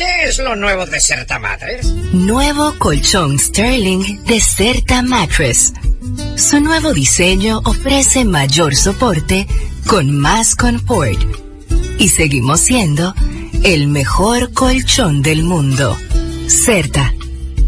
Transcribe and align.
¿Qué 0.00 0.28
es 0.30 0.38
lo 0.38 0.56
nuevo 0.56 0.86
de 0.86 0.98
Certa 0.98 1.38
Mattress? 1.38 1.86
Nuevo 2.14 2.74
colchón 2.78 3.38
Sterling 3.38 4.24
de 4.24 4.40
Certa 4.40 5.02
Mattress. 5.02 5.74
Su 6.38 6.58
nuevo 6.58 6.94
diseño 6.94 7.60
ofrece 7.66 8.24
mayor 8.24 8.74
soporte 8.74 9.46
con 9.86 10.10
más 10.10 10.56
confort. 10.56 11.20
Y 11.98 12.08
seguimos 12.08 12.60
siendo 12.60 13.14
el 13.62 13.88
mejor 13.88 14.54
colchón 14.54 15.20
del 15.20 15.42
mundo. 15.42 15.94
Certa. 16.48 17.12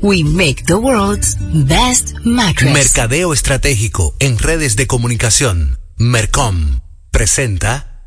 We 0.01 0.25
make 0.25 0.65
the 0.65 0.77
world's 0.77 1.37
best 1.53 2.15
mattress. 2.25 2.73
Mercadeo 2.73 3.35
estratégico 3.35 4.17
en 4.21 4.39
redes 4.39 4.77
de 4.77 4.87
comunicación. 4.87 5.81
Mercom 5.99 6.81
presenta. 7.11 8.07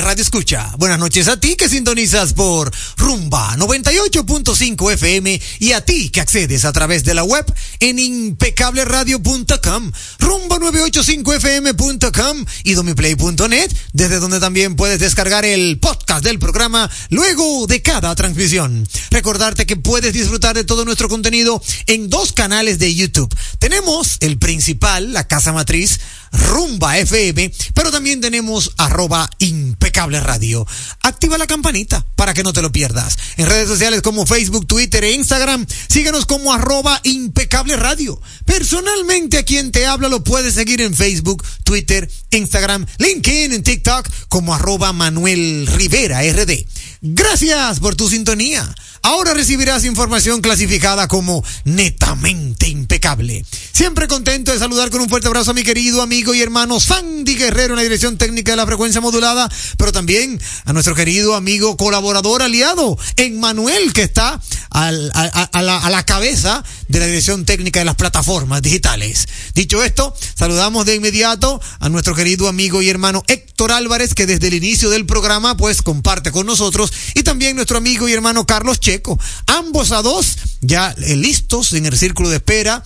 Radio 0.00 0.22
escucha. 0.22 0.72
Buenas 0.78 0.98
noches 0.98 1.28
a 1.28 1.38
ti 1.38 1.56
que 1.56 1.68
sintonizas 1.68 2.32
por 2.32 2.72
Rumba 2.96 3.54
98.5 3.56 4.92
FM 4.92 5.40
y 5.60 5.72
a 5.72 5.84
ti 5.84 6.08
que 6.10 6.20
accedes 6.20 6.64
a 6.64 6.72
través 6.72 7.04
de 7.04 7.14
la 7.14 7.22
web 7.24 7.44
en 7.80 7.98
impecableradio.com, 7.98 9.92
rumba985fm.com 10.20 12.44
y 12.64 12.74
domiplay.net, 12.74 13.72
desde 13.92 14.20
donde 14.20 14.40
también 14.40 14.76
puedes 14.76 14.98
descargar 14.98 15.44
el 15.44 15.78
podcast 15.78 16.24
del 16.24 16.38
programa 16.38 16.90
luego 17.10 17.66
de 17.66 17.82
cada 17.82 18.14
transmisión. 18.14 18.88
Recordarte 19.10 19.66
que 19.66 19.76
puedes 19.76 20.12
disfrutar 20.12 20.54
de 20.54 20.64
todo 20.64 20.84
nuestro 20.84 21.08
contenido 21.08 21.62
en 21.86 22.10
dos 22.10 22.32
canales 22.32 22.78
de 22.78 22.94
YouTube. 22.94 23.34
Tenemos 23.58 24.18
el 24.20 24.38
principal, 24.38 25.12
la 25.12 25.26
casa 25.28 25.52
matriz, 25.52 26.00
Rumba 26.34 26.98
FM, 26.98 27.52
pero 27.72 27.90
también 27.90 28.20
tenemos 28.20 28.72
arroba 28.76 29.30
impecable 29.38 30.20
radio. 30.20 30.66
Activa 31.02 31.38
la 31.38 31.46
campanita 31.46 32.04
para 32.16 32.34
que 32.34 32.42
no 32.42 32.52
te 32.52 32.62
lo 32.62 32.72
pierdas. 32.72 33.16
En 33.36 33.46
redes 33.46 33.68
sociales 33.68 34.02
como 34.02 34.26
Facebook, 34.26 34.66
Twitter 34.66 35.04
e 35.04 35.12
Instagram, 35.12 35.66
síguenos 35.88 36.26
como 36.26 36.52
arroba 36.52 37.00
impecable 37.04 37.76
radio. 37.76 38.20
Personalmente 38.44 39.38
a 39.38 39.44
quien 39.44 39.72
te 39.72 39.86
habla 39.86 40.08
lo 40.08 40.24
puedes 40.24 40.54
seguir 40.54 40.80
en 40.80 40.94
Facebook, 40.94 41.44
Twitter, 41.62 42.10
Instagram, 42.30 42.86
LinkedIn, 42.98 43.52
en 43.52 43.62
TikTok 43.62 44.08
como 44.28 44.54
arroba 44.54 44.92
Manuel 44.92 45.66
Rivera 45.68 46.20
RD. 46.22 46.66
Gracias 47.00 47.80
por 47.80 47.94
tu 47.94 48.08
sintonía. 48.08 48.74
Ahora 49.04 49.34
recibirás 49.34 49.84
información 49.84 50.40
clasificada 50.40 51.08
como 51.08 51.44
netamente 51.64 52.68
impecable. 52.68 53.44
Siempre 53.72 54.08
contento 54.08 54.50
de 54.50 54.58
saludar 54.58 54.88
con 54.88 55.02
un 55.02 55.10
fuerte 55.10 55.28
abrazo 55.28 55.50
a 55.50 55.54
mi 55.54 55.62
querido 55.62 56.00
amigo 56.00 56.32
y 56.32 56.40
hermano 56.40 56.80
Sandy 56.80 57.34
Guerrero 57.34 57.74
en 57.74 57.76
la 57.76 57.82
dirección 57.82 58.16
técnica 58.16 58.52
de 58.52 58.56
la 58.56 58.64
frecuencia 58.66 59.02
modulada, 59.02 59.50
pero 59.76 59.92
también 59.92 60.40
a 60.64 60.72
nuestro 60.72 60.94
querido 60.94 61.34
amigo 61.34 61.76
colaborador 61.76 62.40
aliado, 62.42 62.96
Emmanuel, 63.16 63.92
que 63.92 64.04
está 64.04 64.40
al- 64.70 65.10
a, 65.14 65.62
la, 65.62 65.76
a 65.78 65.90
la 65.90 66.06
cabeza 66.06 66.64
de 66.88 67.00
la 67.00 67.06
dirección 67.06 67.44
técnica 67.44 67.80
de 67.80 67.84
las 67.84 67.96
plataformas 67.96 68.62
digitales. 68.62 69.26
Dicho 69.54 69.82
esto, 69.82 70.14
saludamos 70.34 70.86
de 70.86 70.94
inmediato 70.94 71.60
a 71.80 71.88
nuestro 71.88 72.14
querido 72.14 72.48
amigo 72.48 72.82
y 72.82 72.88
hermano 72.88 73.22
Héctor 73.26 73.72
Álvarez, 73.72 74.14
que 74.14 74.26
desde 74.26 74.48
el 74.48 74.54
inicio 74.54 74.90
del 74.90 75.06
programa 75.06 75.56
pues 75.56 75.82
comparte 75.82 76.32
con 76.32 76.46
nosotros, 76.46 76.92
y 77.14 77.22
también 77.22 77.56
nuestro 77.56 77.78
amigo 77.78 78.08
y 78.08 78.12
hermano 78.12 78.46
Carlos 78.46 78.80
Checo, 78.80 79.18
ambos 79.46 79.92
a 79.92 80.02
dos 80.02 80.36
ya 80.60 80.94
eh, 80.98 81.16
listos 81.16 81.72
en 81.72 81.86
el 81.86 81.96
círculo 81.96 82.28
de 82.28 82.36
espera 82.36 82.82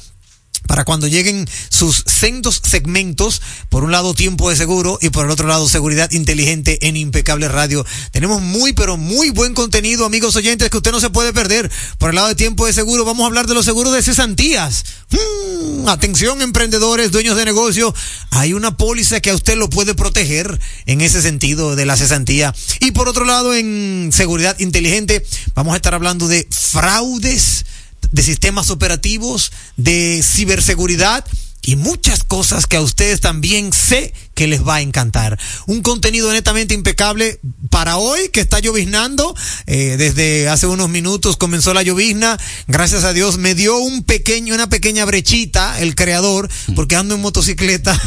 para 0.69 0.85
cuando 0.85 1.09
lleguen 1.09 1.49
sus 1.71 2.05
sendos 2.07 2.61
segmentos, 2.63 3.43
por 3.71 3.83
un 3.83 3.91
lado 3.91 4.15
tiempo 4.15 4.51
de 4.51 4.57
seguro 4.57 4.99
y 5.03 5.09
por 5.09 5.25
el 5.25 5.31
otro 5.33 5.49
lado 5.49 5.69
seguridad 5.69 6.11
inteligente 6.13 6.87
en 6.87 6.97
Impecable 6.97 7.49
Radio. 7.49 7.85
Tenemos 8.13 8.41
muy 8.41 8.75
pero 8.75 8.97
muy 8.97 9.31
buen 9.31 9.55
contenido, 9.55 10.05
amigos 10.05 10.37
oyentes, 10.37 10.71
que 10.71 10.77
usted 10.77 10.93
no 10.93 11.01
se 11.01 11.11
puede 11.11 11.33
perder. 11.33 11.73
Por 11.97 12.11
el 12.11 12.17
lado 12.17 12.29
de 12.29 12.35
tiempo 12.35 12.67
de 12.67 12.73
seguro, 12.73 13.05
vamos 13.05 13.25
a 13.25 13.27
hablar 13.27 13.47
de 13.47 13.55
los 13.55 13.65
seguros 13.65 13.95
de 13.95 14.03
cesantías. 14.03 14.85
Mm, 15.11 15.89
atención, 15.89 16.43
emprendedores, 16.43 17.11
dueños 17.11 17.37
de 17.37 17.47
negocio, 17.47 17.95
hay 18.31 18.53
una 18.53 18.77
póliza 18.77 19.21
que 19.21 19.31
a 19.31 19.35
usted 19.35 19.57
lo 19.57 19.71
puede 19.71 19.95
proteger 19.95 20.61
en 20.85 21.01
ese 21.01 21.23
sentido 21.23 21.77
de 21.77 21.87
la 21.87 21.97
cesantía. 21.97 22.55
Y 22.81 22.91
por 22.91 23.09
otro 23.09 23.25
lado, 23.25 23.55
en 23.55 24.11
seguridad 24.13 24.59
inteligente, 24.59 25.25
vamos 25.55 25.73
a 25.73 25.77
estar 25.77 25.95
hablando 25.95 26.29
de 26.29 26.47
fraudes 26.51 27.65
de 28.13 28.23
sistemas 28.23 28.71
operativos, 28.71 29.53
de 29.77 30.23
ciberseguridad 30.23 31.25
y 31.69 31.77
muchas 31.77 32.25
cosas 32.25 32.67
que 32.67 32.79
a 32.79 32.81
ustedes 32.81 33.21
también 33.21 33.75
sé 33.75 34.15
que 34.35 34.47
les 34.47 34.67
va 34.67 34.77
a 34.77 34.81
encantar. 34.81 35.39
Un 35.67 35.83
contenido 35.83 36.33
netamente 36.33 36.73
impecable 36.73 37.41
para 37.69 37.99
hoy 37.99 38.31
que 38.31 38.41
está 38.41 38.59
lloviznando. 38.61 39.35
Eh, 39.67 39.97
desde 39.99 40.49
hace 40.49 40.67
unos 40.67 40.89
minutos 40.89 41.37
comenzó 41.37 41.75
la 41.75 41.83
llovizna. 41.83 42.39
Gracias 42.69 43.05
a 43.05 43.13
Dios 43.13 43.37
me 43.37 43.55
dio 43.55 43.77
un 43.77 44.03
pequeño, 44.05 44.55
una 44.55 44.71
pequeña 44.71 45.05
brechita 45.05 45.79
el 45.81 45.95
creador 45.95 46.49
porque 46.75 46.97
ando 46.97 47.17
en 47.17 47.21
motocicleta. 47.21 48.01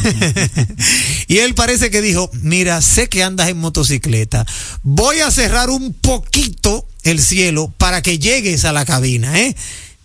y 1.27 1.37
él 1.37 1.53
parece 1.53 1.91
que 1.91 2.01
dijo, 2.01 2.31
mira, 2.41 2.81
sé 2.81 3.09
que 3.09 3.21
andas 3.21 3.49
en 3.49 3.59
motocicleta. 3.59 4.43
Voy 4.81 5.19
a 5.19 5.29
cerrar 5.29 5.69
un 5.69 5.93
poquito 5.93 6.87
el 7.03 7.21
cielo 7.21 7.71
para 7.77 8.01
que 8.01 8.17
llegues 8.17 8.65
a 8.65 8.73
la 8.73 8.85
cabina, 8.85 9.39
¿eh? 9.39 9.55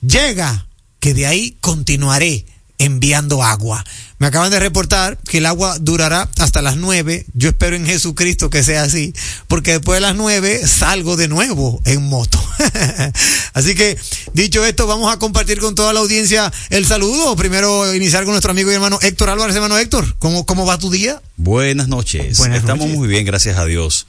Llega, 0.06 0.66
que 1.00 1.14
de 1.14 1.26
ahí 1.26 1.56
continuaré 1.60 2.44
enviando 2.78 3.42
agua. 3.42 3.84
Me 4.18 4.26
acaban 4.26 4.50
de 4.50 4.60
reportar 4.60 5.18
que 5.18 5.38
el 5.38 5.46
agua 5.46 5.78
durará 5.80 6.28
hasta 6.38 6.62
las 6.62 6.76
nueve. 6.76 7.26
Yo 7.34 7.48
espero 7.48 7.76
en 7.76 7.86
Jesucristo 7.86 8.50
que 8.50 8.62
sea 8.62 8.82
así, 8.82 9.14
porque 9.48 9.72
después 9.72 9.96
de 9.96 10.02
las 10.02 10.14
nueve 10.14 10.66
salgo 10.66 11.16
de 11.16 11.28
nuevo 11.28 11.80
en 11.84 12.02
moto. 12.02 12.42
así 13.54 13.74
que, 13.74 13.98
dicho 14.32 14.64
esto, 14.64 14.86
vamos 14.86 15.12
a 15.12 15.18
compartir 15.18 15.58
con 15.58 15.74
toda 15.74 15.92
la 15.92 16.00
audiencia 16.00 16.52
el 16.70 16.86
saludo. 16.86 17.34
Primero 17.36 17.94
iniciar 17.94 18.24
con 18.24 18.32
nuestro 18.32 18.52
amigo 18.52 18.70
y 18.70 18.74
hermano 18.74 18.98
Héctor 19.02 19.30
Álvarez. 19.30 19.56
Hermano 19.56 19.78
Héctor, 19.78 20.16
¿cómo, 20.18 20.46
cómo 20.46 20.66
va 20.66 20.78
tu 20.78 20.90
día? 20.90 21.20
Buenas 21.36 21.88
noches. 21.88 22.38
Buenas 22.38 22.58
Estamos 22.58 22.86
noches. 22.86 22.98
muy 22.98 23.08
bien, 23.08 23.24
gracias 23.24 23.58
a 23.58 23.64
Dios. 23.64 24.06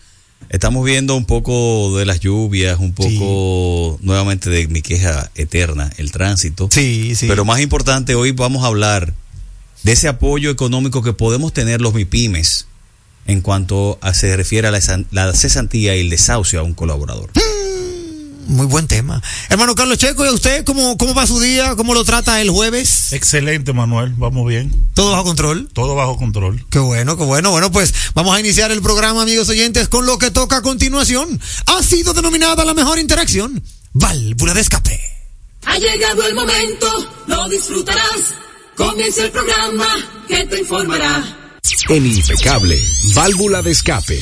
Estamos 0.50 0.86
viendo 0.86 1.16
un 1.16 1.26
poco 1.26 1.98
de 1.98 2.06
las 2.06 2.22
lluvias, 2.22 2.80
un 2.80 2.94
poco 2.94 4.00
nuevamente 4.02 4.50
de 4.50 4.68
mi 4.70 4.82
queja 4.82 5.30
eterna, 5.36 5.92
el 5.98 6.12
tránsito. 6.12 6.70
Sí, 6.72 7.16
sí. 7.16 7.28
Pero 7.28 7.44
más 7.44 7.60
importante, 7.60 8.16
hoy 8.16 8.32
vamos 8.32 8.64
a 8.64 8.68
hablar 8.68 9.14
de 9.84 9.92
ese 9.92 10.08
apoyo 10.08 10.50
económico 10.50 11.04
que 11.04 11.14
podemos 11.14 11.52
tener 11.52 11.82
los 11.82 11.94
MIPIMES 11.94 12.68
en 13.26 13.42
cuanto 13.42 14.00
a 14.02 14.14
se 14.14 14.36
refiere 14.38 14.70
a 14.70 14.72
la, 14.72 14.80
la 15.12 15.34
cesantía 15.34 15.96
y 15.98 16.00
el 16.00 16.10
desahucio 16.10 16.62
a 16.62 16.64
un 16.64 16.74
colaborador. 16.74 17.30
Muy 18.48 18.66
buen 18.66 18.88
tema. 18.88 19.22
Hermano 19.50 19.76
Carlos 19.76 19.98
Checo, 19.98 20.26
¿y 20.26 20.30
a 20.30 20.32
usted 20.32 20.64
cómo, 20.64 20.98
cómo 20.98 21.14
va 21.14 21.28
su 21.28 21.40
día? 21.40 21.76
¿Cómo 21.76 21.94
lo 21.94 22.06
trata 22.06 22.42
el 22.42 22.50
jueves? 22.50 23.12
Excelente, 23.12 23.74
Manuel. 23.74 24.14
Vamos 24.18 24.48
bien. 24.48 24.90
¿Todo 24.94 25.12
bajo 25.12 25.26
control? 25.26 25.70
Todo 25.74 25.96
bajo 25.96 26.18
control. 26.18 26.66
Qué 26.70 26.80
bueno, 26.80 27.18
qué 27.18 27.24
bueno. 27.24 27.52
Bueno, 27.52 27.72
pues 27.72 27.94
vamos 28.14 28.36
a 28.36 28.40
iniciar 28.40 28.72
el 28.72 28.82
programa, 28.82 29.24
amigos 29.24 29.50
oyentes, 29.50 29.90
con 29.90 30.06
lo 30.06 30.18
que 30.18 30.32
toca 30.32 30.58
a 30.58 30.62
continuación. 30.62 31.40
Ha 31.66 31.84
sido 31.84 32.14
denominada 32.14 32.64
la 32.64 32.74
mejor 32.74 33.00
interacción. 33.00 33.62
Válvula 33.94 34.54
de 34.54 34.62
escape. 34.62 35.00
Ha 35.66 35.78
llegado 35.78 36.26
el 36.26 36.34
momento, 36.34 36.88
lo 37.28 37.50
disfrutarás. 37.50 38.34
Comienza 38.76 39.26
el 39.26 39.32
programa 39.32 39.88
que 40.28 40.46
te 40.46 40.60
informará. 40.60 41.38
En 41.90 42.06
Impecable, 42.06 42.82
válvula 43.14 43.62
de 43.62 43.72
escape. 43.72 44.20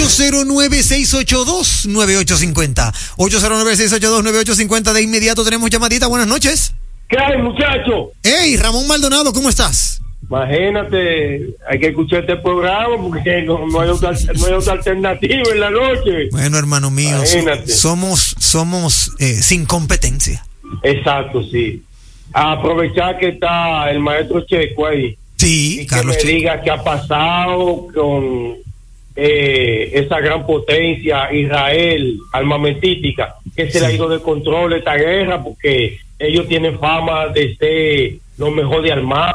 809-682-9850. 0.00 2.92
809-682-9850. 3.16 4.92
De 4.92 5.02
inmediato 5.02 5.44
tenemos 5.44 5.68
llamadita. 5.70 6.06
Buenas 6.06 6.28
noches. 6.28 6.74
¿Qué 7.08 7.18
hay, 7.18 7.42
muchacho? 7.42 8.12
Hey, 8.22 8.56
Ramón 8.56 8.86
Maldonado, 8.86 9.32
¿cómo 9.32 9.48
estás? 9.48 10.00
Imagínate, 10.28 11.56
hay 11.68 11.80
que 11.80 11.88
escuchar 11.88 12.20
este 12.20 12.36
programa 12.36 12.96
porque 13.02 13.42
no, 13.42 13.66
no 13.66 13.80
hay, 13.80 13.88
otra, 13.88 14.12
no 14.12 14.46
hay 14.46 14.52
otra 14.52 14.74
alternativa 14.74 15.42
en 15.52 15.58
la 15.60 15.70
noche. 15.70 16.28
Bueno, 16.30 16.56
hermano 16.56 16.92
mío, 16.92 17.16
Imagínate. 17.16 17.66
somos, 17.66 18.36
somos 18.38 19.10
eh, 19.18 19.42
sin 19.42 19.66
competencia. 19.66 20.46
Exacto, 20.84 21.42
sí. 21.50 21.82
A 22.32 22.52
aprovechar 22.52 23.18
que 23.18 23.30
está 23.30 23.90
el 23.90 23.98
maestro 23.98 24.46
Checo 24.46 24.86
ahí. 24.86 25.18
Sí, 25.36 25.80
y 25.80 25.86
Carlos 25.86 26.16
que 26.18 26.22
me 26.22 26.28
Checo. 26.30 26.36
diga 26.38 26.62
qué 26.62 26.70
ha 26.70 26.84
pasado 26.84 27.88
con 27.92 28.54
eh, 29.16 29.90
esa 29.92 30.20
gran 30.20 30.46
potencia 30.46 31.32
Israel 31.32 32.18
armamentística, 32.32 33.36
que 33.54 33.70
se 33.70 33.80
le 33.80 33.86
ha 33.86 33.92
ido 33.92 34.08
de 34.08 34.20
control 34.20 34.72
esta 34.74 34.94
guerra 34.94 35.42
porque 35.42 35.98
ellos 36.18 36.46
tienen 36.48 36.78
fama 36.78 37.28
de 37.28 37.56
ser 37.56 38.12
lo 38.38 38.50
mejor 38.50 38.82
de 38.82 38.92
armar, 38.92 39.34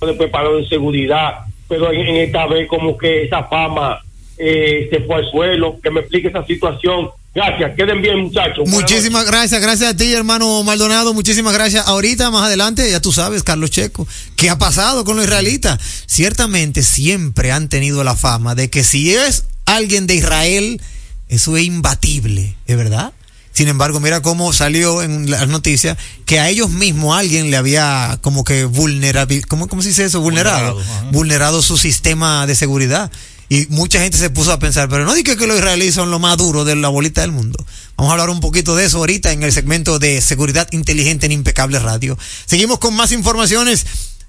de 0.00 0.14
preparado 0.14 0.56
de 0.56 0.66
seguridad, 0.66 1.40
pero 1.68 1.90
en, 1.92 2.00
en 2.00 2.16
esta 2.16 2.46
vez 2.46 2.68
como 2.68 2.98
que 2.98 3.22
esa 3.22 3.44
fama 3.44 4.03
eh, 4.38 4.88
se 4.90 5.00
fue 5.00 5.16
al 5.16 5.30
suelo, 5.30 5.78
que 5.82 5.90
me 5.90 6.00
explique 6.00 6.28
esa 6.28 6.44
situación. 6.46 7.10
Gracias, 7.34 7.74
queden 7.74 8.00
bien 8.00 8.20
muchachos. 8.20 8.68
Muchísimas 8.68 9.26
gracias, 9.26 9.60
gracias 9.60 9.90
a 9.90 9.96
ti, 9.96 10.12
hermano 10.12 10.62
Maldonado. 10.62 11.14
Muchísimas 11.14 11.52
gracias. 11.52 11.86
Ahorita, 11.88 12.30
más 12.30 12.44
adelante, 12.44 12.88
ya 12.88 13.00
tú 13.00 13.12
sabes, 13.12 13.42
Carlos 13.42 13.70
Checo, 13.70 14.06
¿qué 14.36 14.50
ha 14.50 14.58
pasado 14.58 15.04
con 15.04 15.16
los 15.16 15.24
israelitas? 15.24 15.80
Ciertamente 16.06 16.82
siempre 16.82 17.50
han 17.50 17.68
tenido 17.68 18.04
la 18.04 18.14
fama 18.14 18.54
de 18.54 18.70
que 18.70 18.84
si 18.84 19.14
es 19.14 19.46
alguien 19.66 20.06
de 20.06 20.14
Israel, 20.14 20.80
eso 21.28 21.56
es 21.56 21.64
imbatible, 21.64 22.54
¿es 22.66 22.76
verdad? 22.76 23.12
Sin 23.54 23.68
embargo, 23.68 24.00
mira 24.00 24.20
cómo 24.20 24.52
salió 24.52 25.00
en 25.02 25.30
las 25.30 25.46
noticias 25.46 25.96
que 26.26 26.40
a 26.40 26.48
ellos 26.48 26.70
mismos 26.70 27.16
alguien 27.16 27.52
le 27.52 27.56
había 27.56 28.18
como 28.20 28.42
que 28.42 28.64
vulnerable, 28.64 29.42
¿cómo, 29.42 29.68
cómo 29.68 29.80
se 29.80 29.88
dice 29.88 30.04
eso? 30.04 30.20
Vulnerado, 30.20 30.76
vulnerado 31.12 31.62
su 31.62 31.78
sistema 31.78 32.48
de 32.48 32.56
seguridad. 32.56 33.12
Y 33.48 33.66
mucha 33.68 34.00
gente 34.00 34.18
se 34.18 34.30
puso 34.30 34.52
a 34.52 34.58
pensar, 34.58 34.88
pero 34.88 35.04
no 35.04 35.14
dije 35.14 35.36
que 35.36 35.46
los 35.46 35.58
israelíes 35.58 35.94
son 35.94 36.10
lo 36.10 36.18
más 36.18 36.36
duro 36.36 36.64
de 36.64 36.76
la 36.76 36.88
bolita 36.88 37.20
del 37.20 37.32
mundo. 37.32 37.64
Vamos 37.96 38.10
a 38.10 38.14
hablar 38.14 38.30
un 38.30 38.40
poquito 38.40 38.74
de 38.74 38.86
eso 38.86 38.98
ahorita 38.98 39.32
en 39.32 39.42
el 39.42 39.52
segmento 39.52 39.98
de 39.98 40.20
seguridad 40.20 40.66
inteligente 40.72 41.26
en 41.26 41.32
Impecable 41.32 41.78
Radio. 41.78 42.18
Seguimos 42.46 42.78
con 42.78 42.94
más 42.94 43.12
informaciones. 43.12 43.86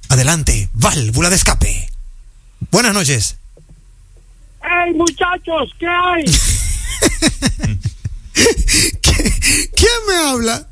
Adelante, 0.10 0.70
válvula 0.74 1.30
de 1.30 1.36
escape. 1.38 1.90
Buenas 2.72 2.94
noches. 2.94 3.38
¡Hey 4.62 4.94
muchachos! 4.96 5.72
¿Qué 5.80 5.88
hay? 5.88 6.26
¿Quién 9.02 10.00
me 10.08 10.16
habla? 10.16 10.68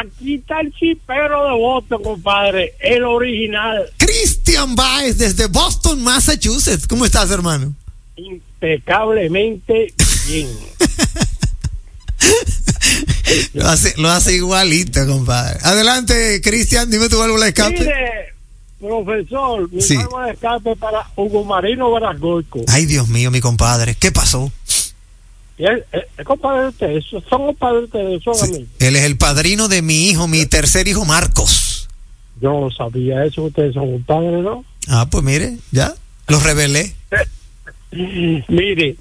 Aquí 0.00 0.36
está 0.36 0.60
el 0.60 0.72
chipero 0.72 1.44
de 1.44 1.52
Boston, 1.58 2.02
compadre, 2.02 2.74
el 2.80 3.04
original. 3.04 3.90
Cristian 3.98 4.74
Baez 4.76 5.18
desde 5.18 5.46
Boston, 5.46 6.02
Massachusetts. 6.02 6.86
¿Cómo 6.86 7.04
estás, 7.04 7.30
hermano? 7.30 7.74
Impecablemente 8.16 9.92
bien. 10.28 10.48
Lo 13.54 13.66
hace, 13.66 13.94
lo 13.96 14.10
hace 14.10 14.34
igualito, 14.34 15.06
compadre. 15.06 15.58
Adelante, 15.62 16.40
Cristian, 16.42 16.90
dime 16.90 17.08
tu 17.08 17.18
válvula 17.18 17.44
de 17.44 17.48
escape. 17.50 17.78
Mire, 17.80 18.34
profesor, 18.78 19.70
mi 19.72 19.80
Sí. 19.80 19.96
válvula 19.96 20.26
de 20.26 20.32
escape 20.32 20.76
para 20.76 21.06
Hugo 21.16 21.44
Marino 21.44 21.90
Verasgoico. 21.92 22.60
Ay, 22.68 22.86
Dios 22.86 23.08
mío, 23.08 23.30
mi 23.30 23.40
compadre. 23.40 23.96
¿Qué 23.98 24.12
pasó? 24.12 24.52
Y 25.58 25.64
él- 25.64 25.84
él- 25.92 26.04
Es 26.18 26.24
compadre 26.26 26.62
de 26.62 26.68
ustedes, 26.68 27.04
son 27.28 27.46
compadres 27.46 27.80
de 27.80 27.84
ustedes, 27.86 28.22
son 28.24 28.48
amigos. 28.48 28.68
Él 28.78 28.96
es 28.96 29.02
el 29.04 29.16
padrino 29.16 29.68
de 29.68 29.82
mi 29.82 30.08
hijo, 30.08 30.26
mi 30.28 30.44
tercer 30.46 30.88
hijo, 30.88 31.04
Marcos. 31.04 31.88
Yo 32.40 32.52
no 32.60 32.70
sabía 32.70 33.24
eso, 33.24 33.44
ustedes 33.44 33.74
son 33.74 33.92
compadres, 33.92 34.42
¿no? 34.42 34.64
Ah, 34.88 35.06
pues 35.10 35.22
mire, 35.22 35.58
ya. 35.70 35.94
Lo 36.28 36.40
revelé. 36.40 36.94
Mire, 38.48 38.96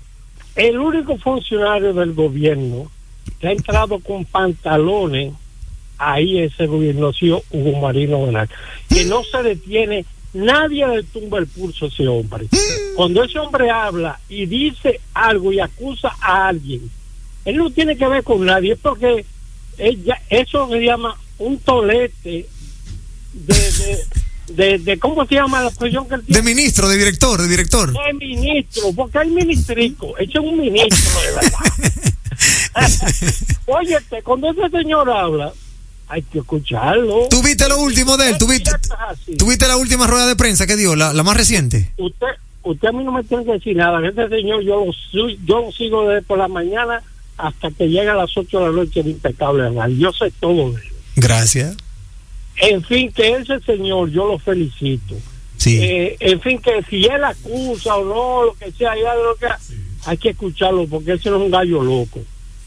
el 0.55 0.77
único 0.77 1.17
funcionario 1.17 1.93
del 1.93 2.13
gobierno 2.13 2.91
que 3.39 3.48
ha 3.48 3.51
entrado 3.51 4.00
con 4.00 4.25
pantalones 4.25 5.34
ahí 5.98 6.39
ese 6.39 6.65
gobierno 6.65 7.08
ha 7.10 7.13
sido 7.13 7.43
Hugo 7.51 7.79
Marino 7.79 8.25
Benal. 8.25 8.50
Que 8.89 9.05
no 9.05 9.22
se 9.24 9.43
detiene, 9.43 10.05
nadie 10.34 10.86
le 10.88 11.03
tumba 11.03 11.38
el 11.39 11.48
pulso 11.48 11.86
a 11.86 11.88
ese 11.88 12.08
hombre. 12.08 12.48
Cuando 12.95 13.24
ese 13.24 13.39
hombre 13.39 13.69
habla 13.69 14.19
y 14.29 14.45
dice 14.45 15.00
algo 15.13 15.51
y 15.53 15.60
acusa 15.60 16.12
a 16.21 16.48
alguien, 16.50 16.89
él 17.45 17.57
no 17.57 17.71
tiene 17.71 17.98
que 17.98 18.07
ver 18.07 18.24
con 18.24 18.45
nadie, 18.45 18.74
es 18.74 18.79
porque 18.79 19.25
ella, 19.77 20.21
eso 20.29 20.67
se 20.69 20.79
llama 20.81 21.17
un 21.39 21.57
tolete 21.60 22.48
de, 23.33 23.53
de, 23.55 24.00
de, 24.53 24.77
de- 24.79 25.00
¿cómo 25.00 25.25
se 25.25 25.36
llama 25.36 25.63
la 25.63 25.69
posición 25.71 26.07
que 26.07 26.15
él 26.15 26.24
tiene? 26.25 26.41
De 26.41 26.45
ministro, 26.48 26.88
de 26.89 26.98
director, 26.98 27.41
de 27.41 27.48
director. 27.48 27.91
de 27.93 28.13
ministro, 28.13 28.91
porque 28.95 29.17
hay 29.19 29.29
ministrico, 29.29 30.17
ese 30.17 30.31
es 30.33 30.39
un 30.39 30.57
ministro 30.60 31.21
de 31.21 31.31
verdad. 31.31 31.60
Óyete, 33.67 34.21
cuando 34.24 34.50
ese 34.51 34.69
señor 34.69 35.10
habla, 35.10 35.53
hay 36.07 36.21
que 36.24 36.39
escucharlo. 36.39 37.27
¿Tú 37.29 37.41
viste 37.41 37.67
lo 37.69 37.79
último 37.79 38.17
de 38.17 38.29
él? 38.31 38.38
¿Tú 38.38 38.48
viste, 38.48 38.71
tú 39.38 39.48
viste 39.48 39.67
la 39.67 39.77
última 39.77 40.07
rueda 40.07 40.27
de 40.27 40.36
prensa 40.36 40.67
que 40.67 40.75
dio, 40.75 40.95
la, 40.95 41.13
la 41.13 41.24
más 41.24 41.38
reciente? 41.38 41.93
Usted, 41.98 42.27
usted 42.63 42.88
a 42.88 42.91
mí 42.91 43.03
no 43.03 43.12
me 43.12 43.24
tiene 43.24 43.46
que 43.46 43.53
decir 43.53 43.75
nada. 43.75 44.06
Ese 44.08 44.30
señor 44.30 44.63
yo 44.63 44.86
lo, 44.86 45.30
yo 45.46 45.62
lo 45.62 45.72
sigo 45.72 46.08
desde 46.08 46.22
por 46.22 46.38
la 46.38 46.48
mañana 46.48 47.01
hasta 47.38 47.72
que 47.72 47.89
llega 47.89 48.13
a 48.13 48.18
las 48.18 48.36
8 48.36 48.60
de 48.60 48.65
la 48.65 48.72
noche 48.72 49.03
de 49.03 49.10
impecable 49.12 49.63
¿verdad? 49.63 49.89
Yo 49.89 50.12
sé 50.13 50.32
todo 50.39 50.72
de 50.72 50.82
él. 50.82 50.91
Gracias. 51.15 51.75
En 52.58 52.84
fin, 52.84 53.12
que 53.12 53.36
ese 53.36 53.60
señor 53.62 54.10
yo 54.12 54.27
lo 54.27 54.38
felicito. 54.38 55.15
Sí. 55.58 55.80
Eh, 55.82 56.18
en 56.20 56.41
fin, 56.41 56.60
que 56.60 56.84
si 56.89 57.06
él 57.06 57.24
acusa 57.24 57.96
o 57.96 58.06
no, 58.06 58.46
lo 58.46 58.53
que 58.53 58.72
sea, 58.72 58.96
ya 58.96 59.13
lo 59.15 59.36
que 59.36 59.48
hay 60.06 60.18
que 60.18 60.30
escucharlo 60.30 60.88
porque 60.88 61.13
ese 61.13 61.30
no 61.30 61.38
es 61.38 61.44
un 61.44 61.51
gallo 61.51 61.84
loco. 61.84 62.20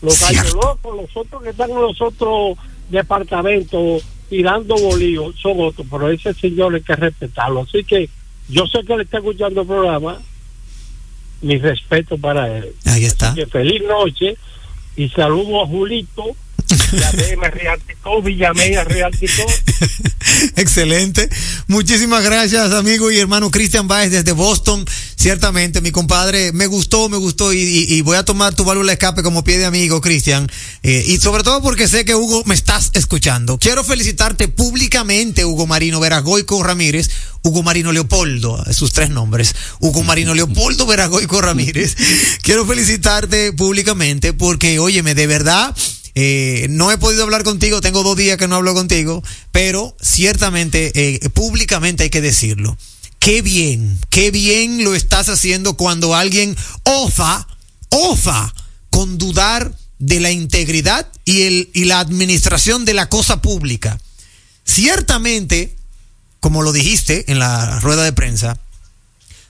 Los 0.03 0.21
gallos 0.21 0.55
locos, 0.55 0.97
los 0.97 1.17
otros 1.17 1.43
que 1.43 1.51
están 1.51 1.71
en 1.71 1.81
los 1.81 2.01
otros 2.01 2.59
departamentos 2.91 4.03
tirando 4.29 4.77
bolíos 4.77 5.35
son 5.41 5.61
otros, 5.61 5.87
pero 5.91 6.11
ese 6.11 6.35
señor 6.35 6.75
hay 6.75 6.83
que 6.83 6.97
respetarlo. 6.97 7.63
Así 7.63 7.85
que 7.85 8.09
yo 8.49 8.67
sé 8.67 8.85
que 8.85 8.97
le 8.97 9.05
está 9.05 9.19
escuchando 9.19 9.63
el 9.63 9.67
programa, 9.67 10.21
mi 11.43 11.59
respeto 11.59 12.19
para 12.19 12.59
él. 12.59 12.75
Ahí 12.85 13.05
está. 13.05 13.29
Así 13.29 13.41
que 13.41 13.47
feliz 13.47 13.83
noche 13.83 14.37
y 14.97 15.09
saludo 15.09 15.63
a 15.63 15.67
Julito. 15.67 16.37
Realticó, 17.01 18.21
realticó. 18.85 19.47
Excelente. 20.57 21.29
Muchísimas 21.69 22.23
gracias, 22.25 22.73
amigo 22.73 23.11
y 23.11 23.19
hermano 23.19 23.51
Cristian 23.51 23.89
Baez 23.89 24.11
desde 24.11 24.33
Boston. 24.33 24.85
Ciertamente, 25.17 25.81
mi 25.81 25.91
compadre, 25.91 26.53
me 26.53 26.67
gustó, 26.67 27.09
me 27.09 27.17
gustó 27.17 27.53
y, 27.53 27.59
y- 27.61 27.95
y 27.95 28.01
voy 28.03 28.17
a 28.17 28.25
tomar 28.25 28.55
tu 28.55 28.65
válvula 28.65 28.89
de 28.89 28.95
escape 28.95 29.23
como 29.23 29.43
pie 29.45 29.59
de 29.59 29.65
amigo, 29.65 30.01
Cristian. 30.01 30.49
Eh, 30.83 31.05
y 31.09 31.17
sobre 31.19 31.43
todo 31.43 31.63
porque 31.63 31.89
sé 31.89 32.05
que 32.05 32.15
Hugo 32.15 32.43
me 32.45 32.55
estás 32.55 32.91
escuchando. 32.95 33.59
Quiero 33.59 33.85
felicitarte 33.85 34.49
públicamente, 34.49 35.45
Hugo 35.45 35.67
Marino 35.67 35.99
Veragoico 36.01 36.63
Ramírez, 36.63 37.11
Hugo 37.43 37.63
Marino 37.63 37.93
Leopoldo, 37.93 38.63
sus 38.73 38.93
tres 38.93 39.11
nombres. 39.11 39.55
Hugo 39.81 40.03
Marino 40.03 40.35
Leopoldo 40.35 40.87
Veragoico 40.87 41.41
Ramírez. 41.41 41.97
Quiero 42.43 42.67
felicitarte 42.67 43.53
públicamente 43.53 44.33
porque, 44.35 44.79
óyeme, 44.79 45.15
de 45.15 45.27
verdad, 45.27 45.75
eh, 46.15 46.67
no 46.71 46.93
he 46.93 46.99
podido 46.99 47.25
hablar 47.25 47.43
contigo, 47.43 47.81
tengo 47.81 48.03
dos 48.03 48.17
días 48.17 48.37
que 48.37 48.47
no 48.47 48.57
hablo 48.57 48.75
contigo, 48.75 49.23
pero 49.51 49.97
ciertamente, 50.01 50.93
eh, 50.95 51.29
públicamente 51.31 52.05
hay 52.05 52.11
que 52.11 52.21
decirlo. 52.21 52.77
Qué 53.19 53.43
bien, 53.43 53.99
qué 54.11 54.31
bien 54.31 54.85
lo 54.85 54.95
estás 54.95 55.29
haciendo 55.29 55.77
cuando 55.77 56.15
alguien 56.15 56.57
osa, 56.85 57.49
osa 57.89 58.55
con 58.91 59.19
dudar 59.19 59.75
de 59.99 60.21
la 60.21 60.31
integridad 60.31 61.09
y, 61.25 61.43
el, 61.43 61.71
y 61.73 61.87
la 61.87 62.01
administración 62.01 62.85
de 62.85 62.95
la 62.95 63.09
cosa 63.09 63.41
pública. 63.41 63.99
Ciertamente, 64.65 65.75
como 66.41 66.63
lo 66.63 66.73
dijiste 66.73 67.31
en 67.33 67.39
la 67.39 67.81
rueda 67.81 68.05
de 68.05 68.13
prensa, 68.13 68.59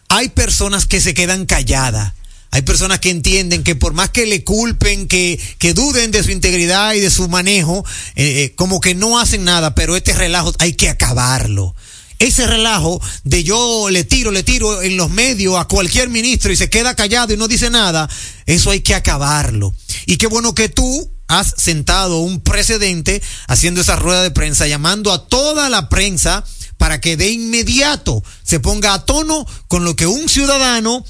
hay 0.09 0.29
personas 0.29 0.87
que 0.87 1.01
se 1.01 1.13
quedan 1.13 1.45
calladas. 1.45 2.15
Hay 2.55 2.63
personas 2.63 3.01
que 3.01 3.11
entienden 3.11 3.65
que 3.65 3.75
por 3.75 3.95
más 3.95 4.11
que 4.11 4.27
le 4.27 4.45
culpen, 4.45 5.09
que, 5.09 5.41
que 5.59 5.75
duden 5.75 6.13
de 6.13 6.23
su 6.23 6.31
integridad 6.31 6.95
y 6.95 7.01
de 7.01 7.11
su 7.11 7.29
manejo, 7.29 7.85
eh, 8.15 8.45
eh, 8.45 8.55
como 8.55 8.81
que 8.81 8.95
no 8.95 9.19
hacen 9.19 9.43
nada, 9.43 9.75
pero 9.75 9.97
este 9.97 10.13
relajo 10.13 10.53
hay 10.61 10.75
que 10.75 10.89
acabarlo. 10.89 11.75
Ese 12.21 12.47
relajo 12.47 13.03
de 13.25 13.43
yo 13.43 13.91
le 13.91 14.05
tiro, 14.05 14.31
le 14.31 14.45
tiro 14.45 14.83
en 14.83 14.97
los 14.97 15.11
medios 15.11 15.57
a 15.59 15.65
cualquier 15.65 16.11
ministro 16.11 16.53
y 16.53 16.57
se 16.57 16.71
queda 16.71 16.95
callado 16.95 17.35
y 17.35 17.37
no 17.37 17.49
dice 17.49 17.71
nada, 17.71 18.09
eso 18.47 18.71
hay 18.71 18.83
que 18.83 18.95
acabarlo. 18.95 19.75
Y 20.07 20.17
qué 20.17 20.29
bueno 20.29 20.55
que 20.55 20.69
tú 20.69 21.11
has 21.27 21.55
sentado 21.57 22.21
un 22.21 22.41
precedente 22.41 23.21
haciendo 23.49 23.81
esa 23.81 23.97
rueda 23.97 24.23
de 24.23 24.31
prensa, 24.31 24.69
llamando 24.69 25.13
a 25.13 25.27
toda 25.27 25.69
la 25.71 25.89
prensa 25.89 26.45
para 26.79 27.01
que 27.01 27.17
de 27.17 27.33
inmediato 27.33 28.23
se 28.45 28.61
ponga 28.61 28.95
a 28.95 29.05
tono 29.05 29.45
con 29.67 29.85
lo 29.85 29.97
que 29.97 30.07
un 30.07 30.29
ciudadano 30.29 31.05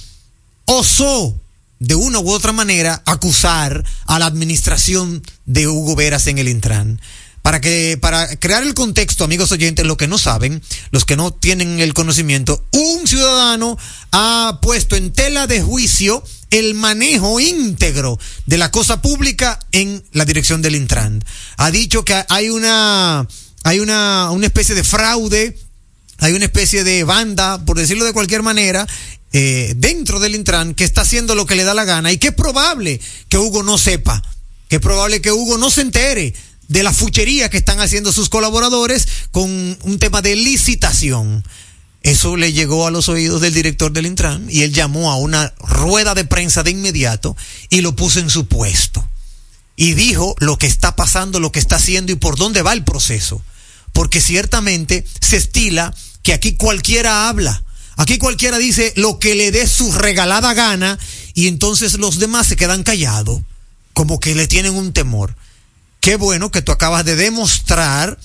osó 0.66 1.38
de 1.78 1.94
una 1.94 2.18
u 2.18 2.30
otra 2.30 2.52
manera 2.52 3.02
acusar 3.04 3.85
a 4.06 4.18
la 4.18 4.26
administración 4.26 5.23
de 5.44 5.68
Hugo 5.68 5.97
Veras 5.97 6.26
en 6.26 6.38
el 6.38 6.49
Intran. 6.49 7.00
Para 7.42 7.61
que, 7.61 7.99
para 8.00 8.37
crear 8.37 8.62
el 8.62 8.73
contexto, 8.73 9.23
amigos 9.23 9.52
oyentes, 9.52 9.85
lo 9.85 9.99
que 9.99 10.09
no 10.09 10.16
saben, 10.16 10.62
los 10.92 11.04
que 11.04 11.14
no 11.16 11.30
tienen 11.30 11.78
el 11.80 11.92
conocimiento, 11.92 12.64
un 12.71 13.06
ciudadano 13.06 13.76
ha 14.12 14.61
puesto 14.62 14.97
en 14.97 15.12
tela 15.12 15.47
de 15.47 15.61
juicio 15.61 16.25
el 16.49 16.75
manejo 16.75 17.40
íntegro 17.40 18.18
de 18.47 18.56
la 18.56 18.71
cosa 18.71 19.02
pública 19.02 19.59
en 19.73 20.02
la 20.12 20.25
dirección 20.25 20.62
del 20.62 20.75
Intran. 20.75 21.23
Ha 21.59 21.71
dicho 21.71 22.02
que 22.02 22.25
hay 22.30 22.49
una, 22.49 23.28
hay 23.62 23.80
una, 23.80 24.30
una 24.30 24.47
especie 24.47 24.75
de 24.75 24.85
fraude, 24.85 25.59
hay 26.18 26.33
una 26.33 26.47
especie 26.47 26.83
de 26.83 27.04
banda, 27.04 27.62
por 27.66 27.76
decirlo 27.76 28.06
de 28.06 28.14
cualquier 28.14 28.42
manera, 28.42 28.87
eh, 29.37 29.75
dentro 29.76 30.21
del 30.21 30.37
Intran 30.37 30.75
que 30.75 30.85
está 30.85 31.00
haciendo 31.00 31.35
lo 31.35 31.45
que 31.45 31.57
le 31.57 31.64
da 31.64 31.75
la 31.75 31.85
gana 31.85 32.12
y 32.12 32.19
que 32.19 32.29
es 32.29 32.35
probable 32.35 33.00
que 33.29 33.37
Hugo 33.37 33.64
no 33.64 33.79
sepa, 33.79 34.23
que 34.69 34.76
es 34.76 34.81
probable 34.81 35.21
que 35.21 35.33
Hugo 35.33 35.59
no 35.59 35.71
se 35.71 35.81
entere 35.81 36.33
de 36.69 36.83
la 36.85 36.93
fuchería 36.93 37.50
que 37.50 37.57
están 37.57 37.81
haciendo 37.81 38.12
sus 38.12 38.29
colaboradores 38.29 39.09
con 39.33 39.50
un 39.83 39.99
tema 39.99 40.23
de 40.23 40.37
licitación. 40.37 41.43
Eso 42.05 42.37
le 42.37 42.53
llegó 42.53 42.87
a 42.87 42.93
los 42.93 43.09
oídos 43.09 43.41
del 43.41 43.53
director 43.53 43.91
del 43.91 44.07
Intran 44.07 44.47
y 44.49 44.62
él 44.62 44.73
llamó 44.73 45.11
a 45.11 45.17
una 45.17 45.53
rueda 45.59 46.14
de 46.14 46.25
prensa 46.25 46.62
de 46.62 46.71
inmediato 46.71 47.37
y 47.71 47.81
lo 47.81 47.97
puso 47.97 48.21
en 48.21 48.31
su 48.31 48.47
puesto. 48.47 49.05
Y 49.75 49.95
dijo 49.95 50.37
lo 50.38 50.59
que 50.59 50.69
está 50.69 50.95
pasando, 50.95 51.41
lo 51.41 51.50
que 51.50 51.59
está 51.59 51.75
haciendo 51.75 52.12
y 52.12 52.14
por 52.14 52.37
dónde 52.37 52.62
va 52.62 52.73
el 52.73 52.85
proceso. 52.85 53.43
Porque 53.93 54.21
ciertamente 54.21 55.05
se 55.21 55.38
estila 55.38 55.93
que 56.23 56.35
aquí 56.35 56.55
cualquiera 56.55 57.29
habla. 57.29 57.64
Aquí 57.97 58.19
cualquiera 58.19 58.59
dice 58.59 58.93
lo 58.97 59.19
que 59.19 59.35
le 59.35 59.51
dé 59.51 59.67
su 59.67 59.93
regalada 59.93 60.55
gana 60.55 60.99
y 61.35 61.49
entonces 61.49 61.95
los 61.95 62.19
demás 62.19 62.47
se 62.47 62.57
quedan 62.57 62.83
callados, 62.83 63.41
como 63.93 64.21
que 64.21 64.35
le 64.35 64.47
tienen 64.49 64.75
un 64.75 64.93
temor. 64.93 65.35
Qué 66.01 66.17
bueno 66.17 66.51
que 66.51 66.63
tú 66.63 66.73
acabas 66.73 67.05
de 67.05 67.17
demostrar 67.17 68.19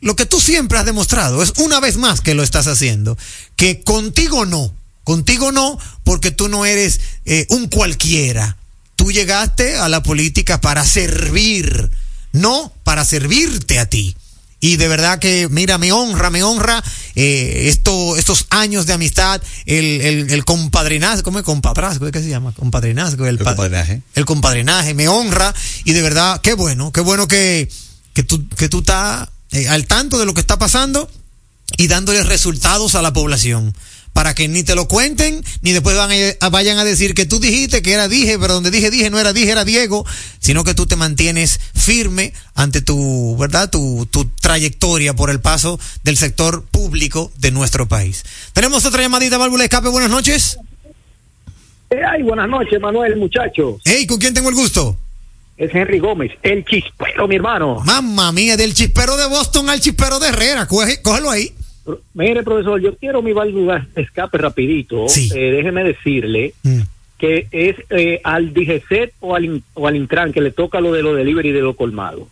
lo 0.00 0.16
que 0.16 0.26
tú 0.26 0.40
siempre 0.40 0.78
has 0.78 0.86
demostrado. 0.86 1.42
Es 1.42 1.52
una 1.58 1.80
vez 1.80 1.96
más 1.96 2.20
que 2.20 2.34
lo 2.34 2.42
estás 2.42 2.66
haciendo. 2.66 3.18
Que 3.56 3.82
contigo 3.82 4.46
no. 4.46 4.72
Contigo 5.04 5.52
no, 5.52 5.78
porque 6.04 6.30
tú 6.30 6.48
no 6.48 6.66
eres 6.66 7.00
eh, 7.24 7.46
un 7.50 7.68
cualquiera. 7.68 8.56
Tú 8.96 9.12
llegaste 9.12 9.76
a 9.76 9.88
la 9.88 10.02
política 10.02 10.60
para 10.60 10.84
servir, 10.84 11.90
no 12.32 12.72
para 12.82 13.04
servirte 13.04 13.78
a 13.78 13.88
ti. 13.88 14.16
Y 14.60 14.76
de 14.76 14.88
verdad 14.88 15.18
que, 15.18 15.48
mira, 15.50 15.76
me 15.78 15.92
honra, 15.92 16.30
me 16.30 16.42
honra 16.42 16.82
eh, 17.14 17.68
esto, 17.68 18.16
estos 18.16 18.46
años 18.50 18.86
de 18.86 18.94
amistad, 18.94 19.40
el, 19.66 20.00
el, 20.00 20.30
el 20.30 20.44
compadrinazgo, 20.44 21.22
¿cómo 21.22 21.38
es 21.38 21.44
compadrazgo? 21.44 22.10
¿Qué 22.10 22.22
se 22.22 22.28
llama? 22.28 22.52
Compadrinazgo. 22.52 23.26
El, 23.26 23.38
El 23.38 23.44
compadrinaje. 23.44 24.02
El 24.14 24.24
compadrinaje, 24.24 24.94
me 24.94 25.08
honra. 25.08 25.54
Y 25.84 25.92
de 25.92 26.02
verdad, 26.02 26.40
qué 26.40 26.54
bueno, 26.54 26.90
qué 26.90 27.02
bueno 27.02 27.28
que, 27.28 27.68
que 28.14 28.22
tú, 28.22 28.48
que 28.48 28.68
tú 28.68 28.78
estás 28.78 29.28
eh, 29.52 29.68
al 29.68 29.86
tanto 29.86 30.18
de 30.18 30.24
lo 30.24 30.32
que 30.32 30.40
está 30.40 30.58
pasando 30.58 31.10
y 31.76 31.88
dándole 31.88 32.22
resultados 32.22 32.94
a 32.94 33.02
la 33.02 33.12
población. 33.12 33.74
Para 34.16 34.34
que 34.34 34.48
ni 34.48 34.64
te 34.64 34.74
lo 34.74 34.88
cuenten, 34.88 35.44
ni 35.60 35.72
después 35.72 35.94
van 35.94 36.08
a- 36.40 36.48
vayan 36.48 36.78
a 36.78 36.84
decir 36.84 37.12
que 37.12 37.26
tú 37.26 37.38
dijiste 37.38 37.82
que 37.82 37.92
era 37.92 38.08
dije, 38.08 38.38
pero 38.38 38.54
donde 38.54 38.70
dije 38.70 38.90
dije 38.90 39.10
no 39.10 39.18
era 39.18 39.34
dije, 39.34 39.50
era 39.50 39.66
Diego, 39.66 40.06
sino 40.38 40.64
que 40.64 40.72
tú 40.72 40.86
te 40.86 40.96
mantienes 40.96 41.60
firme 41.74 42.32
ante 42.54 42.80
tu, 42.80 43.36
¿verdad? 43.36 43.68
Tu, 43.68 44.08
tu 44.10 44.24
trayectoria 44.40 45.12
por 45.12 45.28
el 45.28 45.40
paso 45.40 45.78
del 46.02 46.16
sector 46.16 46.64
público 46.64 47.30
de 47.36 47.50
nuestro 47.50 47.88
país. 47.88 48.24
Tenemos 48.54 48.86
otra 48.86 49.02
llamadita, 49.02 49.36
válvula 49.36 49.64
de 49.64 49.66
escape, 49.66 49.88
buenas 49.88 50.08
noches. 50.10 50.56
Eh, 51.90 52.00
ay, 52.10 52.22
buenas 52.22 52.48
noches, 52.48 52.80
Manuel, 52.80 53.16
muchachos. 53.16 53.82
Hey, 53.84 54.06
¿con 54.06 54.16
quién 54.18 54.32
tengo 54.32 54.48
el 54.48 54.54
gusto? 54.54 54.96
Es 55.58 55.74
Henry 55.74 55.98
Gómez, 55.98 56.32
el 56.42 56.64
chispero, 56.64 57.28
mi 57.28 57.36
hermano. 57.36 57.80
Mamma 57.84 58.32
mía, 58.32 58.56
del 58.56 58.72
chispero 58.72 59.16
de 59.18 59.26
Boston 59.26 59.68
al 59.70 59.80
chispero 59.80 60.18
de 60.18 60.28
Herrera, 60.28 60.66
Coge- 60.66 61.02
cógelo 61.02 61.30
ahí. 61.30 61.52
Mire, 62.14 62.42
profesor, 62.42 62.80
yo 62.80 62.96
quiero 62.96 63.22
mi 63.22 63.32
válvula 63.32 63.86
de 63.94 64.02
escape 64.02 64.38
rapidito. 64.38 65.08
Sí. 65.08 65.30
Eh, 65.34 65.52
déjeme 65.52 65.84
decirle 65.84 66.54
Mm. 66.62 66.80
que 67.18 67.46
es 67.50 67.76
eh, 67.90 68.20
al 68.24 68.52
DGCET 68.52 69.14
o 69.20 69.34
al, 69.34 69.62
o 69.74 69.86
al 69.86 69.96
Intran 69.96 70.32
que 70.32 70.40
le 70.40 70.50
toca 70.50 70.80
lo 70.80 70.92
de 70.92 71.02
lo 71.02 71.14
delivery 71.14 71.52
de 71.52 71.60
lo 71.60 71.74
colmado. 71.76 72.28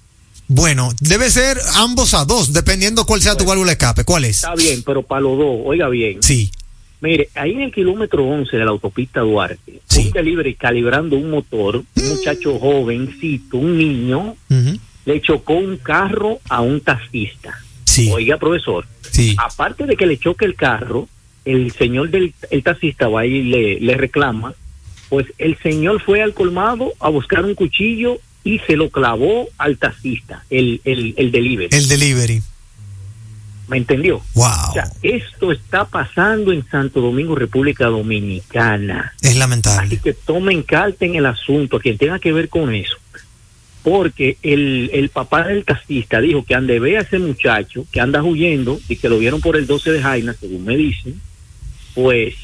Bueno, 0.46 0.90
debe 1.00 1.30
ser 1.30 1.56
ambos 1.76 2.12
a 2.12 2.24
dos, 2.26 2.52
dependiendo 2.52 3.06
cuál 3.06 3.22
sea 3.22 3.34
tu 3.36 3.44
válvula 3.46 3.72
escape. 3.72 4.04
¿Cuál 4.04 4.24
es? 4.26 4.36
Está 4.36 4.54
bien, 4.54 4.82
pero 4.84 5.02
para 5.02 5.22
los 5.22 5.38
dos, 5.38 5.56
oiga 5.64 5.88
bien. 5.88 6.22
Sí. 6.22 6.50
Mire, 7.00 7.28
ahí 7.34 7.52
en 7.52 7.62
el 7.62 7.72
kilómetro 7.72 8.24
11 8.24 8.56
de 8.56 8.64
la 8.64 8.70
autopista 8.70 9.20
Duarte, 9.20 9.80
un 9.98 10.10
delivery 10.10 10.54
calibrando 10.54 11.16
un 11.16 11.30
motor, 11.30 11.76
un 11.96 12.08
muchacho 12.08 12.58
jovencito, 12.58 13.56
un 13.58 13.76
niño, 13.78 14.36
le 15.06 15.20
chocó 15.20 15.54
un 15.54 15.76
carro 15.78 16.38
a 16.48 16.60
un 16.62 16.80
taxista. 16.80 17.58
Oiga, 18.12 18.36
profesor, 18.38 18.86
aparte 19.38 19.86
de 19.86 19.96
que 19.96 20.06
le 20.06 20.18
choque 20.18 20.44
el 20.44 20.54
carro, 20.54 21.08
el 21.44 21.72
señor 21.72 22.10
del 22.10 22.34
el 22.50 22.62
taxista 22.62 23.08
va 23.08 23.26
y 23.26 23.42
le, 23.42 23.80
le 23.80 23.96
reclama, 23.96 24.54
pues 25.08 25.26
el 25.38 25.58
señor 25.58 26.00
fue 26.00 26.22
al 26.22 26.34
colmado 26.34 26.92
a 27.00 27.08
buscar 27.08 27.44
un 27.44 27.54
cuchillo 27.54 28.18
y 28.42 28.58
se 28.60 28.76
lo 28.76 28.90
clavó 28.90 29.48
al 29.58 29.78
taxista, 29.78 30.44
el, 30.50 30.80
el, 30.84 31.14
el 31.16 31.30
delivery. 31.30 31.76
El 31.76 31.88
delivery. 31.88 32.42
¿Me 33.68 33.78
entendió? 33.78 34.20
Wow. 34.34 34.46
O 34.46 34.72
sea, 34.74 34.90
esto 35.02 35.50
está 35.50 35.86
pasando 35.86 36.52
en 36.52 36.68
Santo 36.68 37.00
Domingo, 37.00 37.34
República 37.34 37.86
Dominicana. 37.86 39.14
Es 39.22 39.36
lamentable. 39.36 39.86
Así 39.86 39.96
que 39.96 40.12
tomen 40.12 40.62
carta 40.62 41.06
en 41.06 41.14
el 41.14 41.24
asunto, 41.24 41.80
quien 41.80 41.96
tenga 41.96 42.18
que 42.18 42.32
ver 42.32 42.50
con 42.50 42.74
eso. 42.74 42.96
Porque 43.84 44.38
el, 44.42 44.90
el 44.94 45.10
papá 45.10 45.46
del 45.46 45.64
taxista 45.64 46.20
dijo 46.20 46.44
que 46.44 46.54
ande 46.54 46.80
ve 46.80 46.96
a 46.98 47.02
ese 47.02 47.18
muchacho 47.20 47.86
que 47.92 48.00
anda 48.00 48.22
huyendo 48.22 48.80
y 48.88 48.96
que 48.96 49.08
lo 49.10 49.18
vieron 49.18 49.40
por 49.40 49.56
el 49.56 49.66
12 49.66 49.92
de 49.92 50.02
Jaina, 50.02 50.34
según 50.40 50.64
me 50.64 50.76
dicen, 50.76 51.20
pues 51.94 52.34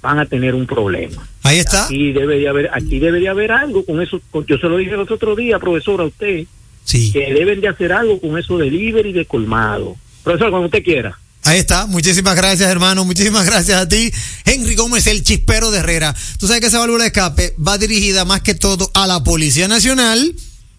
van 0.00 0.18
a 0.20 0.26
tener 0.26 0.54
un 0.54 0.66
problema. 0.66 1.28
Ahí 1.42 1.58
está. 1.58 1.84
Aquí 1.86 2.12
debe 2.12 2.38
de 2.38 2.48
haber, 2.48 2.70
aquí 2.72 2.98
debe 3.00 3.20
de 3.20 3.28
haber 3.28 3.52
algo 3.52 3.84
con 3.84 4.00
eso. 4.00 4.20
con- 4.30 4.46
yo 4.46 4.56
se 4.58 4.68
lo 4.68 4.76
dije 4.78 4.92
el 4.92 5.00
otro 5.00 5.34
día, 5.36 5.58
profesor, 5.58 6.00
a 6.00 6.04
usted, 6.04 6.44
Sí. 6.84 7.12
que 7.12 7.34
deben 7.34 7.60
de 7.60 7.68
hacer 7.68 7.92
algo 7.92 8.20
con 8.20 8.38
eso 8.38 8.56
delivery 8.56 9.12
de 9.12 9.26
colmado. 9.26 9.96
Profesor, 10.24 10.50
cuando 10.50 10.66
usted 10.66 10.82
quiera. 10.82 11.18
Ahí 11.44 11.58
está. 11.58 11.86
Muchísimas 11.86 12.36
gracias, 12.36 12.70
hermano. 12.70 13.04
Muchísimas 13.04 13.44
gracias 13.46 13.80
a 13.80 13.88
ti. 13.88 14.10
Henry 14.44 14.74
Gómez, 14.76 15.06
el 15.08 15.22
chispero 15.22 15.70
de 15.70 15.78
Herrera. 15.80 16.14
Tú 16.38 16.46
sabes 16.46 16.60
que 16.60 16.66
esa 16.68 16.78
válvula 16.78 17.04
de 17.04 17.08
escape 17.08 17.54
va 17.66 17.76
dirigida 17.78 18.24
más 18.24 18.42
que 18.42 18.54
todo 18.54 18.90
a 18.94 19.06
la 19.06 19.22
Policía 19.24 19.66
Nacional, 19.68 20.34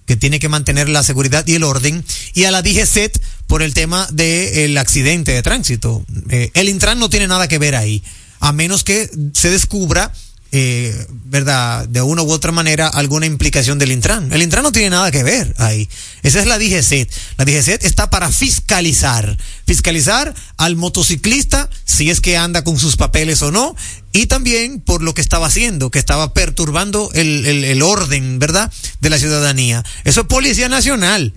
que 0.06 0.16
tiene 0.16 0.40
que 0.40 0.50
mantener 0.50 0.90
la 0.90 1.04
seguridad 1.04 1.46
y 1.48 1.56
el 1.56 1.64
orden, 1.64 2.04
y 2.34 2.46
a 2.46 2.52
la 2.52 2.62
DGCET 2.62 3.22
por 3.48 3.62
el 3.62 3.74
tema 3.74 4.08
del 4.12 4.78
accidente 4.78 5.32
de 5.32 5.42
tránsito. 5.44 6.06
Eh, 6.30 6.52
el 6.54 6.70
Intran 6.70 7.00
no 7.00 7.10
tiene 7.10 7.28
nada 7.28 7.48
que 7.48 7.60
ver 7.60 7.76
ahí, 7.76 8.04
a 8.40 8.52
menos 8.52 8.84
que 8.84 9.10
se 9.34 9.50
descubra 9.50 10.12
eh, 10.54 11.08
¿verdad? 11.26 11.88
De 11.88 12.02
una 12.02 12.24
u 12.24 12.32
otra 12.32 12.52
manera 12.52 12.88
alguna 12.88 13.26
implicación 13.26 13.80
del 13.80 13.92
Intran. 13.92 14.34
El 14.34 14.42
Intran 14.42 14.64
no 14.64 14.72
tiene 14.72 14.90
nada 14.90 15.10
que 15.10 15.24
ver 15.24 15.54
ahí. 15.58 15.88
Esa 16.24 16.42
es 16.42 16.46
la 16.46 16.60
DGCET. 16.60 17.10
La 17.38 17.46
DGCET 17.46 17.86
está 17.86 18.10
para 18.10 18.30
fiscalizar. 18.30 19.38
Fiscalizar 19.66 20.34
al 20.58 20.76
motociclista 20.76 21.70
si 21.86 22.10
es 22.10 22.20
que 22.20 22.38
anda 22.38 22.64
con 22.64 22.78
sus 22.78 22.98
papeles 22.98 23.42
o 23.42 23.52
no. 23.52 23.76
Y 24.12 24.26
también 24.26 24.82
por 24.82 25.02
lo 25.02 25.14
que 25.14 25.22
estaba 25.22 25.48
haciendo, 25.48 25.90
que 25.90 26.00
estaba 26.00 26.34
perturbando 26.34 27.10
el, 27.14 27.46
el, 27.46 27.64
el 27.64 27.82
orden, 27.82 28.38
¿verdad? 28.40 28.72
De 29.00 29.10
la 29.10 29.20
ciudadanía. 29.20 29.86
Eso 30.04 30.22
es 30.22 30.28
Policía 30.28 30.68
Nacional. 30.68 31.34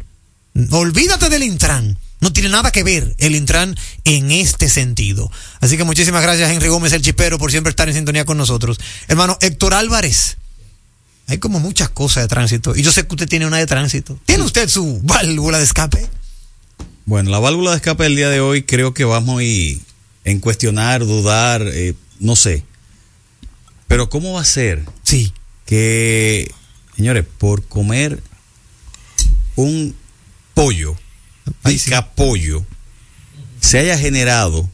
Olvídate 0.71 1.29
del 1.29 1.45
Intran. 1.45 1.99
No 2.21 2.33
tiene 2.33 2.49
nada 2.49 2.71
que 2.71 2.83
ver 2.83 3.15
el 3.19 3.35
Intran 3.35 3.77
en 4.05 4.31
este 4.31 4.69
sentido. 4.69 5.31
Así 5.61 5.77
que 5.77 5.85
muchísimas 5.85 6.23
gracias, 6.23 6.51
Henry 6.51 6.69
Gómez, 6.69 6.93
el 6.93 7.03
chipero, 7.03 7.39
por 7.39 7.51
siempre 7.51 7.71
estar 7.71 7.89
en 7.89 7.95
sintonía 7.95 8.25
con 8.25 8.37
nosotros. 8.37 8.79
Hermano, 9.09 9.37
Héctor 9.41 9.75
Álvarez. 9.75 10.37
Hay 11.27 11.39
como 11.39 11.59
muchas 11.61 11.89
cosas 11.89 12.25
de 12.25 12.29
tránsito. 12.29 12.77
Y 12.77 12.83
yo 12.83 12.93
sé 12.93 13.07
que 13.07 13.15
usted 13.15 13.29
tiene 13.29 13.47
una 13.47 13.59
de 13.59 13.67
tránsito. 13.67 14.19
¿Tiene 14.27 14.45
usted 14.45 14.69
su 14.69 15.01
válvula 15.03 15.59
de 15.59 15.65
escape? 15.65 16.09
Bueno, 17.07 17.31
la 17.31 17.39
válvula 17.39 17.71
de 17.71 17.77
escape 17.77 18.05
del 18.05 18.17
día 18.17 18.31
de 18.31 18.41
hoy 18.41 18.63
creo 18.63 18.95
que 18.95 19.05
vamos 19.05 19.43
y 19.43 19.83
en 20.25 20.41
cuestionar, 20.41 21.05
dudar, 21.05 21.63
eh, 21.63 21.95
no 22.19 22.37
sé. 22.37 22.65
Pero 23.87 24.09
¿cómo 24.09 24.35
va 24.35 24.41
a 24.41 24.47
ser? 24.47 24.85
Sí. 25.03 25.33
Que, 25.67 26.51
señores, 26.97 27.25
por 27.39 27.65
comer 27.65 28.23
un 29.57 29.95
pollo, 30.55 30.97
pica 31.63 32.15
pollo, 32.15 32.65
se 33.61 33.79
haya 33.79 33.99
generado 33.99 34.69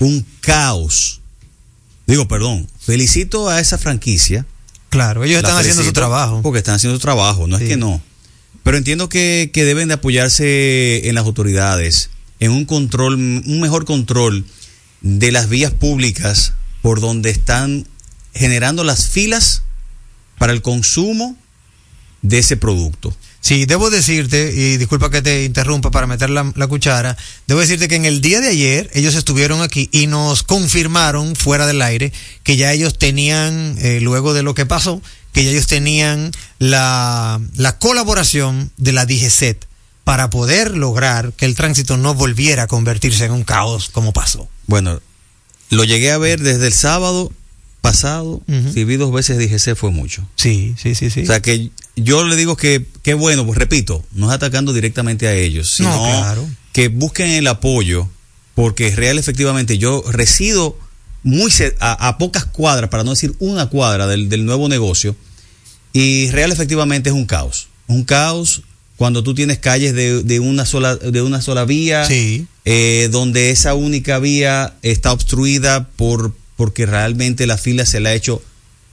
un 0.00 0.26
caos. 0.40 1.20
Digo, 2.06 2.28
perdón, 2.28 2.68
felicito 2.78 3.48
a 3.48 3.60
esa 3.60 3.78
franquicia. 3.78 4.46
Claro, 4.90 5.24
ellos 5.24 5.38
están 5.38 5.56
haciendo 5.56 5.82
su 5.82 5.92
trabajo. 5.92 6.42
Porque 6.42 6.58
están 6.58 6.76
haciendo 6.76 6.96
su 6.96 7.02
trabajo, 7.02 7.46
no 7.46 7.56
es 7.56 7.68
que 7.68 7.76
no. 7.76 8.00
Pero 8.62 8.76
entiendo 8.76 9.08
que, 9.08 9.50
que 9.52 9.64
deben 9.64 9.88
de 9.88 9.94
apoyarse 9.94 11.08
en 11.08 11.14
las 11.14 11.24
autoridades, 11.24 12.10
en 12.40 12.50
un 12.50 12.64
control, 12.64 13.14
un 13.14 13.60
mejor 13.60 13.84
control 13.84 14.44
de 15.00 15.32
las 15.32 15.48
vías 15.48 15.72
públicas 15.72 16.54
por 16.80 17.00
donde 17.00 17.30
están 17.30 17.86
generando 18.34 18.84
las 18.84 19.08
filas 19.08 19.62
para 20.38 20.52
el 20.52 20.62
consumo 20.62 21.36
de 22.24 22.38
ese 22.38 22.56
producto. 22.56 23.14
Sí, 23.40 23.66
debo 23.66 23.90
decirte, 23.90 24.52
y 24.56 24.78
disculpa 24.78 25.10
que 25.10 25.20
te 25.20 25.44
interrumpa 25.44 25.90
para 25.90 26.06
meter 26.06 26.30
la, 26.30 26.50
la 26.56 26.66
cuchara, 26.66 27.14
debo 27.46 27.60
decirte 27.60 27.88
que 27.88 27.96
en 27.96 28.06
el 28.06 28.22
día 28.22 28.40
de 28.40 28.48
ayer 28.48 28.90
ellos 28.94 29.14
estuvieron 29.14 29.60
aquí 29.60 29.90
y 29.92 30.06
nos 30.06 30.42
confirmaron 30.42 31.36
fuera 31.36 31.66
del 31.66 31.82
aire 31.82 32.10
que 32.42 32.56
ya 32.56 32.72
ellos 32.72 32.96
tenían, 32.96 33.76
eh, 33.78 34.00
luego 34.00 34.32
de 34.32 34.42
lo 34.42 34.54
que 34.54 34.64
pasó, 34.64 35.02
que 35.34 35.44
ya 35.44 35.50
ellos 35.50 35.66
tenían 35.66 36.32
la, 36.58 37.38
la 37.56 37.78
colaboración 37.78 38.72
de 38.78 38.92
la 38.92 39.04
DGCET 39.04 39.66
para 40.04 40.30
poder 40.30 40.74
lograr 40.74 41.34
que 41.34 41.44
el 41.44 41.54
tránsito 41.54 41.98
no 41.98 42.14
volviera 42.14 42.62
a 42.62 42.66
convertirse 42.66 43.26
en 43.26 43.32
un 43.32 43.44
caos 43.44 43.90
como 43.90 44.14
pasó. 44.14 44.48
Bueno, 44.66 45.02
lo 45.68 45.84
llegué 45.84 46.12
a 46.12 46.18
ver 46.18 46.40
desde 46.40 46.66
el 46.68 46.72
sábado 46.72 47.30
pasado, 47.84 48.40
si 48.72 48.84
vi 48.84 48.96
dos 48.96 49.12
veces 49.12 49.62
se 49.62 49.74
fue 49.74 49.90
mucho. 49.90 50.26
Sí, 50.36 50.74
sí, 50.82 50.94
sí, 50.94 51.10
sí. 51.10 51.20
O 51.20 51.26
sea 51.26 51.42
que 51.42 51.68
yo 51.96 52.24
le 52.24 52.34
digo 52.34 52.56
que, 52.56 52.86
que 53.02 53.12
bueno, 53.12 53.44
pues 53.44 53.58
repito, 53.58 54.02
no 54.12 54.28
es 54.30 54.34
atacando 54.34 54.72
directamente 54.72 55.28
a 55.28 55.34
ellos, 55.34 55.70
sino 55.70 55.90
No, 55.90 56.02
claro. 56.02 56.48
que 56.72 56.88
busquen 56.88 57.28
el 57.28 57.46
apoyo, 57.46 58.08
porque 58.54 58.96
real 58.96 59.18
efectivamente 59.18 59.76
yo 59.76 60.02
resido 60.10 60.78
muy 61.22 61.52
a 61.80 62.16
pocas 62.16 62.46
cuadras, 62.46 62.88
para 62.88 63.04
no 63.04 63.10
decir 63.10 63.34
una 63.38 63.66
cuadra 63.66 64.06
del, 64.06 64.30
del 64.30 64.46
nuevo 64.46 64.66
negocio, 64.70 65.14
y 65.92 66.30
real 66.30 66.52
efectivamente 66.52 67.10
es 67.10 67.14
un 67.14 67.26
caos. 67.26 67.68
Un 67.86 68.04
caos 68.04 68.62
cuando 68.96 69.22
tú 69.22 69.34
tienes 69.34 69.58
calles 69.58 69.92
de, 69.92 70.22
de 70.22 70.40
una 70.40 70.64
sola 70.64 70.96
de 70.96 71.20
una 71.20 71.42
sola 71.42 71.66
vía, 71.66 72.06
eh, 72.64 73.08
donde 73.12 73.50
esa 73.50 73.74
única 73.74 74.18
vía 74.20 74.74
está 74.80 75.12
obstruida 75.12 75.86
por 75.96 76.34
porque 76.56 76.86
realmente 76.86 77.46
la 77.46 77.58
fila 77.58 77.86
se 77.86 78.00
la 78.00 78.10
ha 78.10 78.14
hecho 78.14 78.42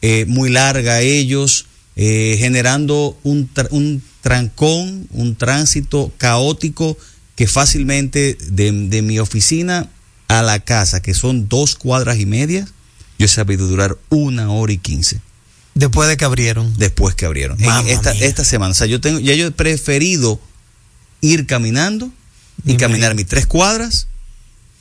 eh, 0.02 0.26
muy 0.28 0.50
larga 0.50 0.93
a 0.95 1.02
ellos, 1.02 1.67
eh, 1.95 2.36
generando 2.39 3.17
un, 3.24 3.54
tra- 3.54 3.67
un 3.71 4.02
trancón, 4.21 5.08
un 5.12 5.36
tránsito 5.36 6.12
caótico 6.17 6.97
que 7.36 7.47
fácilmente 7.47 8.38
de, 8.50 8.71
de 8.71 9.02
mi 9.02 9.19
oficina 9.19 9.89
a 10.28 10.41
la 10.41 10.60
casa, 10.60 11.02
que 11.02 11.13
son 11.13 11.50
dos 11.50 11.76
cuadras 11.76 12.19
y 12.19 12.26
media, 12.26 12.67
yo 13.19 13.26
he 13.26 13.30
sabido 13.30 13.67
durar 13.67 13.97
una 14.10 14.50
hora 14.52 14.74
y 14.74 14.78
quince. 14.78 15.19
Después 15.74 16.10
de 16.10 16.17
que 16.17 16.26
abrieron. 16.26 16.74
Después 16.78 17.15
que 17.15 17.26
abrieron. 17.26 17.58
En 17.63 17.88
esta, 17.88 18.12
esta 18.12 18.43
semana. 18.43 18.71
O 18.71 18.76
sea, 18.76 18.88
yo 18.88 19.00
tengo, 19.00 19.19
ya 19.19 19.34
yo 19.36 19.47
he 19.47 19.52
preferido 19.52 20.39
ir 21.21 21.45
caminando 21.45 22.12
y 22.65 22.76
caminar 22.78 23.15
mis 23.15 23.28
tres 23.28 23.45
cuadras 23.45 24.08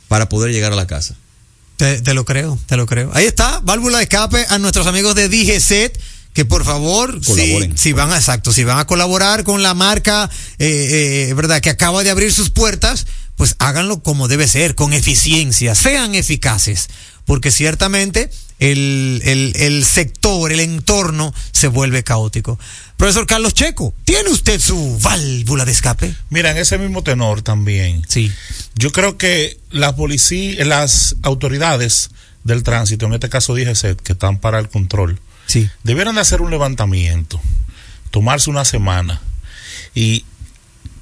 para 0.08 0.28
poder 0.28 0.52
llegar 0.52 0.72
a 0.72 0.76
la 0.76 0.86
casa. 0.86 1.16
Te, 1.80 2.02
te 2.02 2.12
lo 2.12 2.26
creo, 2.26 2.58
te 2.66 2.76
lo 2.76 2.84
creo. 2.84 3.10
Ahí 3.14 3.24
está, 3.24 3.60
válvula 3.60 3.96
de 3.96 4.04
escape 4.04 4.44
a 4.50 4.58
nuestros 4.58 4.86
amigos 4.86 5.14
de 5.14 5.30
DGZ 5.30 5.98
que 6.34 6.44
por 6.44 6.62
favor, 6.62 7.24
si, 7.24 7.70
si 7.74 7.94
van 7.94 8.12
a, 8.12 8.16
exacto, 8.16 8.52
si 8.52 8.64
van 8.64 8.78
a 8.78 8.86
colaborar 8.86 9.44
con 9.44 9.62
la 9.62 9.72
marca, 9.72 10.28
eh, 10.58 11.28
eh, 11.30 11.34
verdad, 11.34 11.62
que 11.62 11.70
acaba 11.70 12.04
de 12.04 12.10
abrir 12.10 12.34
sus 12.34 12.50
puertas, 12.50 13.06
pues 13.34 13.56
háganlo 13.58 14.02
como 14.02 14.28
debe 14.28 14.46
ser, 14.46 14.74
con 14.74 14.92
eficiencia, 14.92 15.74
sean 15.74 16.14
eficaces, 16.14 16.90
porque 17.30 17.52
ciertamente 17.52 18.28
el, 18.58 19.22
el, 19.24 19.52
el 19.54 19.84
sector, 19.84 20.50
el 20.50 20.58
entorno 20.58 21.32
se 21.52 21.68
vuelve 21.68 22.02
caótico. 22.02 22.58
Profesor 22.96 23.24
Carlos 23.24 23.54
Checo, 23.54 23.94
¿tiene 24.04 24.30
usted 24.30 24.58
su 24.60 24.98
válvula 25.00 25.64
de 25.64 25.70
escape? 25.70 26.12
Mira, 26.30 26.50
en 26.50 26.56
ese 26.56 26.76
mismo 26.76 27.04
tenor 27.04 27.42
también. 27.42 28.02
Sí. 28.08 28.32
Yo 28.74 28.90
creo 28.90 29.16
que 29.16 29.60
la 29.70 29.94
policía, 29.94 30.64
las 30.64 31.14
autoridades 31.22 32.10
del 32.42 32.64
tránsito, 32.64 33.06
en 33.06 33.12
este 33.12 33.28
caso 33.28 33.54
DGC, 33.54 33.94
que 34.02 34.14
están 34.14 34.40
para 34.40 34.58
el 34.58 34.68
control, 34.68 35.20
Sí. 35.46 35.70
debieran 35.84 36.16
de 36.16 36.22
hacer 36.22 36.40
un 36.40 36.50
levantamiento, 36.50 37.40
tomarse 38.10 38.50
una 38.50 38.64
semana 38.64 39.20
y 39.94 40.24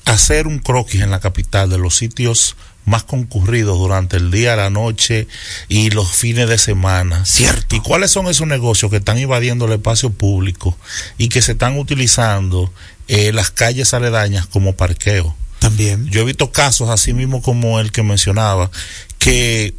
hacer 0.05 0.47
un 0.47 0.59
croquis 0.59 1.01
en 1.01 1.11
la 1.11 1.21
capital 1.21 1.71
de 1.71 1.79
los 1.79 1.97
sitios 1.97 2.55
más 2.89 3.05
concurridos 3.05 3.79
durante 3.79 4.17
el 4.17 4.31
día, 4.31 4.57
la 4.57 4.71
noche 4.71 5.29
y 5.69 5.91
los 5.91 6.11
fines 6.11 6.49
de 6.49 6.59
semana. 6.59 7.25
Cierto. 7.25 7.77
¿Y 7.77 7.81
cuáles 7.81 8.11
son 8.11 8.27
esos 8.27 8.47
negocios 8.47 8.91
que 8.91 8.97
están 8.97 9.19
invadiendo 9.19 9.67
el 9.67 9.73
espacio 9.73 10.11
público 10.11 10.77
y 11.19 11.29
que 11.29 11.43
se 11.43 11.53
están 11.53 11.79
utilizando 11.79 12.73
eh, 13.07 13.33
las 13.33 13.51
calles 13.51 13.95
aledañas 13.95 14.47
como 14.47 14.75
parqueo? 14.75 15.37
También. 15.59 16.09
Yo 16.09 16.23
he 16.23 16.25
visto 16.25 16.51
casos 16.51 16.89
así 16.89 17.13
mismo 17.13 17.43
como 17.43 17.79
el 17.81 17.93
que 17.93 18.03
mencionaba, 18.03 18.71
que 19.19 19.75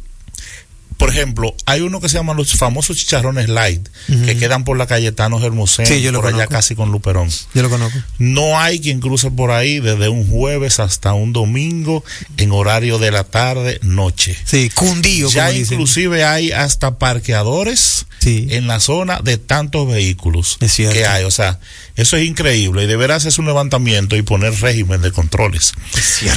por 1.00 1.08
ejemplo, 1.08 1.54
hay 1.64 1.80
uno 1.80 1.98
que 1.98 2.10
se 2.10 2.18
llama 2.18 2.34
los 2.34 2.52
famosos 2.52 2.98
chicharrones 2.98 3.48
light, 3.48 3.88
que 4.06 4.36
quedan 4.36 4.64
por 4.64 4.76
la 4.76 4.86
Cayetano 4.86 5.42
Hermosén, 5.42 5.86
Sí, 5.86 6.06
por 6.12 6.26
allá 6.26 6.46
casi 6.46 6.74
con 6.74 6.92
Luperón. 6.92 7.30
Yo 7.54 7.62
lo 7.62 7.70
conozco. 7.70 7.98
No 8.18 8.60
hay 8.60 8.80
quien 8.80 9.00
cruce 9.00 9.30
por 9.30 9.50
ahí 9.50 9.80
desde 9.80 10.10
un 10.10 10.28
jueves 10.28 10.78
hasta 10.78 11.14
un 11.14 11.32
domingo 11.32 12.04
en 12.36 12.52
horario 12.52 12.98
de 12.98 13.10
la 13.10 13.24
tarde, 13.24 13.78
noche. 13.82 14.36
Sí, 14.44 14.70
cundío, 14.74 15.30
Ya 15.30 15.46
como 15.46 15.58
dicen. 15.58 15.74
inclusive 15.74 16.24
hay 16.24 16.52
hasta 16.52 16.98
parqueadores 16.98 18.04
en 18.26 18.66
la 18.66 18.78
zona 18.78 19.20
de 19.24 19.38
tantos 19.38 19.88
vehículos 19.88 20.58
que 20.76 21.06
hay. 21.06 21.24
O 21.24 21.30
sea, 21.30 21.60
eso 21.96 22.18
es 22.18 22.26
increíble 22.28 22.84
y 22.84 22.86
deberá 22.86 23.14
hacerse 23.16 23.40
un 23.40 23.46
levantamiento 23.46 24.16
y 24.16 24.22
poner 24.22 24.52
régimen 24.60 25.00
de 25.00 25.12
controles. 25.12 25.72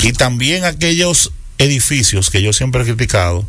Y 0.04 0.14
también 0.14 0.64
aquellos 0.64 1.32
edificios 1.58 2.30
que 2.30 2.42
yo 2.42 2.54
siempre 2.54 2.82
he 2.82 2.86
criticado 2.86 3.46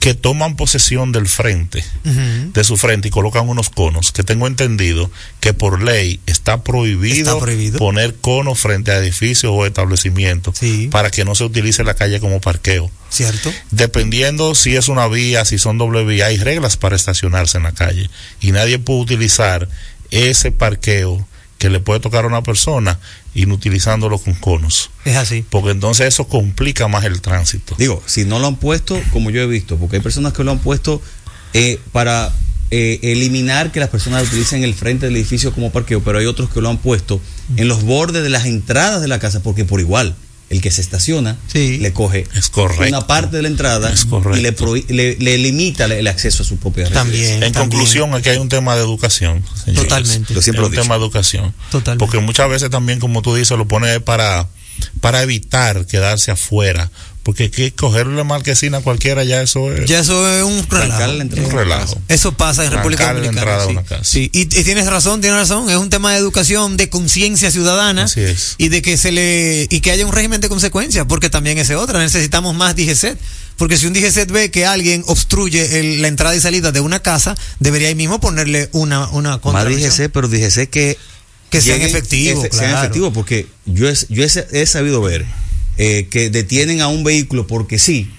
que 0.00 0.14
toman 0.14 0.56
posesión 0.56 1.12
del 1.12 1.28
frente, 1.28 1.84
de 2.04 2.64
su 2.64 2.76
frente 2.78 3.08
y 3.08 3.10
colocan 3.10 3.48
unos 3.48 3.68
conos, 3.68 4.12
que 4.12 4.24
tengo 4.24 4.46
entendido 4.46 5.10
que 5.40 5.52
por 5.52 5.82
ley 5.82 6.20
está 6.26 6.64
prohibido, 6.64 7.18
Está 7.32 7.38
prohibido. 7.38 7.78
poner 7.78 8.14
conos 8.16 8.58
frente 8.58 8.90
a 8.92 8.96
edificios 8.96 9.52
o 9.54 9.66
establecimientos 9.66 10.58
para 10.90 11.10
que 11.10 11.24
no 11.26 11.34
se 11.34 11.44
utilice 11.44 11.84
la 11.84 11.94
calle 11.94 12.18
como 12.18 12.40
parqueo. 12.40 12.90
¿Cierto? 13.10 13.52
Dependiendo 13.70 14.54
si 14.54 14.74
es 14.76 14.88
una 14.88 15.06
vía, 15.06 15.44
si 15.44 15.58
son 15.58 15.76
doble 15.78 16.04
vía, 16.04 16.26
hay 16.26 16.38
reglas 16.38 16.76
para 16.78 16.96
estacionarse 16.96 17.58
en 17.58 17.64
la 17.64 17.72
calle 17.72 18.08
y 18.40 18.52
nadie 18.52 18.78
puede 18.78 19.00
utilizar 19.00 19.68
ese 20.10 20.50
parqueo 20.50 21.26
que 21.60 21.68
le 21.68 21.78
puede 21.78 22.00
tocar 22.00 22.24
a 22.24 22.26
una 22.26 22.42
persona 22.42 22.98
inutilizándolo 23.34 24.18
con 24.18 24.32
conos. 24.32 24.90
Es 25.04 25.16
así. 25.16 25.44
Porque 25.48 25.72
entonces 25.72 26.06
eso 26.06 26.26
complica 26.26 26.88
más 26.88 27.04
el 27.04 27.20
tránsito. 27.20 27.76
Digo, 27.78 28.02
si 28.06 28.24
no 28.24 28.38
lo 28.38 28.46
han 28.46 28.56
puesto, 28.56 28.98
como 29.12 29.28
yo 29.28 29.42
he 29.42 29.46
visto, 29.46 29.76
porque 29.76 29.96
hay 29.96 30.02
personas 30.02 30.32
que 30.32 30.42
lo 30.42 30.52
han 30.52 30.60
puesto 30.60 31.02
eh, 31.52 31.78
para 31.92 32.32
eh, 32.70 32.98
eliminar 33.02 33.72
que 33.72 33.78
las 33.78 33.90
personas 33.90 34.26
utilicen 34.26 34.64
el 34.64 34.72
frente 34.72 35.04
del 35.04 35.16
edificio 35.16 35.52
como 35.52 35.70
parqueo, 35.70 36.00
pero 36.02 36.18
hay 36.18 36.24
otros 36.24 36.48
que 36.48 36.62
lo 36.62 36.70
han 36.70 36.78
puesto 36.78 37.20
en 37.58 37.68
los 37.68 37.82
bordes 37.82 38.22
de 38.22 38.30
las 38.30 38.46
entradas 38.46 39.02
de 39.02 39.08
la 39.08 39.18
casa, 39.18 39.42
porque 39.42 39.66
por 39.66 39.80
igual, 39.80 40.16
el 40.50 40.60
que 40.60 40.70
se 40.72 40.80
estaciona 40.80 41.38
le 41.54 41.92
coge 41.92 42.26
una 42.88 43.06
parte 43.06 43.36
de 43.36 43.42
la 43.42 43.48
entrada 43.48 43.92
y 44.34 44.40
le, 44.40 44.54
le, 44.88 45.16
le 45.16 45.38
limita 45.38 45.84
el 45.84 46.06
acceso 46.08 46.42
a 46.42 46.46
su 46.46 46.56
propia 46.56 46.88
residencia. 46.88 47.46
En 47.46 47.54
conclusión, 47.54 48.12
aquí 48.14 48.28
hay 48.28 48.38
un 48.38 48.48
tema 48.48 48.74
de 48.74 48.82
educación. 48.82 49.44
señores. 49.64 49.88
Totalmente. 49.88 50.34
Yo 50.34 50.42
siempre 50.42 50.62
Es 50.62 50.62
lo 50.62 50.66
un 50.68 50.74
he 50.74 50.82
tema 50.82 50.94
de 50.96 51.00
educación. 51.02 51.54
Totalmente. 51.70 52.04
Porque 52.04 52.18
muchas 52.18 52.50
veces 52.50 52.68
también, 52.68 52.98
como 52.98 53.22
tú 53.22 53.34
dices, 53.34 53.56
lo 53.56 53.68
pone 53.68 54.00
para, 54.00 54.48
para 55.00 55.22
evitar 55.22 55.86
quedarse 55.86 56.32
afuera. 56.32 56.90
Porque 57.22 57.50
que 57.50 57.70
cogerle 57.72 58.24
marquesina 58.24 58.78
a 58.78 58.80
cualquiera, 58.80 59.24
ya 59.24 59.42
eso 59.42 59.70
es. 59.74 59.84
Ya 59.88 60.00
eso 60.00 60.26
es 60.26 60.42
un 60.42 60.66
relajo. 60.68 61.12
un 61.12 61.50
relajo. 61.50 62.00
Eso 62.08 62.32
pasa 62.32 62.64
en 62.64 62.72
República 62.72 63.12
Trancarle 63.12 63.30
la 63.32 63.56
Dominicana. 63.56 63.64
sí. 63.66 63.70
una 63.72 63.82
casa. 63.82 64.04
Sí, 64.04 64.30
y, 64.32 64.40
y 64.40 64.64
tienes 64.64 64.86
razón, 64.86 65.20
tienes 65.20 65.38
razón. 65.38 65.68
Es 65.68 65.76
un 65.76 65.90
tema 65.90 66.12
de 66.12 66.18
educación, 66.18 66.78
de 66.78 66.88
conciencia 66.88 67.50
ciudadana 67.50 68.04
Así 68.04 68.20
es. 68.22 68.54
y 68.56 68.68
de 68.70 68.80
que 68.80 68.96
se 68.96 69.12
le 69.12 69.66
y 69.70 69.80
que 69.80 69.90
haya 69.90 70.06
un 70.06 70.12
régimen 70.12 70.40
de 70.40 70.48
consecuencias, 70.48 71.04
porque 71.08 71.28
también 71.28 71.58
esa 71.58 71.74
es 71.74 71.78
otra. 71.78 71.98
Necesitamos 71.98 72.54
más 72.54 72.74
DGCET, 72.74 73.18
porque 73.58 73.76
si 73.76 73.86
un 73.86 73.92
DGCET 73.92 74.30
ve 74.30 74.50
que 74.50 74.64
alguien 74.64 75.04
obstruye 75.06 75.78
el- 75.80 76.00
la 76.00 76.08
entrada 76.08 76.34
y 76.34 76.40
salida 76.40 76.72
de 76.72 76.80
una 76.80 77.00
casa, 77.00 77.36
debería 77.58 77.88
ahí 77.88 77.94
mismo 77.94 78.18
ponerle 78.18 78.70
una 78.72 79.08
una 79.10 79.30
Más 79.32 79.40
contravención. 79.40 79.90
DGC, 79.90 80.08
pero 80.10 80.26
DGC 80.28 80.68
que 80.70 80.96
Que 81.50 81.60
sean 81.60 81.82
efectivos, 81.82 82.44
que 82.44 82.50
se- 82.50 82.56
Sean 82.56 82.70
claro. 82.70 82.84
efectivos, 82.86 83.12
porque 83.12 83.46
yo, 83.66 83.90
he, 83.90 83.94
yo 84.08 84.24
he, 84.24 84.30
he 84.62 84.66
sabido 84.66 85.02
ver 85.02 85.26
eh, 85.82 86.08
que 86.10 86.28
detienen 86.28 86.82
a 86.82 86.88
un 86.88 87.04
vehículo 87.04 87.46
porque 87.46 87.78
sí, 87.78 88.10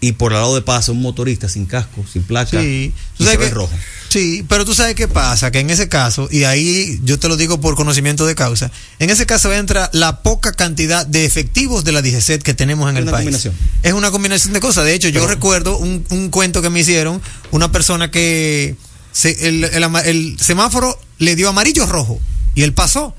y 0.00 0.12
por 0.12 0.32
el 0.32 0.38
lado 0.38 0.54
de 0.54 0.60
paso 0.60 0.92
un 0.92 1.00
motorista 1.00 1.48
sin 1.48 1.64
casco, 1.64 2.04
sin 2.12 2.22
placa, 2.24 2.60
Sí. 2.60 2.92
y 3.18 3.24
se 3.24 3.36
ve 3.38 3.48
rojo. 3.48 3.72
Sí, 4.10 4.44
pero 4.48 4.64
tú 4.66 4.74
sabes 4.74 4.94
qué 4.94 5.08
pasa, 5.08 5.50
que 5.50 5.60
en 5.60 5.70
ese 5.70 5.88
caso, 5.88 6.28
y 6.30 6.44
ahí 6.44 7.00
yo 7.04 7.18
te 7.18 7.26
lo 7.26 7.36
digo 7.38 7.58
por 7.60 7.74
conocimiento 7.74 8.26
de 8.26 8.34
causa, 8.34 8.70
en 8.98 9.08
ese 9.08 9.24
caso 9.24 9.50
entra 9.52 9.88
la 9.94 10.22
poca 10.22 10.52
cantidad 10.52 11.06
de 11.06 11.24
efectivos 11.24 11.84
de 11.84 11.92
la 11.92 12.02
DGCET 12.02 12.42
que 12.42 12.52
tenemos 12.54 12.90
en 12.90 12.96
Es 12.96 12.98
el 12.98 13.04
una 13.04 13.12
país. 13.12 13.24
combinación. 13.24 13.54
Es 13.82 13.92
una 13.94 14.10
combinación 14.10 14.52
de 14.52 14.60
cosas. 14.60 14.84
De 14.84 14.94
hecho, 14.94 15.08
yo 15.08 15.26
recuerdo 15.26 15.78
un, 15.78 16.04
un 16.10 16.28
cuento 16.28 16.60
que 16.60 16.68
me 16.70 16.80
hicieron, 16.80 17.20
una 17.50 17.72
persona 17.72 18.10
que 18.10 18.76
se- 19.12 19.48
el, 19.48 19.64
el 19.64 19.84
el 20.04 20.36
semáforo 20.38 21.00
le 21.18 21.34
dio 21.34 21.48
amarillo 21.48 21.86
rojo 21.86 22.20
y 22.54 22.62
él 22.62 22.72
pasó. 22.74 23.16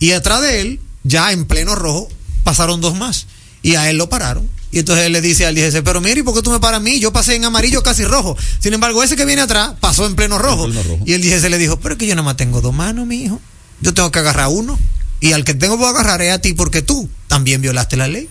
Y 0.00 0.12
atrás 0.12 0.40
de 0.40 0.60
él, 0.62 0.80
ya 1.04 1.30
en 1.30 1.44
pleno 1.44 1.74
rojo, 1.76 2.08
pasaron 2.46 2.80
dos 2.80 2.94
más. 2.96 3.26
Y 3.62 3.74
a 3.74 3.90
él 3.90 3.98
lo 3.98 4.08
pararon. 4.08 4.48
Y 4.70 4.78
entonces 4.78 5.06
él 5.06 5.12
le 5.12 5.20
dice 5.20 5.44
al 5.46 5.54
DGC, 5.56 5.82
pero 5.82 6.00
mire, 6.00 6.20
¿y 6.20 6.22
por 6.22 6.34
qué 6.34 6.42
tú 6.42 6.50
me 6.52 6.60
paras 6.60 6.78
a 6.78 6.82
mí? 6.82 7.00
Yo 7.00 7.12
pasé 7.12 7.34
en 7.34 7.44
amarillo 7.44 7.82
casi 7.82 8.04
rojo. 8.04 8.36
Sin 8.60 8.72
embargo, 8.72 9.02
ese 9.02 9.16
que 9.16 9.24
viene 9.24 9.42
atrás 9.42 9.72
pasó 9.80 10.06
en 10.06 10.14
pleno 10.14 10.38
rojo. 10.38 10.68
Y 11.04 11.12
el 11.14 11.22
DGC 11.22 11.48
le 11.50 11.58
dijo, 11.58 11.78
pero 11.80 11.94
es 11.94 11.98
que 11.98 12.06
yo 12.06 12.14
nada 12.14 12.24
más 12.24 12.36
tengo 12.36 12.60
dos 12.60 12.72
manos, 12.72 13.06
mi 13.06 13.22
hijo. 13.24 13.40
Yo 13.80 13.92
tengo 13.94 14.12
que 14.12 14.20
agarrar 14.20 14.48
uno. 14.48 14.78
Y 15.20 15.32
al 15.32 15.44
que 15.44 15.54
tengo 15.54 15.76
que 15.78 15.84
agarrar 15.84 16.22
es 16.22 16.32
a 16.32 16.40
ti 16.40 16.52
porque 16.54 16.82
tú 16.82 17.08
también 17.26 17.60
violaste 17.62 17.96
la 17.96 18.06
ley. 18.06 18.28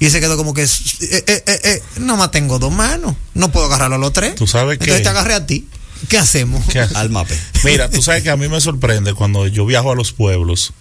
Y 0.00 0.06
ese 0.06 0.18
quedó 0.20 0.36
como 0.36 0.52
que, 0.54 0.64
eh, 0.64 0.68
eh, 1.00 1.22
eh, 1.28 1.60
eh, 1.62 1.82
nada 2.00 2.18
más 2.18 2.30
tengo 2.32 2.58
dos 2.58 2.72
manos. 2.72 3.14
No 3.34 3.52
puedo 3.52 3.66
agarrarlo 3.66 3.96
a 3.96 3.98
los 3.98 4.12
tres. 4.12 4.34
Tú 4.34 4.46
sabes 4.48 4.78
que- 4.78 4.84
Entonces 4.84 5.04
te 5.04 5.08
agarré 5.10 5.34
a 5.34 5.46
ti. 5.46 5.68
¿Qué 6.08 6.18
hacemos? 6.18 6.64
¿Qué? 6.72 6.80
Al 6.80 7.10
mape. 7.10 7.38
Mira, 7.62 7.88
tú 7.88 8.02
sabes 8.02 8.24
que 8.24 8.30
a 8.30 8.36
mí 8.36 8.48
me 8.48 8.60
sorprende 8.60 9.14
cuando 9.14 9.46
yo 9.46 9.64
viajo 9.66 9.92
a 9.92 9.94
los 9.94 10.10
pueblos. 10.12 10.72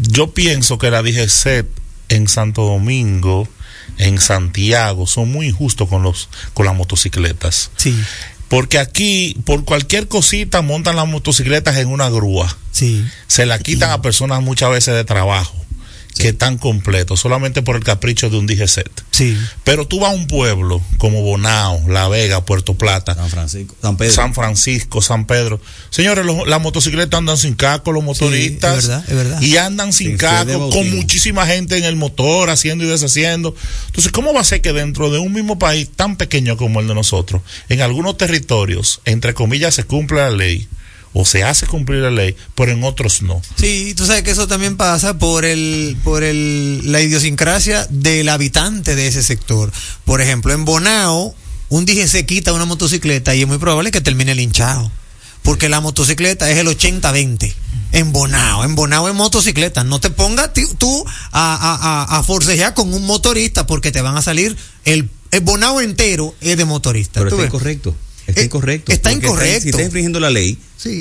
Yo 0.00 0.32
pienso 0.32 0.78
que 0.78 0.90
la 0.90 1.02
DGCET 1.02 1.66
en 2.08 2.28
Santo 2.28 2.62
Domingo, 2.62 3.48
en 3.98 4.20
Santiago, 4.20 5.06
son 5.06 5.30
muy 5.30 5.48
injustos 5.48 5.88
con 5.88 6.02
los 6.02 6.28
con 6.54 6.66
las 6.66 6.74
motocicletas. 6.74 7.70
Sí. 7.76 7.96
Porque 8.48 8.78
aquí, 8.78 9.36
por 9.44 9.64
cualquier 9.64 10.08
cosita, 10.08 10.60
montan 10.60 10.96
las 10.96 11.06
motocicletas 11.06 11.76
en 11.76 11.88
una 11.88 12.10
grúa. 12.10 12.56
Sí. 12.72 13.04
Se 13.28 13.46
la 13.46 13.60
quitan 13.60 13.92
a 13.92 14.02
personas 14.02 14.42
muchas 14.42 14.70
veces 14.70 14.94
de 14.94 15.04
trabajo, 15.04 15.54
que 16.16 16.28
están 16.28 16.58
completos, 16.58 17.18
solamente 17.20 17.62
por 17.62 17.76
el 17.76 17.84
capricho 17.84 18.28
de 18.30 18.36
un 18.38 18.46
DGCET. 18.46 18.90
Sí. 19.10 19.36
Pero 19.64 19.86
tú 19.86 20.00
vas 20.00 20.12
a 20.12 20.14
un 20.14 20.26
pueblo 20.26 20.82
como 20.98 21.22
Bonao, 21.22 21.80
La 21.88 22.08
Vega, 22.08 22.44
Puerto 22.44 22.74
Plata, 22.74 23.14
San 23.14 23.30
Francisco, 23.30 23.74
San 23.80 23.96
Pedro. 23.96 24.12
San 24.14 24.34
Francisco, 24.34 25.02
San 25.02 25.26
Pedro. 25.26 25.60
Señores, 25.90 26.26
los- 26.26 26.46
las 26.46 26.60
motocicletas 26.60 27.16
andan 27.18 27.36
sin 27.38 27.54
casco, 27.54 27.92
los 27.92 28.04
motoristas. 28.04 28.78
es 28.78 28.86
verdad, 28.88 29.04
es 29.08 29.16
verdad. 29.16 29.40
Y 29.42 29.56
andan 29.56 29.92
sin 29.92 30.08
Sin 30.08 30.16
casco, 30.18 30.68
con 30.70 30.90
muchísima 30.94 31.46
gente 31.46 31.78
en 31.78 31.84
el 31.84 31.96
motor, 31.96 32.50
haciendo 32.50 32.84
y 32.84 32.88
deshaciendo. 32.88 33.54
Entonces, 33.86 34.12
¿cómo 34.12 34.32
va 34.34 34.40
a 34.40 34.44
ser 34.44 34.60
que 34.60 34.72
dentro 34.72 35.10
de 35.10 35.18
un 35.18 35.32
mismo 35.32 35.58
país 35.58 35.88
tan 35.94 36.16
pequeño 36.16 36.56
como 36.56 36.80
el 36.80 36.88
de 36.88 36.94
nosotros, 36.94 37.40
en 37.68 37.80
algunos 37.80 38.16
territorios, 38.16 39.00
entre 39.04 39.32
comillas, 39.34 39.74
se 39.74 39.84
cumple 39.84 40.18
la 40.18 40.30
ley? 40.30 40.68
O 41.12 41.24
se 41.24 41.42
hace 41.42 41.66
cumplir 41.66 42.00
la 42.02 42.10
ley, 42.10 42.36
pero 42.54 42.70
en 42.70 42.84
otros 42.84 43.22
no. 43.22 43.42
Sí, 43.56 43.94
tú 43.96 44.06
sabes 44.06 44.22
que 44.22 44.30
eso 44.30 44.46
también 44.46 44.76
pasa 44.76 45.18
por 45.18 45.44
el, 45.44 45.96
por 46.04 46.22
el, 46.22 46.92
la 46.92 47.00
idiosincrasia 47.00 47.86
del 47.90 48.28
habitante 48.28 48.94
de 48.94 49.08
ese 49.08 49.22
sector. 49.24 49.72
Por 50.04 50.20
ejemplo, 50.20 50.52
en 50.52 50.64
Bonao, 50.64 51.34
un 51.68 51.84
dije 51.84 52.06
se 52.06 52.26
quita 52.26 52.52
una 52.52 52.64
motocicleta 52.64 53.34
y 53.34 53.42
es 53.42 53.48
muy 53.48 53.58
probable 53.58 53.90
que 53.90 54.00
termine 54.00 54.34
linchado. 54.36 54.90
porque 55.42 55.68
la 55.68 55.80
motocicleta 55.80 56.50
es 56.50 56.58
el 56.58 56.68
80-20. 56.68 57.54
En 57.92 58.12
Bonao, 58.12 58.62
en 58.64 58.76
Bonao 58.76 59.08
en 59.08 59.16
motocicleta. 59.16 59.82
No 59.84 59.98
te 60.00 60.10
pongas 60.10 60.50
tú 60.78 61.04
a, 61.32 62.04
a, 62.12 62.18
a, 62.18 62.22
forcejear 62.22 62.74
con 62.74 62.92
un 62.94 63.04
motorista 63.04 63.66
porque 63.66 63.90
te 63.90 64.00
van 64.00 64.16
a 64.16 64.22
salir 64.22 64.56
el, 64.84 65.08
el 65.32 65.40
Bonao 65.40 65.80
entero 65.80 66.34
es 66.40 66.56
de 66.56 66.64
motorista. 66.64 67.20
Pero 67.20 67.30
está 67.30 67.46
incorrecto. 67.46 67.96
Está 68.30 68.42
incorrecto. 68.42 68.92
Está 68.92 69.12
incorrecto. 69.12 69.60
si 69.62 69.68
está 69.70 69.82
infringiendo 69.82 70.20
la 70.20 70.30
ley, 70.30 70.58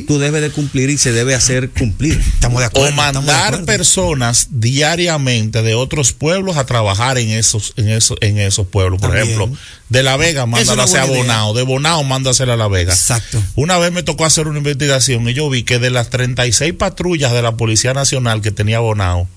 tú 0.07 0.19
debes 0.19 0.41
de 0.41 0.51
cumplir 0.51 0.89
y 0.89 0.97
se 0.97 1.11
debe 1.11 1.35
hacer 1.35 1.69
cumplir. 1.69 2.19
Estamos 2.19 2.59
de 2.59 2.65
acuerdo. 2.65 2.89
O 2.89 2.91
mandar 2.91 3.63
personas 3.65 4.47
diariamente 4.51 5.61
de 5.61 5.75
otros 5.75 6.11
pueblos 6.11 6.57
a 6.57 6.65
trabajar 6.65 7.17
en 7.17 7.29
esos, 7.29 7.73
en 7.77 7.89
esos, 7.89 8.17
en 8.21 8.37
esos 8.37 8.67
pueblos. 8.67 8.99
Por 8.99 9.11
También. 9.11 9.35
ejemplo, 9.35 9.57
de 9.89 10.03
La 10.03 10.17
Vega, 10.17 10.45
mándala 10.45 10.83
hacia. 10.83 11.05
Bonao. 11.05 11.53
De 11.53 11.63
Bonao, 11.63 12.03
mándasela 12.03 12.53
a 12.53 12.57
La 12.57 12.67
Vega. 12.67 12.93
Exacto. 12.93 13.41
Una 13.55 13.77
vez 13.77 13.91
me 13.91 14.03
tocó 14.03 14.25
hacer 14.25 14.47
una 14.47 14.57
investigación 14.57 15.27
y 15.29 15.33
yo 15.33 15.49
vi 15.49 15.63
que 15.63 15.79
de 15.79 15.89
las 15.89 16.09
36 16.09 16.73
patrullas 16.73 17.31
de 17.31 17.41
la 17.41 17.55
Policía 17.55 17.93
Nacional 17.93 18.41
que 18.41 18.51
tenía 18.51 18.79
Bonao, 18.79 19.27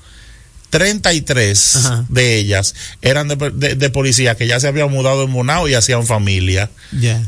33 0.73 1.77
Ajá. 1.77 2.07
de 2.09 2.39
ellas 2.39 2.75
eran 3.03 3.29
de, 3.29 3.37
de, 3.37 3.75
de 3.75 3.91
policías 3.91 4.39
que 4.39 4.47
ya 4.47 4.59
se 4.59 4.69
habían 4.69 4.91
mudado 4.91 5.23
en 5.23 5.31
Bonao 5.31 5.69
y 5.69 5.75
hacían 5.75 6.07
familia. 6.07 6.71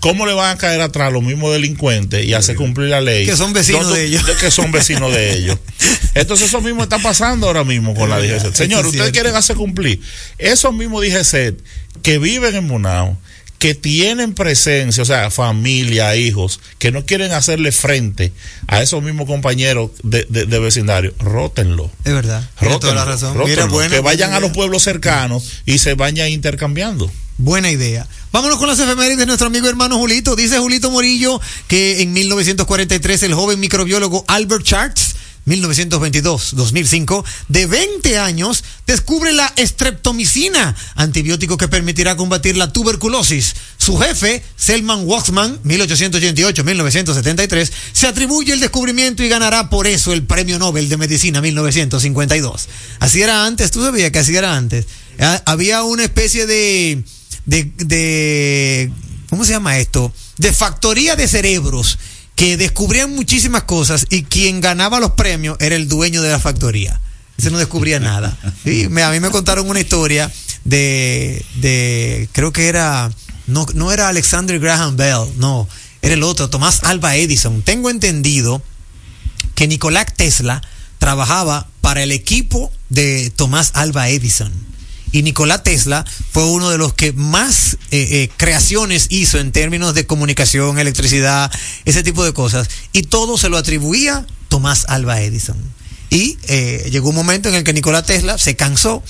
¿Cómo 0.00 0.24
le 0.24 0.32
van 0.32 0.56
a 0.56 0.58
caer 0.58 0.80
atrás 0.80 1.12
los 1.12 1.22
mismos 1.22 1.52
delincuentes 1.52 2.24
y 2.24 2.32
hacer 2.32 2.56
cumplir 2.56 2.88
la 2.88 3.02
ley? 3.02 3.26
Que 3.26 3.36
son 3.36 3.52
vecinos 3.52 3.92
de 3.92 4.06
ellos. 4.06 4.24
Que 4.40 4.50
son 4.50 4.72
vecinos 4.72 5.12
de 5.12 5.34
ellos. 5.34 5.58
Entonces 6.14 6.48
eso 6.48 6.62
mismo 6.62 6.84
está 6.84 6.98
pasando 6.98 7.46
ahora 7.46 7.64
mismo 7.64 7.94
con 7.94 8.08
la 8.08 8.18
DGC. 8.18 8.54
Señor, 8.54 8.80
es 8.80 8.92
ustedes 8.92 9.12
quieren 9.12 9.34
hacer 9.34 9.56
cumplir. 9.56 10.00
Esos 10.38 10.72
mismos 10.72 11.02
DGC 11.02 11.54
que 12.02 12.18
viven 12.18 12.54
en 12.54 12.66
Bonao, 12.66 13.18
que 13.64 13.74
tienen 13.74 14.34
presencia, 14.34 15.02
o 15.02 15.06
sea, 15.06 15.30
familia, 15.30 16.14
hijos, 16.16 16.60
que 16.78 16.92
no 16.92 17.06
quieren 17.06 17.32
hacerle 17.32 17.72
frente 17.72 18.30
a 18.66 18.82
esos 18.82 19.02
mismos 19.02 19.26
compañeros 19.26 19.90
de, 20.02 20.26
de- 20.28 20.44
de 20.44 20.58
vecindario, 20.58 21.14
rótenlo. 21.18 21.90
Es 22.04 22.12
verdad. 22.12 22.46
Tiene 22.60 22.78
toda 22.78 22.92
la 22.94 23.04
Rótenlo, 23.06 23.12
razón. 23.30 23.38
rótenlo, 23.38 23.62
Mira, 23.62 23.64
buena, 23.72 23.94
que 23.96 24.00
vayan 24.02 24.28
buena 24.32 24.36
a 24.36 24.40
los 24.40 24.52
pueblos 24.54 24.82
cercanos 24.82 25.50
y 25.64 25.78
se 25.78 25.94
vayan 25.94 26.28
intercambiando. 26.28 27.10
Buena 27.38 27.70
idea. 27.70 28.06
Vámonos 28.32 28.58
con 28.58 28.68
las 28.68 28.78
efemérides 28.80 29.16
de 29.16 29.24
nuestro 29.24 29.46
amigo 29.46 29.66
hermano 29.66 29.96
Julito. 29.96 30.36
Dice 30.36 30.58
Julito 30.58 30.90
Morillo 30.90 31.40
que 31.66 32.02
en 32.02 32.12
1943 32.12 33.22
el 33.22 33.32
joven 33.32 33.58
microbiólogo 33.60 34.26
Albert 34.28 34.64
Charts 34.66 35.16
1922-2005, 35.46 37.24
de 37.48 37.66
20 37.66 38.18
años, 38.18 38.64
descubre 38.86 39.32
la 39.32 39.52
streptomicina, 39.58 40.76
antibiótico 40.94 41.56
que 41.56 41.68
permitirá 41.68 42.16
combatir 42.16 42.56
la 42.56 42.72
tuberculosis. 42.72 43.54
Su 43.78 43.96
jefe, 43.98 44.42
Selman 44.56 45.06
Waxman, 45.06 45.60
1888-1973, 45.64 47.70
se 47.92 48.06
atribuye 48.06 48.52
el 48.52 48.60
descubrimiento 48.60 49.22
y 49.22 49.28
ganará 49.28 49.70
por 49.70 49.86
eso 49.86 50.12
el 50.12 50.24
Premio 50.24 50.58
Nobel 50.58 50.88
de 50.88 50.96
Medicina 50.96 51.40
1952. 51.40 52.68
Así 53.00 53.22
era 53.22 53.46
antes, 53.46 53.70
tú 53.70 53.82
sabías 53.82 54.10
que 54.10 54.18
así 54.20 54.36
era 54.36 54.56
antes. 54.56 54.86
Ah, 55.18 55.42
Había 55.46 55.82
una 55.82 56.04
especie 56.04 56.46
de, 56.46 57.02
de, 57.44 57.70
de, 57.76 58.90
¿cómo 59.30 59.44
se 59.44 59.52
llama 59.52 59.78
esto? 59.78 60.12
De 60.38 60.52
factoría 60.52 61.16
de 61.16 61.28
cerebros 61.28 61.98
que 62.34 62.56
descubrían 62.56 63.14
muchísimas 63.14 63.62
cosas 63.64 64.06
y 64.10 64.24
quien 64.24 64.60
ganaba 64.60 65.00
los 65.00 65.12
premios 65.12 65.56
era 65.60 65.76
el 65.76 65.88
dueño 65.88 66.20
de 66.22 66.30
la 66.30 66.40
factoría. 66.40 67.00
Ese 67.36 67.50
no 67.50 67.58
descubría 67.58 67.98
nada. 68.00 68.36
Sí, 68.64 68.88
me- 68.88 69.02
a 69.02 69.10
mí 69.10 69.20
me 69.20 69.30
contaron 69.30 69.68
una 69.68 69.80
historia 69.80 70.30
de, 70.64 71.44
de 71.56 72.28
creo 72.32 72.52
que 72.52 72.68
era, 72.68 73.10
no, 73.46 73.66
no 73.74 73.92
era 73.92 74.08
Alexander 74.08 74.58
Graham 74.58 74.96
Bell, 74.96 75.26
no, 75.36 75.68
era 76.02 76.14
el 76.14 76.22
otro, 76.22 76.48
Tomás 76.50 76.82
Alba 76.84 77.16
Edison. 77.16 77.62
Tengo 77.62 77.90
entendido 77.90 78.62
que 79.54 79.66
Nicolás 79.68 80.06
Tesla 80.16 80.62
trabajaba 80.98 81.68
para 81.80 82.02
el 82.02 82.12
equipo 82.12 82.72
de 82.88 83.30
Tomás 83.34 83.70
Alba 83.74 84.08
Edison. 84.08 84.52
Y 85.14 85.22
Nicolás 85.22 85.62
Tesla 85.62 86.04
fue 86.32 86.44
uno 86.44 86.70
de 86.70 86.76
los 86.76 86.92
que 86.92 87.12
más 87.12 87.74
eh, 87.92 88.08
eh, 88.10 88.30
creaciones 88.36 89.06
hizo 89.10 89.38
en 89.38 89.52
términos 89.52 89.94
de 89.94 90.06
comunicación, 90.06 90.80
electricidad, 90.80 91.52
ese 91.84 92.02
tipo 92.02 92.24
de 92.24 92.32
cosas. 92.32 92.68
Y 92.92 93.02
todo 93.02 93.38
se 93.38 93.48
lo 93.48 93.56
atribuía 93.56 94.26
Tomás 94.48 94.86
Alba 94.88 95.20
Edison. 95.20 95.56
Y 96.10 96.36
eh, 96.48 96.88
llegó 96.90 97.10
un 97.10 97.14
momento 97.14 97.48
en 97.48 97.54
el 97.54 97.62
que 97.62 97.72
Nicolás 97.72 98.06
Tesla 98.06 98.38
se 98.38 98.56
cansó, 98.56 99.04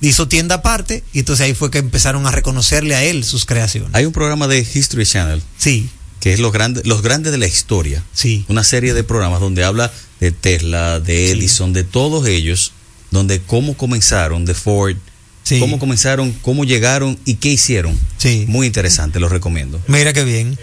hizo 0.00 0.26
tienda 0.26 0.56
aparte, 0.56 1.04
y 1.12 1.20
entonces 1.20 1.46
ahí 1.46 1.54
fue 1.54 1.70
que 1.70 1.78
empezaron 1.78 2.26
a 2.26 2.32
reconocerle 2.32 2.96
a 2.96 3.04
él 3.04 3.22
sus 3.22 3.46
creaciones. 3.46 3.90
Hay 3.92 4.06
un 4.06 4.12
programa 4.12 4.48
de 4.48 4.58
History 4.58 5.06
Channel. 5.06 5.40
Sí. 5.56 5.88
Que 6.18 6.32
es 6.32 6.40
los 6.40 6.52
grandes, 6.52 6.84
los 6.84 7.00
grandes 7.00 7.30
de 7.30 7.38
la 7.38 7.46
historia. 7.46 8.02
Sí. 8.12 8.44
Una 8.48 8.64
serie 8.64 8.92
de 8.92 9.04
programas 9.04 9.38
donde 9.38 9.62
habla 9.62 9.92
de 10.18 10.32
Tesla, 10.32 10.98
de 10.98 11.30
Edison, 11.30 11.72
de 11.72 11.84
todos 11.84 12.26
ellos, 12.26 12.72
donde 13.12 13.40
cómo 13.40 13.76
comenzaron, 13.76 14.44
de 14.46 14.54
Ford, 14.54 14.96
Sí. 15.44 15.60
cómo 15.60 15.78
comenzaron, 15.78 16.32
cómo 16.42 16.64
llegaron 16.64 17.18
y 17.24 17.34
qué 17.34 17.50
hicieron. 17.50 17.98
Sí. 18.16 18.46
Muy 18.48 18.66
interesante, 18.66 19.20
los 19.20 19.30
recomiendo. 19.30 19.80
Mira 19.86 20.12
qué 20.12 20.24
bien. 20.24 20.58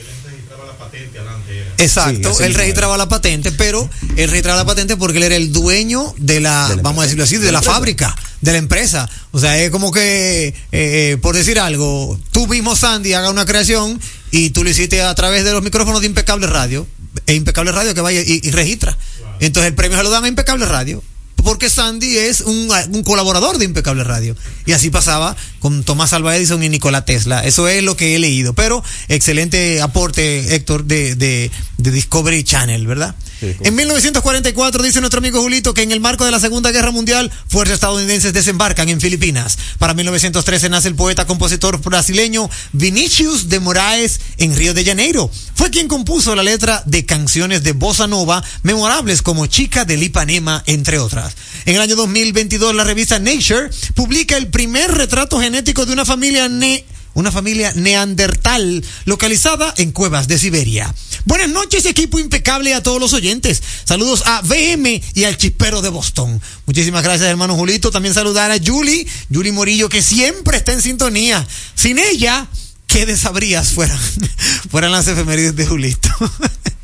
Exacto, 1.77 2.33
Sí, 2.33 2.43
él 2.43 2.53
registraba 2.53 2.97
la 2.97 3.09
patente, 3.09 3.51
pero 3.51 3.89
él 4.15 4.29
registraba 4.29 4.57
la 4.57 4.65
patente 4.65 4.97
porque 4.97 5.17
él 5.17 5.23
era 5.23 5.35
el 5.35 5.51
dueño 5.51 6.13
de 6.17 6.39
la, 6.39 6.69
De 6.69 6.75
la 6.77 6.81
vamos 6.81 7.01
a 7.01 7.03
decirlo 7.03 7.23
así, 7.23 7.37
de, 7.37 7.45
De 7.45 7.51
la 7.51 7.61
fábrica, 7.61 8.15
de 8.41 8.51
la 8.51 8.57
empresa. 8.57 9.09
O 9.31 9.39
sea, 9.39 9.57
es 9.57 9.71
como 9.71 9.91
que, 9.91 10.47
eh, 10.47 10.53
eh, 10.71 11.17
por 11.21 11.35
decir 11.35 11.59
algo, 11.59 12.19
tú 12.31 12.47
mismo, 12.47 12.75
Sandy, 12.75 13.13
haga 13.13 13.29
una 13.29 13.45
creación 13.45 13.99
y 14.31 14.51
tú 14.51 14.63
lo 14.63 14.69
hiciste 14.69 15.01
a 15.01 15.13
través 15.15 15.43
de 15.43 15.51
los 15.53 15.63
micrófonos 15.63 16.01
de 16.01 16.07
Impecable 16.07 16.47
Radio, 16.47 16.87
e 17.25 17.33
Impecable 17.33 17.71
Radio 17.71 17.93
que 17.93 18.01
vaya 18.01 18.21
y, 18.21 18.41
y 18.43 18.51
registra. 18.51 18.97
Entonces 19.39 19.69
el 19.69 19.75
premio 19.75 19.97
se 19.97 20.03
lo 20.03 20.09
dan 20.11 20.25
a 20.25 20.27
Impecable 20.27 20.65
Radio. 20.65 21.03
Porque 21.43 21.69
Sandy 21.69 22.17
es 22.17 22.41
un, 22.41 22.69
colaborador 23.03 23.57
de 23.57 23.65
Impecable 23.65 24.03
Radio. 24.03 24.35
Y 24.65 24.73
así 24.73 24.89
pasaba 24.89 25.35
con 25.59 25.83
Tomás 25.83 26.13
Alva 26.13 26.35
Edison 26.35 26.63
y 26.63 26.69
Nikola 26.69 27.05
Tesla. 27.05 27.43
Eso 27.45 27.67
es 27.67 27.83
lo 27.83 27.95
que 27.95 28.15
he 28.15 28.19
leído. 28.19 28.53
Pero 28.53 28.83
excelente 29.07 29.81
aporte, 29.81 30.55
Héctor, 30.55 30.85
de, 30.85 31.15
de 31.15 31.51
Discovery 31.77 32.43
Channel, 32.43 32.85
¿verdad? 32.87 33.15
En 33.41 33.75
1944 33.75 34.83
dice 34.83 34.99
nuestro 34.99 35.17
amigo 35.17 35.41
Julito 35.41 35.73
que 35.73 35.81
en 35.81 35.91
el 35.91 35.99
marco 35.99 36.25
de 36.25 36.31
la 36.31 36.39
Segunda 36.39 36.71
Guerra 36.71 36.91
Mundial, 36.91 37.31
fuerzas 37.47 37.75
estadounidenses 37.75 38.33
desembarcan 38.33 38.87
en 38.89 39.01
Filipinas. 39.01 39.57
Para 39.79 39.95
1913 39.95 40.69
nace 40.69 40.87
el 40.87 40.95
poeta 40.95 41.25
compositor 41.25 41.81
brasileño 41.81 42.49
Vinicius 42.71 43.49
de 43.49 43.59
Moraes 43.59 44.19
en 44.37 44.55
Río 44.55 44.73
de 44.73 44.85
Janeiro. 44.85 45.31
Fue 45.55 45.71
quien 45.71 45.87
compuso 45.87 46.35
la 46.35 46.43
letra 46.43 46.83
de 46.85 47.05
canciones 47.05 47.63
de 47.63 47.73
bossa 47.73 48.05
nova 48.05 48.43
memorables 48.63 49.21
como 49.21 49.47
Chica 49.47 49.85
del 49.85 50.03
Ipanema, 50.03 50.63
entre 50.67 50.99
otras. 50.99 51.35
En 51.65 51.75
el 51.75 51.81
año 51.81 51.95
2022 51.95 52.75
la 52.75 52.83
revista 52.83 53.17
Nature 53.17 53.69
publica 53.95 54.37
el 54.37 54.47
primer 54.47 54.91
retrato 54.91 55.39
genético 55.39 55.85
de 55.85 55.93
una 55.93 56.05
familia 56.05 56.47
ne 56.47 56.85
una 57.13 57.31
familia 57.31 57.73
neandertal 57.75 58.83
localizada 59.05 59.73
en 59.77 59.91
cuevas 59.91 60.27
de 60.27 60.39
Siberia. 60.39 60.93
Buenas 61.25 61.49
noches, 61.49 61.85
equipo 61.85 62.19
impecable 62.19 62.73
a 62.73 62.83
todos 62.83 62.99
los 62.99 63.13
oyentes. 63.13 63.61
Saludos 63.83 64.23
a 64.25 64.41
VM 64.41 65.01
y 65.13 65.23
al 65.23 65.37
chispero 65.37 65.81
de 65.81 65.89
Boston. 65.89 66.41
Muchísimas 66.65 67.03
gracias, 67.03 67.29
hermano 67.29 67.55
Julito. 67.55 67.91
También 67.91 68.13
saludar 68.13 68.51
a 68.51 68.57
Julie, 68.63 69.07
Julie 69.31 69.51
Morillo, 69.51 69.89
que 69.89 70.01
siempre 70.01 70.57
está 70.57 70.73
en 70.73 70.81
sintonía. 70.81 71.45
Sin 71.75 71.99
ella, 71.99 72.47
¿qué 72.87 73.05
desabrías 73.05 73.69
fueran, 73.69 73.99
fueran 74.69 74.91
las 74.91 75.07
efemérides 75.07 75.55
de 75.55 75.65
Julito? 75.67 76.09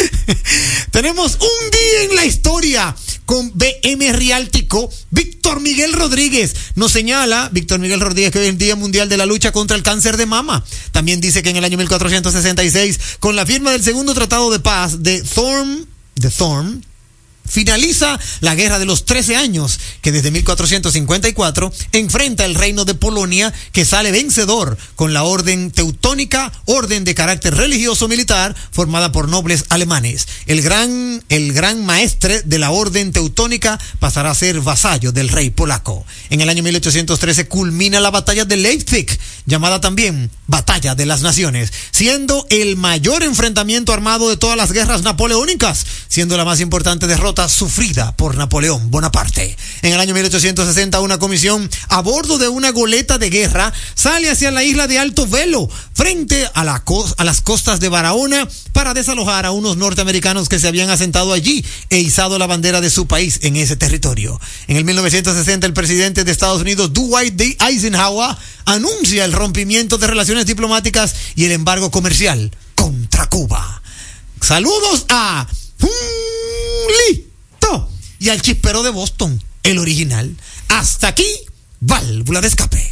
Tenemos 0.90 1.38
un 1.40 1.70
día 1.70 2.02
en 2.10 2.16
la 2.16 2.24
historia 2.24 2.94
con 3.24 3.52
BM 3.54 4.12
Riáltico. 4.12 4.90
Víctor 5.10 5.60
Miguel 5.60 5.92
Rodríguez 5.92 6.54
nos 6.74 6.92
señala, 6.92 7.48
Víctor 7.52 7.78
Miguel 7.78 8.00
Rodríguez, 8.00 8.30
que 8.30 8.38
hoy 8.38 8.44
es 8.46 8.50
el 8.50 8.58
Día 8.58 8.76
Mundial 8.76 9.08
de 9.08 9.16
la 9.16 9.26
Lucha 9.26 9.52
contra 9.52 9.76
el 9.76 9.82
Cáncer 9.82 10.16
de 10.16 10.26
Mama. 10.26 10.64
También 10.90 11.20
dice 11.20 11.42
que 11.42 11.50
en 11.50 11.56
el 11.56 11.64
año 11.64 11.78
1466, 11.78 12.98
con 13.20 13.36
la 13.36 13.46
firma 13.46 13.72
del 13.72 13.82
segundo 13.82 14.14
tratado 14.14 14.50
de 14.50 14.60
paz 14.60 15.02
de 15.02 15.22
Thorn, 15.22 15.86
de 16.16 16.30
Thorn, 16.30 16.84
finaliza 17.52 18.18
la 18.40 18.54
guerra 18.54 18.78
de 18.78 18.86
los 18.86 19.04
13 19.04 19.36
años 19.36 19.78
que 20.00 20.10
desde 20.10 20.30
1454 20.30 21.70
enfrenta 21.92 22.46
el 22.46 22.54
reino 22.54 22.86
de 22.86 22.94
Polonia 22.94 23.52
que 23.72 23.84
sale 23.84 24.10
vencedor 24.10 24.78
con 24.96 25.12
la 25.12 25.24
orden 25.24 25.70
teutónica, 25.70 26.50
orden 26.64 27.04
de 27.04 27.14
carácter 27.14 27.54
religioso 27.54 28.08
militar 28.08 28.56
formada 28.70 29.12
por 29.12 29.28
nobles 29.28 29.66
alemanes. 29.68 30.26
El 30.46 30.62
gran, 30.62 31.22
el 31.28 31.52
gran 31.52 31.84
maestre 31.84 32.40
de 32.42 32.58
la 32.58 32.70
orden 32.70 33.12
teutónica 33.12 33.78
pasará 33.98 34.30
a 34.30 34.34
ser 34.34 34.62
vasallo 34.62 35.12
del 35.12 35.28
rey 35.28 35.50
polaco. 35.50 36.06
En 36.30 36.40
el 36.40 36.48
año 36.48 36.62
1813 36.62 37.48
culmina 37.48 38.00
la 38.00 38.10
batalla 38.10 38.46
de 38.46 38.56
Leipzig, 38.56 39.06
llamada 39.44 39.78
también 39.78 40.30
Batalla 40.46 40.94
de 40.94 41.04
las 41.04 41.20
Naciones, 41.20 41.70
siendo 41.90 42.46
el 42.48 42.76
mayor 42.76 43.22
enfrentamiento 43.22 43.92
armado 43.92 44.30
de 44.30 44.38
todas 44.38 44.56
las 44.56 44.72
guerras 44.72 45.02
napoleónicas, 45.02 45.84
siendo 46.08 46.38
la 46.38 46.46
más 46.46 46.60
importante 46.60 47.06
derrota 47.06 47.41
sufrida 47.48 48.16
por 48.16 48.36
Napoleón 48.36 48.90
Bonaparte. 48.90 49.56
En 49.82 49.92
el 49.92 50.00
año 50.00 50.14
1860, 50.14 51.00
una 51.00 51.18
comisión 51.18 51.68
a 51.88 52.00
bordo 52.00 52.38
de 52.38 52.48
una 52.48 52.70
goleta 52.70 53.18
de 53.18 53.30
guerra 53.30 53.72
sale 53.94 54.30
hacia 54.30 54.50
la 54.50 54.64
isla 54.64 54.86
de 54.86 54.98
Alto 54.98 55.26
Velo, 55.26 55.68
frente 55.92 56.48
a, 56.54 56.64
la 56.64 56.82
a 57.16 57.24
las 57.24 57.40
costas 57.40 57.80
de 57.80 57.88
Barahona, 57.88 58.48
para 58.72 58.94
desalojar 58.94 59.46
a 59.46 59.50
unos 59.50 59.76
norteamericanos 59.76 60.48
que 60.48 60.58
se 60.58 60.68
habían 60.68 60.90
asentado 60.90 61.32
allí 61.32 61.64
e 61.90 61.98
izado 61.98 62.38
la 62.38 62.46
bandera 62.46 62.80
de 62.80 62.90
su 62.90 63.06
país 63.06 63.40
en 63.42 63.56
ese 63.56 63.76
territorio. 63.76 64.40
En 64.68 64.76
el 64.76 64.84
1960, 64.84 65.66
el 65.66 65.72
presidente 65.72 66.24
de 66.24 66.32
Estados 66.32 66.62
Unidos, 66.62 66.92
Dwight 66.92 67.34
D. 67.34 67.56
Eisenhower, 67.60 68.36
anuncia 68.64 69.24
el 69.24 69.32
rompimiento 69.32 69.98
de 69.98 70.06
relaciones 70.06 70.46
diplomáticas 70.46 71.14
y 71.34 71.44
el 71.44 71.52
embargo 71.52 71.90
comercial 71.90 72.50
contra 72.74 73.28
Cuba. 73.28 73.82
Saludos 74.40 75.06
a 75.08 75.46
Lito 77.08 77.31
y 78.22 78.28
al 78.28 78.40
chispero 78.40 78.84
de 78.84 78.90
Boston, 78.90 79.42
el 79.64 79.78
original. 79.78 80.36
Hasta 80.68 81.08
aquí, 81.08 81.26
válvula 81.80 82.40
de 82.40 82.46
escape. 82.46 82.91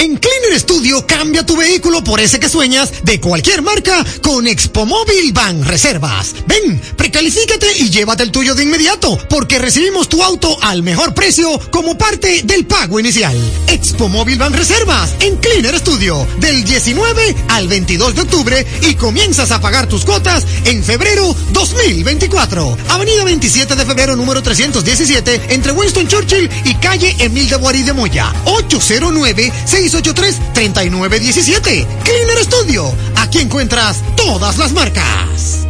En 0.00 0.16
Cleaner 0.16 0.58
Studio 0.58 1.06
cambia 1.06 1.44
tu 1.44 1.58
vehículo 1.58 2.02
por 2.02 2.20
ese 2.20 2.40
que 2.40 2.48
sueñas 2.48 2.90
de 3.04 3.20
cualquier 3.20 3.60
marca 3.60 4.02
con 4.22 4.46
Expo 4.46 4.86
Móvil 4.86 5.34
Van 5.34 5.62
Reservas. 5.62 6.34
Ven, 6.46 6.80
precalifícate 6.96 7.66
y 7.76 7.90
llévate 7.90 8.22
el 8.22 8.32
tuyo 8.32 8.54
de 8.54 8.62
inmediato 8.62 9.18
porque 9.28 9.58
recibimos 9.58 10.08
tu 10.08 10.22
auto 10.24 10.56
al 10.62 10.82
mejor 10.82 11.12
precio 11.12 11.60
como 11.70 11.98
parte 11.98 12.40
del 12.44 12.64
pago 12.64 12.98
inicial. 12.98 13.36
Expo 13.66 14.08
Móvil 14.08 14.38
Van 14.38 14.54
Reservas 14.54 15.10
en 15.20 15.36
Cleaner 15.36 15.78
Studio 15.78 16.26
del 16.38 16.64
19 16.64 17.36
al 17.48 17.68
22 17.68 18.14
de 18.14 18.22
octubre 18.22 18.66
y 18.88 18.94
comienzas 18.94 19.50
a 19.50 19.60
pagar 19.60 19.86
tus 19.86 20.06
cuotas 20.06 20.46
en 20.64 20.82
febrero 20.82 21.36
2024. 21.52 22.78
Avenida 22.88 23.24
27 23.24 23.76
de 23.76 23.84
febrero 23.84 24.16
número 24.16 24.42
317 24.42 25.42
entre 25.50 25.72
Winston 25.72 26.08
Churchill 26.08 26.48
y 26.64 26.74
calle 26.76 27.14
Emil 27.18 27.50
de 27.50 27.56
Boarí 27.56 27.82
de 27.82 27.92
Moya. 27.92 28.32
809 28.46 29.52
683-3917. 29.90 31.86
Cleaner 32.04 32.44
Studio. 32.44 32.94
Aquí 33.16 33.38
encuentras 33.38 34.02
todas 34.16 34.56
las 34.58 34.72
marcas. 34.72 35.66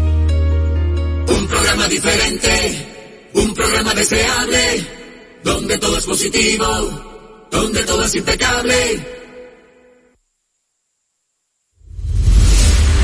Un 1.28 1.46
programa 1.46 1.88
diferente, 1.88 3.28
un 3.34 3.54
programa 3.54 3.94
deseable, 3.94 4.86
donde 5.42 5.78
todo 5.78 5.96
es 5.98 6.04
positivo, 6.04 7.46
donde 7.50 7.82
todo 7.84 8.04
es 8.04 8.14
impecable. 8.14 9.19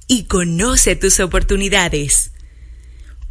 y 0.09 0.25
conoce 0.25 0.97
tus 0.97 1.21
oportunidades. 1.21 2.33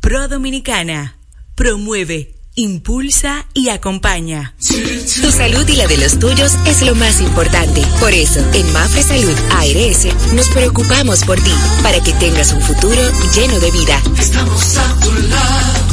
Pro 0.02 0.28
Dominicana 0.28 1.18
promueve, 1.56 2.36
impulsa 2.56 3.48
y 3.54 3.70
acompaña. 3.70 4.56
Tu 4.60 5.32
salud 5.32 5.68
y 5.68 5.76
la 5.76 5.88
de 5.88 5.98
los 5.98 6.20
tuyos 6.20 6.54
es 6.66 6.82
lo 6.84 6.96
más 6.96 7.22
importante. 7.22 7.82
Por 8.00 8.14
eso, 8.14 8.40
en 8.54 8.72
Mafre 8.72 9.04
Salud 9.04 9.36
ARS 9.52 10.34
nos 10.34 10.50
preocupamos 10.50 11.24
por 11.24 11.42
ti, 11.42 11.52
para 11.82 12.02
que 12.02 12.14
tengas 12.14 12.52
un 12.54 12.62
futuro 12.62 13.02
lleno 13.34 13.60
de 13.60 13.72
vida. 13.72 14.02
Estamos 14.20 14.78
a 14.78 15.00
tu 15.00 15.14
lado, 15.14 15.84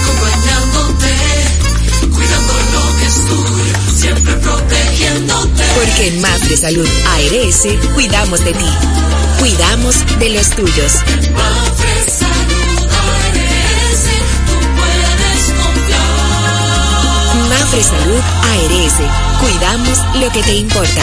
acompañándote, 0.00 1.14
cuidando 2.14 2.52
lo 2.72 2.98
que 2.98 3.06
es 3.06 3.26
tuyo, 3.26 3.74
siempre 3.96 4.34
protegiéndote. 4.34 5.62
Porque 5.74 6.08
en 6.08 6.20
Mafre 6.20 6.56
Salud 6.56 6.88
ARS 7.08 7.66
cuidamos 7.94 8.44
de 8.44 8.52
ti, 8.52 8.70
cuidamos 9.40 9.96
de 10.18 10.28
los 10.30 10.50
tuyos. 10.50 10.92
Mafre 17.48 17.82
Salud 17.82 18.20
ARS, 18.42 18.94
cuidamos 19.40 19.98
lo 20.20 20.30
que 20.30 20.42
te 20.42 20.54
importa. 20.56 21.02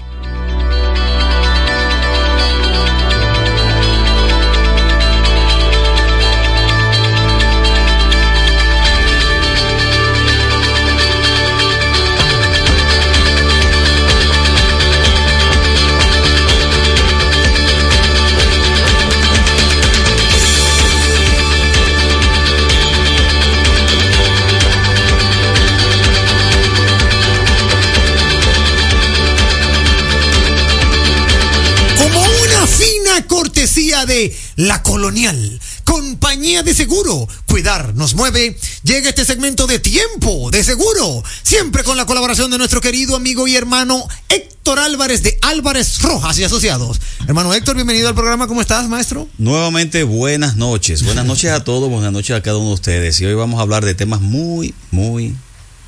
La 34.61 34.83
Colonial, 34.83 35.59
compañía 35.85 36.61
de 36.61 36.75
seguro. 36.75 37.27
Cuidar 37.47 37.95
nos 37.95 38.13
mueve. 38.13 38.55
Llega 38.83 39.09
este 39.09 39.25
segmento 39.25 39.65
de 39.65 39.79
tiempo 39.79 40.51
de 40.51 40.63
seguro, 40.63 41.23
siempre 41.41 41.83
con 41.83 41.97
la 41.97 42.05
colaboración 42.05 42.51
de 42.51 42.59
nuestro 42.59 42.79
querido 42.79 43.15
amigo 43.15 43.47
y 43.47 43.55
hermano 43.55 44.07
Héctor 44.29 44.77
Álvarez 44.77 45.23
de 45.23 45.35
Álvarez 45.41 46.03
Rojas 46.03 46.37
y 46.37 46.43
Asociados. 46.43 47.01
Hermano 47.27 47.51
Héctor, 47.55 47.73
bienvenido 47.73 48.07
al 48.07 48.13
programa. 48.13 48.47
¿Cómo 48.47 48.61
estás, 48.61 48.87
maestro? 48.87 49.27
Nuevamente, 49.39 50.03
buenas 50.03 50.57
noches. 50.57 51.01
Buenas 51.01 51.25
noches 51.25 51.49
a 51.49 51.63
todos, 51.63 51.89
buenas 51.89 52.11
noches 52.11 52.37
a 52.37 52.43
cada 52.43 52.57
uno 52.57 52.67
de 52.67 52.75
ustedes. 52.75 53.19
Y 53.19 53.25
hoy 53.25 53.33
vamos 53.33 53.57
a 53.57 53.63
hablar 53.63 53.83
de 53.83 53.95
temas 53.95 54.21
muy, 54.21 54.75
muy, 54.91 55.33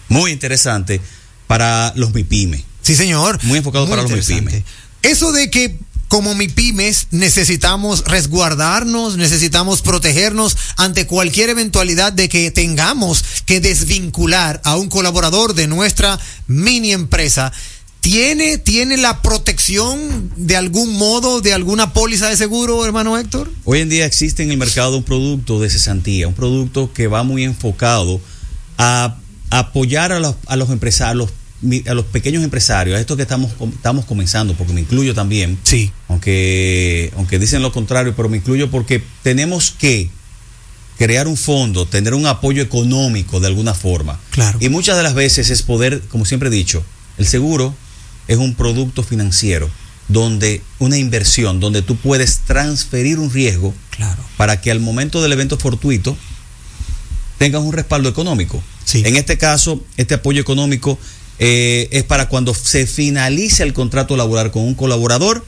muy 0.10 0.32
interesantes 0.32 1.00
para 1.46 1.94
los 1.96 2.12
MIPIME. 2.12 2.66
Sí, 2.82 2.96
señor. 2.96 3.38
Muy 3.44 3.60
enfocados 3.60 3.88
para 3.88 4.02
los. 4.02 4.10
MIPIME. 4.12 4.64
Eso 5.04 5.32
de 5.32 5.52
que 5.52 5.78
como 6.14 6.36
MIPIMES 6.36 7.08
necesitamos 7.10 8.04
resguardarnos, 8.06 9.18
necesitamos 9.18 9.82
protegernos 9.82 10.56
ante 10.78 11.08
cualquier 11.08 11.50
eventualidad 11.50 12.14
de 12.14 12.30
que 12.30 12.52
tengamos 12.52 13.24
que 13.48 13.60
desvincular 13.60 14.62
a 14.64 14.76
un 14.76 14.90
colaborador 14.90 15.56
de 15.56 15.66
nuestra 15.66 16.20
mini 16.46 16.92
empresa. 16.94 17.52
¿Tiene, 18.00 18.60
¿Tiene 18.60 18.98
la 18.98 19.24
protección 19.24 20.32
de 20.36 20.56
algún 20.56 20.94
modo, 20.94 21.42
de 21.42 21.52
alguna 21.56 21.94
póliza 21.94 22.30
de 22.30 22.38
seguro, 22.38 22.86
hermano 22.86 23.18
Héctor? 23.18 23.52
Hoy 23.66 23.80
en 23.80 23.90
día 23.90 24.06
existe 24.06 24.44
en 24.44 24.52
el 24.52 24.58
mercado 24.58 24.98
un 24.98 25.04
producto 25.04 25.60
de 25.60 25.72
cesantía, 25.72 26.28
un 26.28 26.36
producto 26.36 26.94
que 26.94 27.08
va 27.08 27.24
muy 27.24 27.44
enfocado 27.44 28.22
a 28.78 29.18
apoyar 29.50 30.12
a 30.12 30.20
los, 30.20 30.36
a 30.46 30.58
los 30.58 30.70
empresarios, 30.70 31.32
mi- 31.32 31.32
a 31.88 31.94
los 31.94 32.06
pequeños 32.06 32.44
empresarios, 32.44 32.98
a 32.98 33.00
estos 33.00 33.16
que 33.18 33.24
estamos, 33.24 33.52
estamos 33.74 34.06
comenzando, 34.06 34.54
porque 34.56 34.74
me 34.74 34.82
incluyo 34.82 35.14
también. 35.14 35.58
Sí. 35.64 35.92
Aunque, 36.08 37.12
aunque 37.16 37.40
dicen 37.40 37.62
lo 37.62 37.72
contrario, 37.72 38.14
pero 38.16 38.30
me 38.30 38.38
incluyo 38.38 38.70
porque 38.70 39.04
tenemos 39.24 39.72
que 39.72 40.10
crear 40.98 41.28
un 41.28 41.38
fondo, 41.38 41.86
tener 41.88 42.14
un 42.14 42.26
apoyo 42.28 42.62
económico 42.62 43.40
de 43.40 43.48
alguna 43.48 43.74
forma. 43.74 44.20
Claro. 44.32 44.58
Y 44.62 44.70
muchas 44.70 44.98
de 44.98 45.04
las 45.04 45.14
veces 45.16 45.50
es 45.50 45.62
poder, 45.64 46.02
como 46.10 46.26
siempre 46.26 46.50
he 46.50 46.52
dicho, 46.52 46.84
el 47.18 47.26
seguro 47.26 47.74
es 48.28 48.38
un 48.38 48.56
producto 48.56 49.04
financiero 49.04 49.70
donde 50.08 50.62
una 50.80 50.98
inversión, 50.98 51.60
donde 51.60 51.82
tú 51.82 51.96
puedes 51.96 52.40
transferir 52.40 53.20
un 53.20 53.32
riesgo 53.32 53.74
Claro. 53.90 54.22
para 54.38 54.60
que 54.60 54.70
al 54.72 54.80
momento 54.80 55.22
del 55.22 55.32
evento 55.34 55.58
fortuito 55.58 56.18
tengas 57.38 57.62
un 57.62 57.74
respaldo 57.74 58.10
económico. 58.10 58.62
Sí. 58.86 59.02
En 59.06 59.16
este 59.16 59.38
caso, 59.38 59.84
este 59.98 60.16
apoyo 60.16 60.42
económico 60.42 61.00
eh, 61.40 61.88
es 61.92 62.04
para 62.04 62.28
cuando 62.30 62.54
se 62.54 62.86
finalice 62.88 63.64
el 63.64 63.74
contrato 63.74 64.16
laboral 64.18 64.52
con 64.52 64.64
un 64.64 64.76
colaborador 64.76 65.46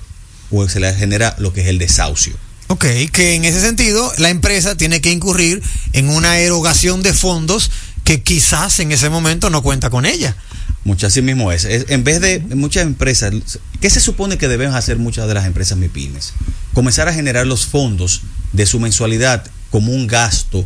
o 0.51 0.67
se 0.69 0.79
le 0.79 0.93
genera 0.93 1.35
lo 1.39 1.53
que 1.53 1.61
es 1.61 1.67
el 1.67 1.77
desahucio. 1.79 2.33
Ok, 2.67 2.85
que 3.11 3.35
en 3.35 3.45
ese 3.45 3.61
sentido 3.61 4.11
la 4.17 4.29
empresa 4.29 4.75
tiene 4.75 4.99
que 5.01 5.11
incurrir 5.11 5.61
en 5.93 6.09
una 6.09 6.39
erogación 6.39 7.03
de 7.03 7.13
fondos 7.13 7.69
que 8.03 8.21
quizás 8.21 8.79
en 8.79 8.91
ese 8.91 9.09
momento 9.09 9.49
no 9.49 9.61
cuenta 9.63 9.89
con 9.89 10.05
ella. 10.05 10.35
Muchas 10.83 11.13
así 11.13 11.21
mismo 11.21 11.51
es. 11.51 11.65
Es- 11.65 11.85
En 11.89 12.03
vez 12.03 12.21
de 12.21 12.39
muchas 12.39 12.83
empresas, 12.83 13.33
¿qué 13.81 13.89
se 13.89 13.99
supone 13.99 14.37
que 14.37 14.47
deben 14.47 14.73
hacer 14.73 14.97
muchas 14.97 15.27
de 15.27 15.33
las 15.33 15.45
empresas 15.45 15.77
MIPIMES? 15.77 16.33
Comenzar 16.73 17.07
a 17.07 17.13
generar 17.13 17.47
los 17.47 17.65
fondos 17.65 18.21
de 18.53 18.65
su 18.65 18.79
mensualidad 18.79 19.43
como 19.71 19.91
un 19.91 20.05
gasto 20.07 20.65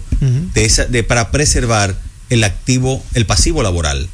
de 0.53 0.65
esa, 0.65 0.85
de, 0.85 1.03
para 1.03 1.31
preservar 1.31 1.97
el 2.29 2.43
activo, 2.43 3.03
el 3.13 3.25
pasivo 3.25 3.63
laboral. 3.63 4.09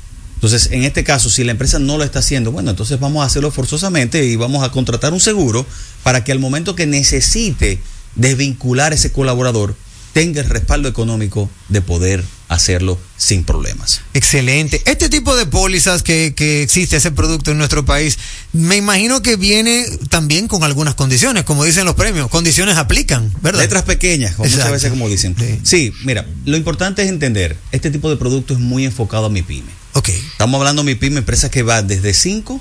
Entonces, 0.46 0.72
en 0.72 0.84
este 0.84 1.04
caso, 1.04 1.32
si 1.32 1.44
la 1.44 1.54
empresa 1.54 1.80
no 1.80 1.98
lo 1.98 2.04
está 2.04 2.20
haciendo, 2.20 2.52
bueno, 2.52 2.70
entonces 2.70 3.00
vamos 3.00 3.24
a 3.24 3.26
hacerlo 3.26 3.50
forzosamente 3.50 4.24
y 4.26 4.36
vamos 4.36 4.64
a 4.64 4.72
contratar 4.72 5.12
un 5.12 5.20
seguro 5.20 5.66
para 6.04 6.24
que 6.24 6.32
al 6.32 6.38
momento 6.38 6.76
que 6.76 6.86
necesite 6.86 7.80
desvincular 8.14 8.94
ese 8.94 9.12
colaborador, 9.12 9.76
tenga 10.14 10.42
el 10.42 10.48
respaldo 10.48 10.88
económico 10.88 11.50
de 11.70 11.82
poder 11.82 12.24
hacerlo 12.48 13.00
sin 13.18 13.44
problemas. 13.44 14.02
Excelente. 14.14 14.84
Este 14.86 15.10
tipo 15.10 15.36
de 15.36 15.48
pólizas 15.48 16.04
que, 16.04 16.36
que 16.36 16.62
existe, 16.62 16.98
ese 16.98 17.10
producto 17.10 17.50
en 17.50 17.58
nuestro 17.58 17.84
país, 17.84 18.20
me 18.54 18.76
imagino 18.76 19.24
que 19.24 19.38
viene 19.38 19.88
también 20.10 20.48
con 20.48 20.64
algunas 20.64 20.94
condiciones, 20.94 21.44
como 21.44 21.66
dicen 21.66 21.86
los 21.86 21.96
premios. 21.96 22.30
Condiciones 22.30 22.78
aplican, 22.78 23.34
¿verdad? 23.42 23.62
Letras 23.62 23.84
pequeñas, 23.84 24.36
como 24.36 24.48
muchas 24.48 24.70
veces 24.70 24.92
como 24.92 25.10
dicen. 25.10 25.36
Sí. 25.64 25.92
mira, 26.04 26.28
lo 26.46 26.56
importante 26.56 27.02
es 27.02 27.10
entender, 27.10 27.58
este 27.72 27.90
tipo 27.90 28.12
de 28.12 28.18
producto 28.18 28.54
es 28.54 28.60
muy 28.60 28.86
enfocado 28.86 29.26
a 29.26 29.30
mi 29.32 29.42
pyme. 29.42 29.85
Ok. 29.96 30.10
Estamos 30.10 30.60
hablando 30.60 30.84
de 30.84 30.88
mi 30.88 30.96
pyme, 30.96 31.20
empresas 31.20 31.50
que 31.50 31.64
van 31.64 31.88
desde 31.88 32.14
5 32.14 32.60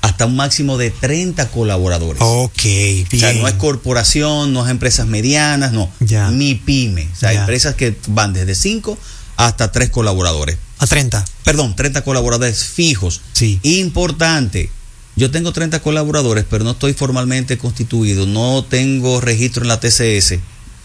hasta 0.00 0.26
un 0.26 0.36
máximo 0.36 0.78
de 0.78 0.90
30 0.90 1.48
colaboradores. 1.50 2.22
Ok, 2.24 2.62
bien. 2.62 3.06
O 3.12 3.18
sea, 3.18 3.32
no 3.34 3.48
es 3.48 3.54
corporación, 3.54 4.52
no 4.52 4.64
es 4.64 4.70
empresas 4.70 5.06
medianas, 5.08 5.72
no. 5.72 5.90
Ya. 6.00 6.30
Mi 6.30 6.54
pyme. 6.54 7.08
O 7.12 7.16
sea, 7.16 7.32
Ya. 7.32 7.40
empresas 7.40 7.74
que 7.74 7.96
van 8.06 8.32
desde 8.32 8.54
5 8.54 8.96
hasta 9.36 9.72
3 9.72 9.90
colaboradores. 9.90 10.56
A 10.78 10.86
30. 10.86 11.24
Perdón, 11.42 11.74
30 11.74 12.02
colaboradores 12.04 12.64
fijos. 12.64 13.20
Sí. 13.32 13.58
Importante. 13.64 14.70
Yo 15.16 15.32
tengo 15.32 15.52
30 15.52 15.80
colaboradores, 15.80 16.44
pero 16.48 16.62
no 16.62 16.70
estoy 16.70 16.92
formalmente 16.94 17.58
constituido, 17.58 18.24
no 18.24 18.64
tengo 18.64 19.20
registro 19.20 19.62
en 19.64 19.68
la 19.68 19.80
TCS. 19.80 20.38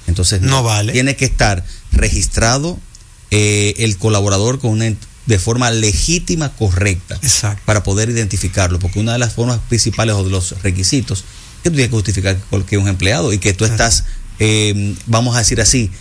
Entonces, 0.07 0.41
No 0.41 0.63
vale. 0.63 0.91
Tiene 0.91 1.15
que 1.15 1.25
estar 1.25 1.63
registrado 1.91 2.79
eh, 3.29 3.75
el 3.77 3.95
colaborador 3.97 4.59
con 4.59 4.71
una, 4.71 4.91
de 5.25 5.39
forma 5.39 5.71
legítima, 5.71 6.53
correcta, 6.53 7.19
para 7.65 7.83
poder 7.83 8.09
identificarlo, 8.09 8.79
porque 8.79 8.99
una 8.99 9.13
de 9.13 9.19
las 9.19 9.33
formas 9.33 9.59
principales 9.69 10.15
o 10.15 10.23
de 10.23 10.29
los 10.29 10.61
requisitos 10.61 11.19
es 11.19 11.25
que 11.63 11.69
tú 11.69 11.75
tienes 11.75 11.89
que 11.89 11.95
justificar 11.95 12.37
que 12.67 12.77
un 12.77 12.87
empleado 12.87 13.31
y 13.31 13.37
que 13.37 13.53
tú 13.53 13.65
estás, 13.65 14.05
eh, 14.39 14.95
vamos 15.05 15.35
a 15.35 15.39
decir 15.39 15.61
así, 15.61 15.91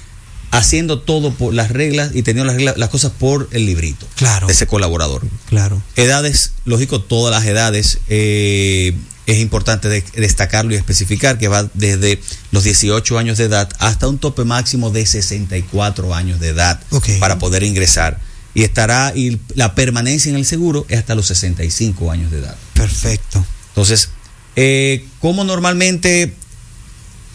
haciendo 0.51 1.01
todo 1.01 1.33
por 1.33 1.55
las 1.55 1.71
reglas 1.71 2.11
y 2.15 2.23
teniendo 2.23 2.45
las, 2.45 2.57
reglas, 2.57 2.77
las 2.77 2.91
cosas 2.91 3.13
por 3.19 3.49
el 3.53 3.65
librito 3.65 4.07
claro. 4.17 4.47
de 4.47 4.53
ese 4.53 4.67
colaborador. 4.67 5.23
Claro. 5.49 5.83
Edades, 5.97 6.53
lógico, 6.65 7.01
todas 7.01 7.35
las 7.35 7.47
edades. 7.47 7.99
Eh, 8.09 8.95
es 9.27 9.39
importante 9.39 9.89
de, 9.89 10.05
destacarlo 10.15 10.73
y 10.73 10.77
especificar 10.77 11.39
que 11.39 11.49
va 11.49 11.71
desde 11.75 12.21
los 12.51 12.65
18 12.65 13.19
años 13.19 13.39
de 13.39 13.45
edad 13.45 13.69
hasta 13.79 14.09
un 14.09 14.19
tope 14.19 14.45
máximo 14.45 14.91
de 14.91 15.07
64 15.07 16.15
años 16.15 16.41
de 16.41 16.49
edad 16.49 16.81
Ok. 16.91 17.09
para 17.21 17.39
poder 17.39 17.63
ingresar. 17.63 18.21
Y 18.55 18.65
estará, 18.65 19.13
y 19.17 19.39
la 19.55 19.75
permanencia 19.75 20.31
en 20.31 20.37
el 20.37 20.45
seguro 20.45 20.85
es 20.89 20.99
hasta 20.99 21.15
los 21.15 21.27
65 21.27 22.11
años 22.11 22.31
de 22.31 22.39
edad. 22.41 22.57
Perfecto. 22.75 23.45
Entonces, 23.69 24.11
eh, 24.57 25.07
¿cómo 25.21 25.45
normalmente 25.45 26.35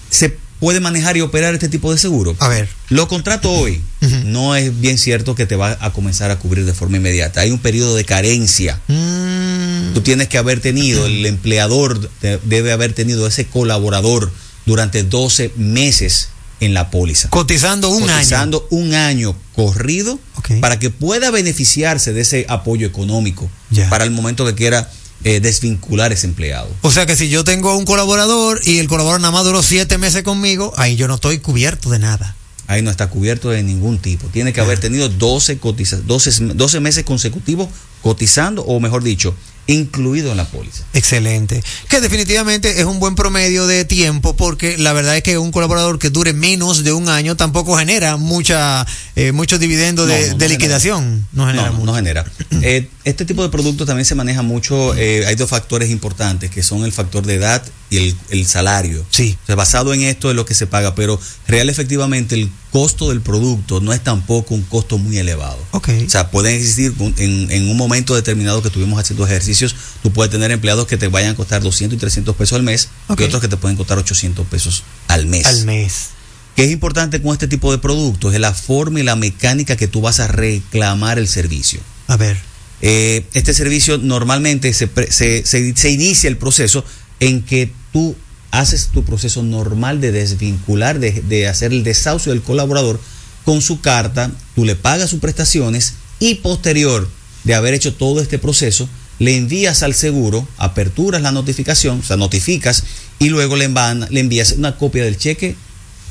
se 0.10 0.38
puede 0.60 0.80
manejar 0.80 1.18
y 1.18 1.22
operar 1.22 1.54
este 1.54 1.70
tipo 1.70 1.92
de 1.92 1.98
seguro? 1.98 2.36
A 2.40 2.48
ver. 2.48 2.68
Lo 2.90 3.08
contrato 3.08 3.52
hoy. 3.52 3.82
No 4.26 4.56
es 4.56 4.80
bien 4.80 4.98
cierto 5.00 5.34
que 5.36 5.46
te 5.48 5.56
va 5.56 5.78
a 5.82 5.92
comenzar 5.92 6.30
a 6.32 6.38
cubrir 6.40 6.66
de 6.66 6.74
forma 6.74 6.98
inmediata. 6.98 7.42
Hay 7.42 7.52
un 7.52 7.60
periodo 7.60 7.96
de 7.96 8.06
carencia. 8.06 8.80
Mm. 8.88 9.94
Tú 9.94 10.02
tienes 10.02 10.28
que 10.28 10.38
haber 10.38 10.60
tenido, 10.60 11.06
el 11.08 11.26
empleador 11.26 12.10
de- 12.22 12.40
debe 12.44 12.72
haber 12.72 12.94
tenido 12.94 13.26
ese 13.28 13.46
colaborador 13.48 14.32
durante 14.66 15.02
12 15.04 15.52
meses 15.58 16.30
en 16.60 16.74
la 16.74 16.90
póliza. 16.90 17.30
Cotizando 17.30 17.90
un 17.90 18.04
año. 18.04 18.14
Cotizando 18.14 18.68
un 18.72 18.94
año 18.94 19.36
corrido 19.56 20.20
para 20.62 20.80
que 20.80 20.90
pueda 20.90 21.32
beneficiarse 21.32 22.14
de 22.14 22.22
ese 22.22 22.46
apoyo 22.50 22.88
económico 22.88 23.50
para 23.90 24.04
el 24.04 24.12
momento 24.12 24.46
que 24.46 24.56
quiera 24.56 24.90
eh, 25.24 25.40
desvincular 25.40 26.12
ese 26.12 26.28
empleado. 26.28 26.70
O 26.82 26.92
sea 26.92 27.06
que 27.06 27.16
si 27.16 27.30
yo 27.30 27.44
tengo 27.44 27.76
un 27.76 27.86
colaborador 27.86 28.62
y 28.64 28.78
el 28.78 28.88
colaborador 28.88 29.22
nada 29.22 29.32
más 29.32 29.44
duró 29.44 29.64
siete 29.64 29.98
meses 29.98 30.24
conmigo, 30.24 30.74
ahí 30.78 30.96
yo 30.96 31.08
no 31.08 31.16
estoy 31.16 31.40
cubierto 31.40 31.90
de 31.90 32.00
nada. 32.00 32.36
Ahí 32.68 32.82
no 32.82 32.92
está 32.92 33.10
cubierto 33.10 33.50
de 33.50 33.64
ningún 33.64 33.98
tipo. 33.98 34.28
Tiene 34.28 34.52
que 34.52 34.62
haber 34.62 34.78
tenido 34.80 35.08
12, 35.10 35.58
cotiza 35.58 35.98
12, 35.98 36.54
12 36.54 36.80
meses 36.82 37.04
consecutivos 37.06 37.70
cotizando, 38.02 38.62
o 38.64 38.80
mejor 38.80 39.04
dicho, 39.04 39.34
incluido 39.68 40.32
en 40.32 40.38
la 40.38 40.46
póliza. 40.46 40.84
Excelente. 40.94 41.64
Que 41.90 42.02
definitivamente 42.02 42.80
es 42.80 42.86
un 42.86 43.00
buen 43.00 43.16
promedio 43.16 43.68
de 43.68 43.86
tiempo 43.86 44.36
porque 44.36 44.78
la 44.78 44.94
verdad 44.94 45.18
es 45.18 45.24
que 45.24 45.38
un 45.38 45.52
colaborador 45.52 46.00
que 46.00 46.10
dure 46.10 46.34
menos 46.34 46.84
de 46.84 46.94
un 46.94 47.10
año 47.10 47.36
tampoco 47.36 47.78
genera 47.78 48.18
mucha 48.18 48.86
eh, 49.16 49.32
mucho 49.32 49.60
dividendo 49.60 50.06
de, 50.06 50.14
No, 50.16 50.22
no, 50.22 50.30
genera. 50.32 50.48
liquidación. 50.48 51.28
No 51.34 51.48
genera 51.48 51.72
mucho. 51.72 51.86
no 51.86 51.94
genera. 51.96 52.26
Eh, 52.64 52.90
este 53.08 53.26
tipo 53.26 53.42
de 53.42 53.50
productos 53.50 53.88
también 53.88 54.06
se 54.06 54.16
maneja 54.16 54.42
mucho. 54.42 54.94
eh, 54.96 55.26
hay 55.26 55.36
dos 55.36 55.50
factores 55.50 55.90
importantes 55.90 56.52
que 56.52 56.62
son 56.62 56.84
el 56.84 56.92
factor 56.92 57.26
de 57.26 57.36
edad 57.36 57.64
y 57.90 57.98
el, 57.98 58.16
el 58.30 58.46
salario. 58.46 59.06
Sí. 59.12 59.38
O 59.44 59.46
sea, 59.46 59.56
basado 59.56 59.94
en 59.94 60.02
esto 60.02 60.30
es 60.30 60.36
lo 60.36 60.46
que 60.46 60.54
se 60.54 60.68
paga, 60.68 60.94
pero 60.94 61.20
real 61.48 61.70
efectivamente 61.70 62.36
el 62.36 62.50
costo 62.72 63.10
del 63.10 63.22
producto 63.22 63.80
no 63.80 63.94
es 63.94 64.04
tampoco 64.04 64.54
un 64.54 64.64
costo 64.64 64.98
muy 64.98 65.18
elevado. 65.18 65.58
Ok. 65.72 65.90
O 66.06 66.10
sea, 66.10 66.30
pueden 66.32 66.56
existir 66.56 66.94
en, 67.18 67.50
en 67.50 67.70
un 67.70 67.78
momento 67.78 68.14
determinado 68.14 68.62
que 68.62 68.68
estuvimos 68.68 69.00
haciendo 69.00 69.26
ejercicios, 69.26 69.74
tú 70.04 70.12
puedes 70.12 70.30
tener 70.32 70.52
empleados 70.52 70.86
que 70.86 70.98
te 70.98 71.08
vayan 71.08 71.32
a 71.32 71.36
costar 71.36 71.62
200 71.62 71.96
y 71.96 72.00
300 72.00 72.36
pesos 72.36 72.58
al 72.58 72.64
mes 72.64 72.90
y 73.18 73.24
otros 73.24 73.42
que 73.42 73.48
te 73.48 73.58
pueden 73.58 73.78
costar 73.78 73.98
800 73.98 74.46
pesos 74.48 74.84
al 75.08 75.26
mes. 75.26 75.46
Al 75.46 75.66
mes. 75.66 76.10
¿Qué 76.58 76.66
es 76.66 76.72
importante 76.72 77.22
con 77.22 77.32
este 77.34 77.48
tipo 77.48 77.72
de 77.72 77.78
productos? 77.78 78.34
Es 78.34 78.40
la 78.40 78.54
forma 78.54 79.00
y 79.00 79.04
la 79.04 79.16
mecánica 79.16 79.78
que 79.78 79.88
tú 79.88 80.02
vas 80.02 80.20
a 80.20 80.28
reclamar 80.28 81.20
el 81.20 81.28
servicio. 81.28 81.80
A 82.08 82.18
ver. 82.18 82.38
Eh, 82.82 83.26
este 83.34 83.54
servicio 83.54 83.98
normalmente 83.98 84.72
se, 84.74 84.90
se, 85.10 85.46
se- 85.46 85.76
se 85.76 85.90
inicia 85.90 86.28
el 86.28 86.38
proceso 86.38 86.84
en 87.20 87.42
que 87.44 87.72
tú 87.92 88.16
haces 88.52 88.90
tu 88.94 89.04
proceso 89.04 89.42
normal 89.44 90.00
de 90.00 90.12
desvincular, 90.12 91.00
de, 91.00 91.12
de 91.12 91.48
hacer 91.48 91.72
el 91.74 91.84
desahucio 91.84 92.32
del 92.32 92.42
colaborador 92.44 93.00
con 93.46 93.62
su 93.62 93.82
carta, 93.82 94.32
tú 94.56 94.64
le 94.66 94.76
pagas 94.76 95.10
sus 95.10 95.20
prestaciones 95.20 95.94
y 96.20 96.36
posterior 96.36 97.08
de 97.44 97.54
haber 97.56 97.74
hecho 97.74 97.94
todo 97.96 98.22
este 98.22 98.40
proceso, 98.40 98.88
le 99.20 99.36
envías 99.38 99.82
al 99.84 99.94
seguro, 99.96 100.48
aperturas 100.58 101.22
la 101.22 101.32
notificación, 101.32 102.00
o 102.02 102.04
sea, 102.04 102.18
notificas 102.18 102.84
y 103.20 103.30
luego 103.30 103.56
le, 103.56 103.70
envan- 103.70 104.08
le 104.10 104.20
envías 104.20 104.52
una 104.54 104.78
copia 104.78 105.04
del 105.04 105.18
cheque 105.18 105.56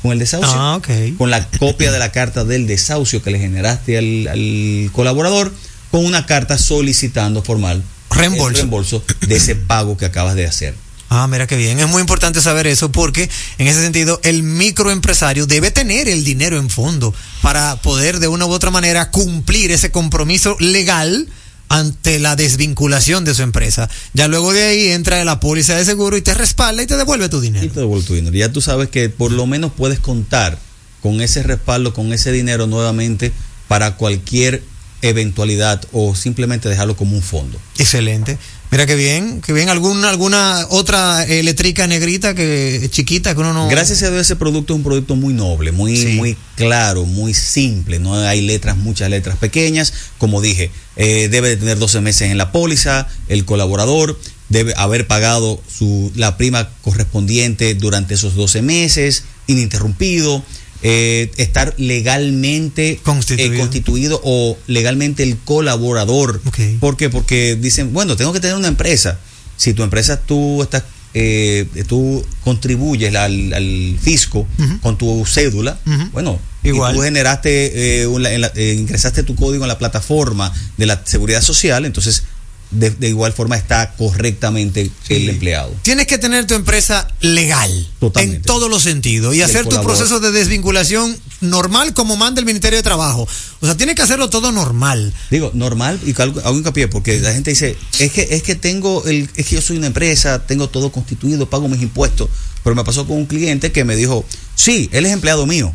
con 0.01 0.11
el 0.11 0.19
desahucio, 0.19 0.53
Ah, 0.53 0.75
ok. 0.75 1.17
con 1.17 1.29
la 1.31 1.47
copia 1.49 1.91
de 1.91 1.99
la 1.99 2.11
carta 2.11 2.43
del 2.43 2.67
desahucio 2.67 3.21
que 3.23 3.31
le 3.31 3.39
generaste 3.39 3.97
al, 3.97 4.27
al 4.27 4.89
colaborador, 4.91 5.53
con 5.97 6.05
una 6.05 6.27
carta 6.27 6.59
solicitando 6.59 7.41
formal 7.41 7.81
Reembolso. 8.11 8.49
el 8.49 8.53
reembolso 8.53 9.03
de 9.27 9.35
ese 9.35 9.55
pago 9.55 9.97
que 9.97 10.05
acabas 10.05 10.35
de 10.35 10.45
hacer. 10.45 10.75
Ah, 11.09 11.27
mira 11.27 11.47
qué 11.47 11.55
bien. 11.55 11.79
Es 11.79 11.87
muy 11.87 12.01
importante 12.01 12.39
saber 12.39 12.67
eso 12.67 12.91
porque 12.91 13.27
en 13.57 13.65
ese 13.65 13.81
sentido 13.81 14.19
el 14.23 14.43
microempresario 14.43 15.47
debe 15.47 15.71
tener 15.71 16.07
el 16.07 16.23
dinero 16.23 16.59
en 16.59 16.69
fondo 16.69 17.15
para 17.41 17.77
poder 17.77 18.19
de 18.19 18.27
una 18.27 18.45
u 18.45 18.51
otra 18.51 18.69
manera 18.69 19.09
cumplir 19.09 19.71
ese 19.71 19.89
compromiso 19.89 20.55
legal 20.59 21.27
ante 21.67 22.19
la 22.19 22.35
desvinculación 22.35 23.25
de 23.25 23.33
su 23.33 23.41
empresa. 23.41 23.89
Ya 24.13 24.27
luego 24.27 24.53
de 24.53 24.65
ahí 24.65 24.89
entra 24.89 25.25
la 25.25 25.39
póliza 25.39 25.77
de 25.77 25.83
seguro 25.83 26.15
y 26.15 26.21
te 26.21 26.35
respalda 26.35 26.83
y 26.83 26.85
te 26.85 26.95
devuelve 26.95 27.27
tu 27.27 27.41
dinero. 27.41 27.65
Y 27.65 27.69
te 27.69 27.79
devuelve 27.79 28.05
tu 28.05 28.13
dinero. 28.13 28.37
Ya 28.37 28.51
tú 28.51 28.61
sabes 28.61 28.89
que 28.89 29.09
por 29.09 29.31
lo 29.31 29.47
menos 29.47 29.71
puedes 29.75 29.99
contar 29.99 30.59
con 31.01 31.21
ese 31.21 31.41
respaldo, 31.41 31.95
con 31.95 32.13
ese 32.13 32.31
dinero 32.31 32.67
nuevamente 32.67 33.31
para 33.67 33.95
cualquier 33.95 34.61
eventualidad 35.01 35.81
o 35.91 36.15
simplemente 36.15 36.69
dejarlo 36.69 36.95
como 36.95 37.15
un 37.15 37.21
fondo. 37.21 37.59
Excelente. 37.77 38.37
Mira 38.69 38.85
qué 38.85 38.95
bien, 38.95 39.41
qué 39.41 39.53
bien. 39.53 39.69
¿Alguna, 39.69 40.09
alguna 40.09 40.65
otra 40.69 41.23
eléctrica 41.23 41.87
negrita 41.87 42.35
que 42.35 42.87
chiquita 42.91 43.33
que 43.33 43.39
uno 43.39 43.53
no... 43.53 43.69
Gracias 43.69 44.03
a 44.03 44.09
Dios 44.09 44.21
ese 44.23 44.35
producto 44.35 44.73
es 44.73 44.77
un 44.77 44.83
producto 44.83 45.15
muy 45.15 45.33
noble, 45.33 45.71
muy, 45.71 45.95
Sí. 45.95 46.07
muy 46.17 46.35
claro, 46.55 47.05
muy 47.05 47.33
simple. 47.33 47.99
No 47.99 48.15
hay 48.15 48.41
letras, 48.41 48.75
muchas 48.75 49.09
letras 49.09 49.37
pequeñas. 49.37 49.93
Como 50.17 50.41
dije, 50.41 50.69
eh, 50.97 51.29
debe 51.29 51.47
de 51.49 51.57
tener 51.57 51.79
12 51.79 52.01
meses 52.01 52.29
en 52.29 52.37
la 52.37 52.51
póliza, 52.51 53.07
el 53.29 53.45
colaborador 53.45 54.19
debe 54.49 54.73
haber 54.75 55.07
pagado 55.07 55.61
su, 55.73 56.11
la 56.15 56.35
prima 56.37 56.69
correspondiente 56.81 57.73
durante 57.75 58.15
esos 58.15 58.35
12 58.35 58.61
meses, 58.63 59.23
ininterrumpido. 59.47 60.43
Eh, 60.83 61.31
estar 61.37 61.73
legalmente 61.77 62.99
Constituido. 63.03 63.53
eh, 63.53 63.57
constituido 63.59 64.21
o 64.23 64.57
legalmente 64.67 65.23
el 65.23 65.37
colaborador. 65.37 66.41
¿Por 66.79 66.97
qué? 66.97 67.09
Porque 67.09 67.55
dicen, 67.59 67.93
bueno, 67.93 68.15
tengo 68.15 68.33
que 68.33 68.39
tener 68.39 68.55
una 68.55 68.67
empresa. 68.67 69.19
Si 69.55 69.73
tu 69.73 69.83
empresa 69.83 70.19
tú 70.21 70.61
estás, 70.61 70.83
eh, 71.13 71.65
tú 71.87 72.23
contribuyes 72.43 73.13
al, 73.15 73.53
al 73.53 73.97
fisco 74.01 74.47
con 74.81 74.97
tu 74.97 75.25
cédula, 75.25 75.79
bueno, 76.13 76.39
Igual. 76.63 76.93
y 76.93 76.97
tú 76.97 77.01
generaste, 77.03 78.01
eh, 78.01 78.07
una- 78.07 78.31
en 78.31 78.41
la- 78.41 78.51
eh, 78.55 78.75
ingresaste 78.77 79.23
tu 79.23 79.35
código 79.35 79.63
en 79.63 79.67
la 79.69 79.77
plataforma 79.79 80.53
de 80.77 80.85
la 80.85 81.01
seguridad 81.05 81.41
social, 81.41 81.85
entonces 81.85 82.23
de, 82.71 82.89
de 82.89 83.07
igual 83.09 83.33
forma 83.33 83.55
está 83.55 83.93
correctamente 83.95 84.91
el 85.09 85.29
empleado. 85.29 85.73
Tienes 85.83 86.07
que 86.07 86.17
tener 86.17 86.45
tu 86.45 86.53
empresa 86.53 87.07
legal 87.21 87.87
en 88.15 88.41
todos 88.41 88.69
los 88.69 88.83
sentidos 88.83 89.35
y 89.35 89.41
hacer 89.41 89.65
tu 89.65 89.81
proceso 89.81 90.19
de 90.19 90.31
desvinculación 90.31 91.17
normal 91.41 91.93
como 91.93 92.17
manda 92.17 92.39
el 92.39 92.45
Ministerio 92.45 92.77
de 92.77 92.83
Trabajo. 92.83 93.27
O 93.61 93.65
sea, 93.65 93.77
tienes 93.77 93.95
que 93.95 94.01
hacerlo 94.01 94.29
todo 94.29 94.51
normal. 94.51 95.13
Digo, 95.29 95.51
normal, 95.53 95.99
y 96.05 96.19
algo, 96.21 96.41
hago 96.41 96.57
hincapié, 96.57 96.87
porque 96.87 97.19
la 97.19 97.33
gente 97.33 97.51
dice, 97.51 97.77
es 97.99 98.11
que, 98.11 98.27
es 98.31 98.43
que 98.43 98.55
tengo 98.55 99.05
el, 99.05 99.29
es 99.35 99.45
que 99.45 99.55
yo 99.55 99.61
soy 99.61 99.77
una 99.77 99.87
empresa, 99.87 100.45
tengo 100.45 100.69
todo 100.69 100.91
constituido, 100.91 101.49
pago 101.49 101.67
mis 101.67 101.81
impuestos. 101.81 102.29
Pero 102.63 102.75
me 102.75 102.83
pasó 102.83 103.07
con 103.07 103.17
un 103.17 103.25
cliente 103.27 103.71
que 103.71 103.85
me 103.85 103.95
dijo, 103.95 104.25
sí, 104.55 104.89
él 104.91 105.05
es 105.05 105.13
empleado 105.13 105.45
mío. 105.45 105.73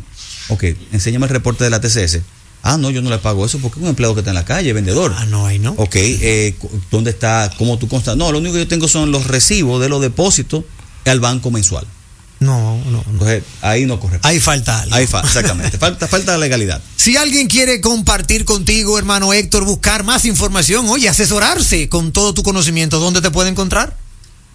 Ok, 0.49 0.65
enséñame 0.91 1.25
el 1.25 1.31
reporte 1.31 1.63
de 1.63 1.69
la 1.69 1.81
TCS. 1.81 2.19
Ah, 2.65 2.77
no, 2.77 2.89
yo 2.89 3.01
no 3.01 3.09
le 3.09 3.17
pago 3.17 3.45
eso 3.45 3.59
porque 3.59 3.79
es 3.79 3.83
un 3.83 3.89
empleado 3.89 4.13
que 4.15 4.21
está 4.21 4.31
en 4.31 4.35
la 4.35 4.45
calle, 4.45 4.71
vendedor. 4.71 5.13
Ah, 5.17 5.25
no, 5.25 5.45
ahí 5.45 5.59
no. 5.59 5.73
Ok, 5.73 5.95
eh, 5.97 6.55
¿dónde 6.89 7.11
está? 7.11 7.51
¿Cómo 7.57 7.77
tú 7.77 7.89
constas? 7.89 8.15
No, 8.15 8.31
lo 8.31 8.37
único 8.37 8.53
que 8.53 8.61
yo 8.61 8.67
tengo 8.69 8.87
son 8.87 9.11
los 9.11 9.27
recibos 9.27 9.81
de 9.81 9.89
los 9.89 10.01
depósitos 10.01 10.63
al 11.05 11.19
banco 11.19 11.51
mensual. 11.51 11.85
No, 12.39 12.81
no. 12.85 13.03
Entonces, 13.09 13.43
ahí 13.61 13.85
no 13.85 13.99
corre. 13.99 14.19
Ahí 14.23 14.39
falta 14.39 14.81
algo. 14.81 14.95
Ahí 14.95 15.07
falta, 15.07 15.27
exactamente. 15.27 15.77
falta, 15.77 16.07
falta 16.07 16.37
legalidad. 16.37 16.81
Si 17.03 17.17
alguien 17.17 17.47
quiere 17.47 17.81
compartir 17.81 18.45
contigo, 18.45 18.97
hermano 18.97 19.33
Héctor, 19.33 19.65
buscar 19.65 20.05
más 20.05 20.23
información, 20.23 20.87
oye, 20.87 21.09
asesorarse 21.09 21.89
con 21.89 22.13
todo 22.13 22.33
tu 22.33 22.43
conocimiento, 22.43 22.97
¿dónde 22.97 23.19
te 23.19 23.29
puede 23.29 23.49
encontrar? 23.49 23.97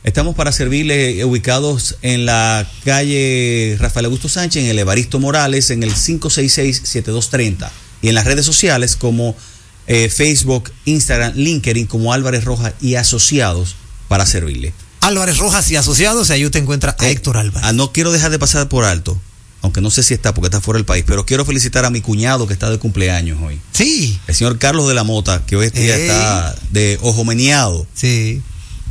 Estamos 0.02 0.34
para 0.34 0.50
servirle 0.50 1.20
eh, 1.20 1.24
ubicados 1.26 1.96
en 2.00 2.24
la 2.24 2.66
calle 2.86 3.76
Rafael 3.78 4.06
Augusto 4.06 4.30
Sánchez, 4.30 4.64
en 4.64 4.70
el 4.70 4.78
Evaristo 4.78 5.20
Morales, 5.20 5.68
en 5.68 5.82
el 5.82 5.92
566-7230. 5.92 7.68
Y 8.02 8.08
en 8.08 8.14
las 8.14 8.24
redes 8.24 8.44
sociales 8.46 8.96
como 8.96 9.36
eh, 9.86 10.08
Facebook, 10.10 10.70
Instagram, 10.84 11.32
LinkedIn, 11.34 11.86
como 11.86 12.12
Álvarez 12.12 12.44
Rojas 12.44 12.74
y 12.80 12.94
asociados 12.96 13.76
para 14.08 14.26
servirle. 14.26 14.72
Álvarez 15.00 15.38
Rojas 15.38 15.70
y 15.70 15.76
asociados, 15.76 16.28
y 16.28 16.32
ahí 16.34 16.50
te 16.50 16.58
encuentras 16.58 16.96
a 16.98 17.08
Héctor 17.08 17.36
Álvarez. 17.38 17.62
Ah, 17.64 17.72
no 17.72 17.92
quiero 17.92 18.12
dejar 18.12 18.30
de 18.30 18.38
pasar 18.38 18.68
por 18.68 18.84
alto. 18.84 19.18
aunque 19.62 19.80
no 19.80 19.90
sé 19.90 20.02
si 20.02 20.14
está 20.14 20.34
porque 20.34 20.46
está 20.46 20.60
fuera 20.60 20.78
del 20.78 20.84
país, 20.84 21.04
pero 21.06 21.26
quiero 21.26 21.44
felicitar 21.44 21.84
a 21.84 21.90
mi 21.90 22.00
cuñado 22.00 22.46
que 22.46 22.52
está 22.52 22.70
de 22.70 22.78
cumpleaños 22.78 23.38
hoy. 23.42 23.58
Sí. 23.72 24.18
El 24.26 24.34
señor 24.34 24.58
Carlos 24.58 24.86
de 24.88 24.94
la 24.94 25.04
Mota, 25.04 25.44
que 25.46 25.56
hoy 25.56 25.70
día 25.70 25.96
está 25.96 26.54
de 26.70 26.98
ojo 27.02 27.24
meneado. 27.24 27.86
Sí. 27.94 28.42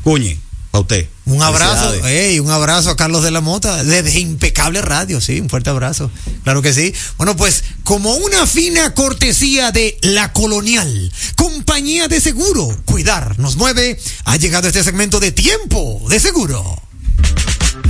Cuñe, 0.03 0.39
a 0.77 0.81
usted. 0.81 1.07
Un 1.25 1.41
abrazo, 1.43 1.89
Felicidades. 1.89 2.29
ey, 2.31 2.39
un 2.39 2.49
abrazo 2.51 2.89
a 2.89 2.95
Carlos 2.95 3.23
de 3.23 3.31
la 3.31 3.41
Mota, 3.41 3.83
desde 3.83 4.19
Impecable 4.19 4.81
Radio, 4.81 5.19
sí, 5.19 5.39
un 5.39 5.49
fuerte 5.49 5.69
abrazo. 5.69 6.09
Claro 6.43 6.61
que 6.61 6.73
sí. 6.73 6.93
Bueno, 7.17 7.35
pues, 7.35 7.63
como 7.83 8.15
una 8.15 8.47
fina 8.47 8.93
cortesía 8.93 9.71
de 9.71 9.97
La 10.01 10.31
Colonial, 10.33 11.11
compañía 11.35 12.07
de 12.07 12.21
seguro, 12.21 12.69
cuidar, 12.85 13.37
nos 13.39 13.57
mueve, 13.57 13.99
ha 14.25 14.37
llegado 14.37 14.67
este 14.67 14.83
segmento 14.83 15.19
de 15.19 15.31
tiempo 15.31 16.01
de 16.09 16.19
seguro. 16.19 16.81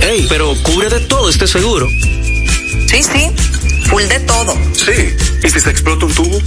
Ey, 0.00 0.26
pero 0.28 0.54
cubre 0.62 0.88
de 0.88 1.00
todo 1.00 1.28
este 1.30 1.46
seguro. 1.46 1.88
Sí, 1.88 3.02
sí, 3.02 3.30
full 3.88 4.02
de 4.04 4.20
todo. 4.20 4.54
Sí. 4.74 5.14
¿Y 5.44 5.50
si 5.50 5.60
se 5.60 5.70
explota 5.70 6.06
un 6.06 6.14
tubo? 6.14 6.38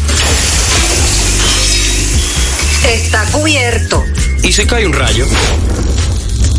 Está 2.85 3.23
cubierto. 3.31 4.03
¿Y 4.43 4.51
si 4.51 4.65
cae 4.65 4.85
un 4.87 4.93
rayo? 4.93 5.25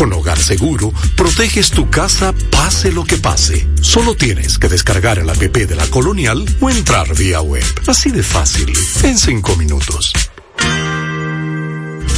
Con 0.00 0.14
Hogar 0.14 0.38
Seguro, 0.38 0.94
proteges 1.14 1.72
tu 1.72 1.90
casa 1.90 2.32
pase 2.50 2.90
lo 2.90 3.04
que 3.04 3.18
pase. 3.18 3.68
Solo 3.82 4.14
tienes 4.14 4.58
que 4.58 4.70
descargar 4.70 5.18
el 5.18 5.28
app 5.28 5.36
de 5.36 5.76
la 5.76 5.86
Colonial 5.88 6.42
o 6.58 6.70
entrar 6.70 7.14
vía 7.14 7.42
web. 7.42 7.62
Así 7.86 8.10
de 8.10 8.22
fácil, 8.22 8.72
en 9.02 9.18
cinco 9.18 9.54
minutos. 9.56 10.14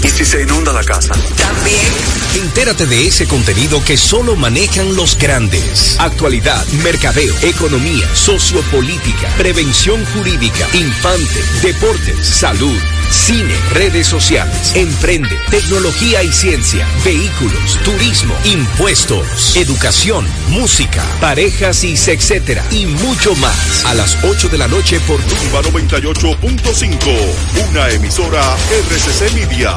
¿Y 0.04 0.08
si 0.08 0.24
se 0.24 0.42
inunda 0.42 0.72
la 0.72 0.84
casa? 0.84 1.12
También. 1.36 1.92
Entérate 2.36 2.86
de 2.86 3.08
ese 3.08 3.26
contenido 3.26 3.84
que 3.84 3.96
solo 3.96 4.36
manejan 4.36 4.94
los 4.94 5.18
grandes. 5.18 5.96
Actualidad, 5.98 6.64
mercadeo, 6.84 7.34
economía, 7.42 8.08
sociopolítica, 8.14 9.28
prevención 9.36 10.04
jurídica, 10.14 10.68
infante, 10.74 11.42
deportes, 11.62 12.26
salud, 12.28 12.78
cine, 13.12 13.54
redes 13.72 14.06
sociales, 14.06 14.74
emprende, 14.74 15.38
tecnología 15.50 16.22
y 16.22 16.32
ciencia, 16.32 16.86
vehículos, 17.04 17.78
turismo, 17.84 18.34
impuestos, 18.44 19.56
educación, 19.56 20.26
música, 20.48 21.04
parejas 21.20 21.84
y 21.84 21.92
etcétera 21.92 22.64
y 22.70 22.86
mucho 22.86 23.34
más. 23.36 23.84
A 23.84 23.94
las 23.94 24.16
8 24.24 24.48
de 24.48 24.58
la 24.58 24.68
noche 24.68 24.98
por 25.00 25.20
Rumba 25.20 25.62
98.5, 25.62 27.70
una 27.70 27.90
emisora 27.90 28.56
RCC 28.88 29.32
Media. 29.34 29.76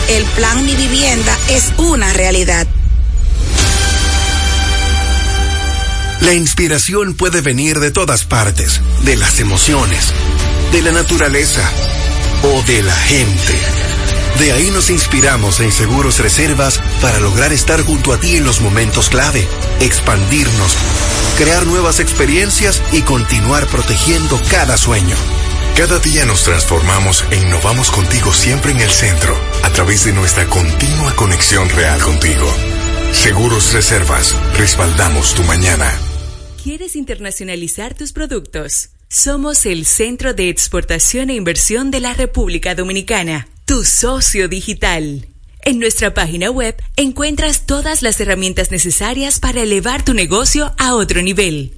El 0.11 0.25
plan 0.25 0.65
Mi 0.65 0.75
Vivienda 0.75 1.37
es 1.47 1.71
una 1.77 2.11
realidad. 2.11 2.67
La 6.19 6.33
inspiración 6.33 7.13
puede 7.13 7.39
venir 7.39 7.79
de 7.79 7.91
todas 7.91 8.25
partes, 8.25 8.81
de 9.05 9.15
las 9.15 9.39
emociones, 9.39 10.11
de 10.73 10.81
la 10.81 10.91
naturaleza 10.91 11.61
o 12.43 12.61
de 12.63 12.83
la 12.83 12.93
gente. 12.93 13.57
De 14.39 14.51
ahí 14.51 14.69
nos 14.71 14.89
inspiramos 14.89 15.61
en 15.61 15.71
Seguros 15.71 16.19
Reservas 16.19 16.81
para 17.01 17.21
lograr 17.21 17.53
estar 17.53 17.81
junto 17.81 18.11
a 18.11 18.19
ti 18.19 18.35
en 18.35 18.43
los 18.43 18.59
momentos 18.59 19.07
clave, 19.07 19.47
expandirnos, 19.79 20.75
crear 21.37 21.65
nuevas 21.65 22.01
experiencias 22.01 22.81
y 22.91 23.03
continuar 23.03 23.65
protegiendo 23.67 24.41
cada 24.49 24.75
sueño. 24.75 25.15
Cada 25.77 25.99
día 25.99 26.25
nos 26.25 26.43
transformamos 26.43 27.23
e 27.31 27.37
innovamos 27.37 27.91
contigo 27.91 28.33
siempre 28.33 28.71
en 28.73 28.81
el 28.81 28.91
centro, 28.91 29.39
través 29.71 30.05
de 30.05 30.13
nuestra 30.13 30.45
continua 30.47 31.15
conexión 31.15 31.67
real 31.69 31.99
contigo. 32.01 32.47
Seguros 33.11 33.73
Reservas, 33.73 34.35
respaldamos 34.57 35.33
tu 35.33 35.43
mañana. 35.43 35.91
¿Quieres 36.63 36.95
internacionalizar 36.95 37.95
tus 37.95 38.13
productos? 38.13 38.91
Somos 39.09 39.65
el 39.65 39.85
Centro 39.85 40.33
de 40.33 40.47
Exportación 40.49 41.29
e 41.29 41.35
Inversión 41.35 41.91
de 41.91 41.99
la 41.99 42.13
República 42.13 42.73
Dominicana, 42.75 43.49
tu 43.65 43.83
socio 43.83 44.47
digital. 44.47 45.27
En 45.63 45.79
nuestra 45.79 46.13
página 46.13 46.49
web 46.49 46.81
encuentras 46.95 47.65
todas 47.65 48.01
las 48.01 48.21
herramientas 48.21 48.71
necesarias 48.71 49.39
para 49.39 49.61
elevar 49.61 50.05
tu 50.05 50.13
negocio 50.13 50.73
a 50.77 50.95
otro 50.95 51.21
nivel. 51.21 51.73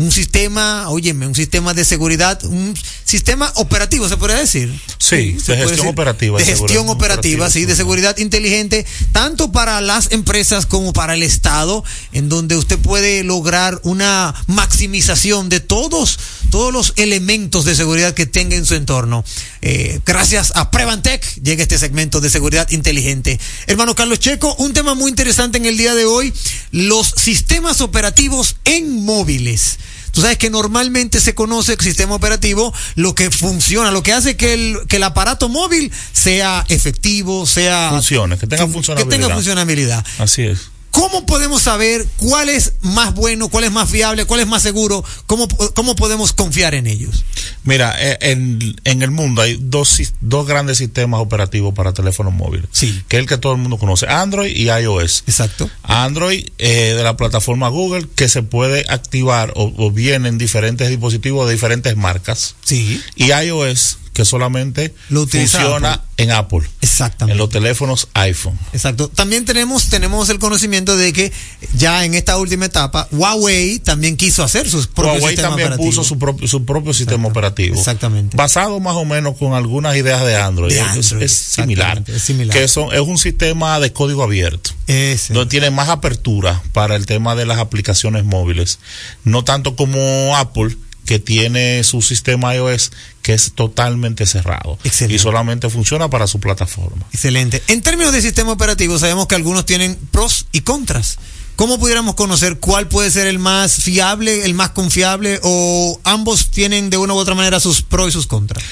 un 0.00 0.10
sistema, 0.10 0.88
óyeme, 0.88 1.26
un 1.26 1.34
sistema 1.34 1.74
de 1.74 1.84
seguridad, 1.84 2.42
un 2.44 2.74
sistema 3.04 3.52
operativo, 3.56 4.08
se 4.08 4.16
podría 4.16 4.38
decir. 4.38 4.72
Sí, 4.96 5.32
de 5.32 5.56
gestión 5.58 5.88
operativa. 5.88 6.38
De 6.38 6.44
gestión 6.46 6.88
operativa, 6.88 7.50
sí, 7.50 7.66
de 7.66 7.76
seguridad 7.76 8.16
inteligente, 8.16 8.86
tanto 9.12 9.52
para 9.52 9.82
las 9.82 10.10
empresas 10.10 10.64
como 10.64 10.94
para 10.94 11.12
el 11.12 11.22
Estado, 11.22 11.84
en 12.12 12.30
donde 12.30 12.56
usted 12.56 12.78
puede 12.78 13.24
lograr 13.24 13.78
una 13.82 14.34
maximización 14.46 15.50
de 15.50 15.60
todos, 15.60 16.18
todos 16.48 16.72
los 16.72 16.94
elementos 16.96 17.66
de 17.66 17.74
seguridad 17.74 18.14
que 18.14 18.24
tenga 18.24 18.56
en 18.56 18.64
su 18.64 18.76
entorno. 18.76 19.22
Eh, 19.60 20.00
gracias 20.06 20.54
a 20.56 20.70
Prevantec 20.70 21.22
llega 21.42 21.62
este 21.62 21.78
segmento 21.78 22.22
de 22.22 22.30
seguridad 22.30 22.70
inteligente. 22.70 23.38
Hermano 23.66 23.94
Carlos 23.94 24.18
Checo, 24.18 24.54
un 24.54 24.72
tema 24.72 24.94
muy 24.94 25.10
interesante 25.10 25.58
en 25.58 25.66
el 25.66 25.76
día 25.76 25.94
de 25.94 26.06
hoy, 26.06 26.32
los 26.72 27.12
sistemas 27.18 27.82
operativos 27.82 28.56
en 28.64 29.04
móviles. 29.04 29.78
Tú 30.12 30.22
sabes 30.22 30.38
que 30.38 30.50
normalmente 30.50 31.20
se 31.20 31.34
conoce 31.34 31.74
el 31.74 31.80
sistema 31.80 32.14
operativo 32.14 32.72
lo 32.94 33.14
que 33.14 33.30
funciona, 33.30 33.90
lo 33.90 34.02
que 34.02 34.12
hace 34.12 34.36
que 34.36 34.54
el, 34.54 34.78
que 34.88 34.96
el 34.96 35.02
aparato 35.04 35.48
móvil 35.48 35.92
sea 36.12 36.64
efectivo, 36.68 37.46
sea... 37.46 37.90
Funcione, 37.90 38.38
que 38.38 38.46
tenga 38.46 38.66
funcionalidad. 38.66 39.10
Que 39.10 39.16
tenga 39.16 39.34
funcionalidad. 39.34 40.04
Así 40.18 40.42
es. 40.42 40.70
¿Cómo 40.90 41.24
podemos 41.24 41.62
saber 41.62 42.06
cuál 42.16 42.48
es 42.48 42.74
más 42.80 43.14
bueno, 43.14 43.48
cuál 43.48 43.64
es 43.64 43.72
más 43.72 43.88
fiable, 43.88 44.24
cuál 44.24 44.40
es 44.40 44.46
más 44.46 44.62
seguro? 44.62 45.04
¿Cómo, 45.26 45.46
cómo 45.74 45.94
podemos 45.94 46.32
confiar 46.32 46.74
en 46.74 46.86
ellos? 46.86 47.24
Mira, 47.64 47.94
eh, 47.98 48.18
en, 48.20 48.76
en 48.84 49.02
el 49.02 49.10
mundo 49.10 49.42
hay 49.42 49.58
dos, 49.60 50.00
dos 50.20 50.46
grandes 50.46 50.78
sistemas 50.78 51.20
operativos 51.20 51.74
para 51.74 51.92
teléfonos 51.92 52.32
móviles. 52.32 52.68
Sí. 52.72 53.02
Que 53.08 53.16
es 53.16 53.20
el 53.22 53.28
que 53.28 53.38
todo 53.38 53.52
el 53.52 53.58
mundo 53.58 53.78
conoce, 53.78 54.06
Android 54.08 54.54
y 54.54 54.68
iOS. 54.68 55.24
Exacto. 55.26 55.70
Android 55.82 56.46
eh, 56.58 56.94
de 56.96 57.02
la 57.02 57.16
plataforma 57.16 57.68
Google 57.68 58.06
que 58.14 58.28
se 58.28 58.42
puede 58.42 58.84
activar 58.88 59.52
o, 59.56 59.72
o 59.76 59.90
viene 59.90 60.28
en 60.28 60.38
diferentes 60.38 60.88
dispositivos 60.88 61.46
de 61.46 61.52
diferentes 61.54 61.96
marcas. 61.96 62.56
Sí. 62.64 63.00
Y 63.14 63.32
iOS 63.32 63.98
que 64.12 64.24
solamente 64.24 64.94
Lo 65.08 65.26
funciona 65.26 65.94
Apple. 65.94 66.24
en 66.24 66.30
Apple. 66.32 66.62
Exactamente. 66.80 67.32
En 67.32 67.38
los 67.38 67.48
teléfonos 67.48 68.08
iPhone. 68.14 68.58
Exacto. 68.72 69.08
También 69.08 69.44
tenemos, 69.44 69.88
tenemos 69.88 70.28
el 70.30 70.38
conocimiento 70.38 70.96
de 70.96 71.12
que 71.12 71.32
ya 71.74 72.04
en 72.04 72.14
esta 72.14 72.36
última 72.36 72.66
etapa, 72.66 73.08
Huawei 73.12 73.78
también 73.78 74.16
quiso 74.16 74.42
hacer 74.42 74.68
sus 74.68 74.86
propios 74.86 75.22
Huawei 75.22 75.36
también 75.36 75.76
puso 75.76 76.02
su 76.04 76.18
propio, 76.18 76.48
su 76.48 76.64
propio 76.64 76.92
sistema 76.92 77.28
operativo. 77.28 77.76
Exactamente. 77.76 78.36
Basado 78.36 78.80
más 78.80 78.96
o 78.96 79.04
menos 79.04 79.36
con 79.36 79.54
algunas 79.54 79.96
ideas 79.96 80.24
de 80.24 80.36
Android. 80.36 80.72
De 80.72 80.80
Android, 80.80 81.22
es, 81.22 81.32
similar. 81.32 82.02
es 82.06 82.22
similar. 82.22 82.56
Que 82.56 82.68
son, 82.68 82.92
es 82.92 83.00
un 83.00 83.18
sistema 83.18 83.78
de 83.80 83.92
código 83.92 84.22
abierto. 84.22 84.70
Ese. 84.86 85.32
Donde 85.32 85.48
tiene 85.50 85.70
más 85.70 85.88
apertura 85.88 86.62
para 86.72 86.96
el 86.96 87.06
tema 87.06 87.36
de 87.36 87.46
las 87.46 87.58
aplicaciones 87.58 88.24
móviles. 88.24 88.80
No 89.24 89.44
tanto 89.44 89.76
como 89.76 90.36
Apple, 90.36 90.76
que 91.10 91.18
tiene 91.18 91.82
su 91.82 92.02
sistema 92.02 92.54
iOS 92.54 92.92
que 93.20 93.34
es 93.34 93.50
totalmente 93.56 94.26
cerrado. 94.26 94.78
Excelente. 94.84 95.16
Y 95.16 95.18
solamente 95.18 95.68
funciona 95.68 96.08
para 96.08 96.28
su 96.28 96.38
plataforma. 96.38 97.04
Excelente. 97.12 97.60
En 97.66 97.82
términos 97.82 98.12
de 98.12 98.22
sistema 98.22 98.52
operativo, 98.52 98.96
sabemos 98.96 99.26
que 99.26 99.34
algunos 99.34 99.66
tienen 99.66 99.98
pros 100.12 100.46
y 100.52 100.60
contras. 100.60 101.18
¿Cómo 101.56 101.80
pudiéramos 101.80 102.14
conocer 102.14 102.60
cuál 102.60 102.86
puede 102.86 103.10
ser 103.10 103.26
el 103.26 103.40
más 103.40 103.82
fiable, 103.82 104.44
el 104.44 104.54
más 104.54 104.70
confiable, 104.70 105.40
o 105.42 105.98
ambos 106.04 106.52
tienen 106.52 106.90
de 106.90 106.96
una 106.96 107.12
u 107.14 107.16
otra 107.16 107.34
manera 107.34 107.58
sus 107.58 107.82
pros 107.82 108.10
y 108.10 108.12
sus 108.12 108.28
contras? 108.28 108.62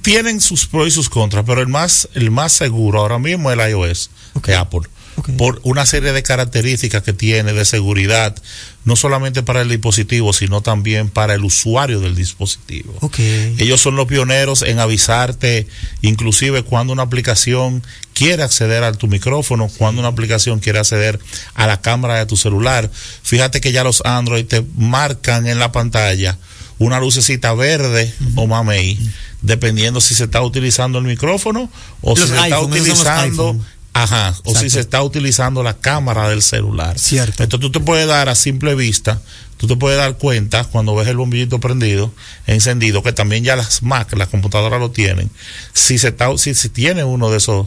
tienen 0.00 0.40
sus 0.40 0.66
pros 0.66 0.88
y 0.88 0.90
sus 0.90 1.10
contras, 1.10 1.44
pero 1.46 1.60
el 1.60 1.68
más, 1.68 2.08
el 2.14 2.30
más 2.30 2.52
seguro 2.52 3.00
ahora 3.00 3.18
mismo 3.18 3.50
es 3.50 3.58
el 3.58 3.70
iOS 3.70 4.10
de 4.42 4.54
Apple. 4.54 4.88
Por 5.36 5.60
una 5.64 5.86
serie 5.86 6.12
de 6.12 6.22
características 6.22 7.02
que 7.02 7.12
tiene 7.12 7.52
de 7.52 7.64
seguridad, 7.64 8.36
no 8.84 8.96
solamente 8.96 9.42
para 9.42 9.62
el 9.62 9.68
dispositivo, 9.68 10.32
sino 10.32 10.60
también 10.60 11.10
para 11.10 11.34
el 11.34 11.44
usuario 11.44 12.00
del 12.00 12.14
dispositivo. 12.14 12.94
Ok. 13.00 13.18
Ellos 13.18 13.80
son 13.80 13.96
los 13.96 14.06
pioneros 14.06 14.62
en 14.62 14.78
avisarte, 14.78 15.66
inclusive 16.02 16.62
cuando 16.62 16.92
una 16.92 17.02
aplicación 17.02 17.82
quiere 18.14 18.42
acceder 18.42 18.82
a 18.84 18.92
tu 18.92 19.06
micrófono, 19.06 19.68
cuando 19.78 20.00
una 20.00 20.08
aplicación 20.08 20.58
quiere 20.60 20.78
acceder 20.78 21.18
a 21.54 21.66
la 21.66 21.80
cámara 21.80 22.18
de 22.18 22.26
tu 22.26 22.36
celular. 22.36 22.90
Fíjate 23.22 23.60
que 23.60 23.72
ya 23.72 23.84
los 23.84 24.02
Android 24.04 24.44
te 24.46 24.64
marcan 24.76 25.46
en 25.46 25.58
la 25.58 25.72
pantalla 25.72 26.38
una 26.78 27.00
lucecita 27.00 27.54
verde 27.54 28.12
o 28.36 28.46
mamey, 28.46 28.98
dependiendo 29.42 30.00
si 30.00 30.14
se 30.14 30.24
está 30.24 30.42
utilizando 30.42 30.98
el 30.98 31.04
micrófono 31.04 31.70
o 32.00 32.10
Los 32.10 32.20
si 32.20 32.26
se 32.28 32.34
está 32.34 32.44
iPhone, 32.44 32.72
utilizando. 32.72 33.60
Ajá, 34.02 34.34
o 34.44 34.54
si 34.54 34.70
se 34.70 34.80
está 34.80 35.02
utilizando 35.02 35.62
la 35.62 35.74
cámara 35.74 36.28
del 36.28 36.42
celular. 36.42 36.98
Cierto. 36.98 37.42
Entonces 37.42 37.60
tú 37.60 37.78
te 37.78 37.84
puedes 37.84 38.06
dar 38.06 38.28
a 38.28 38.34
simple 38.34 38.74
vista, 38.74 39.20
tú 39.56 39.66
te 39.66 39.76
puedes 39.76 39.98
dar 39.98 40.16
cuenta 40.18 40.64
cuando 40.64 40.94
ves 40.94 41.08
el 41.08 41.16
bombillito 41.16 41.58
prendido, 41.58 42.12
encendido, 42.46 43.02
que 43.02 43.12
también 43.12 43.44
ya 43.44 43.56
las 43.56 43.82
Mac, 43.82 44.12
las 44.16 44.28
computadoras 44.28 44.78
lo 44.78 44.90
tienen. 44.90 45.30
Si 45.72 45.98
se 45.98 46.08
está, 46.08 46.36
si, 46.38 46.54
si 46.54 46.68
tiene 46.68 47.02
uno 47.02 47.30
de 47.30 47.38
esos, 47.38 47.66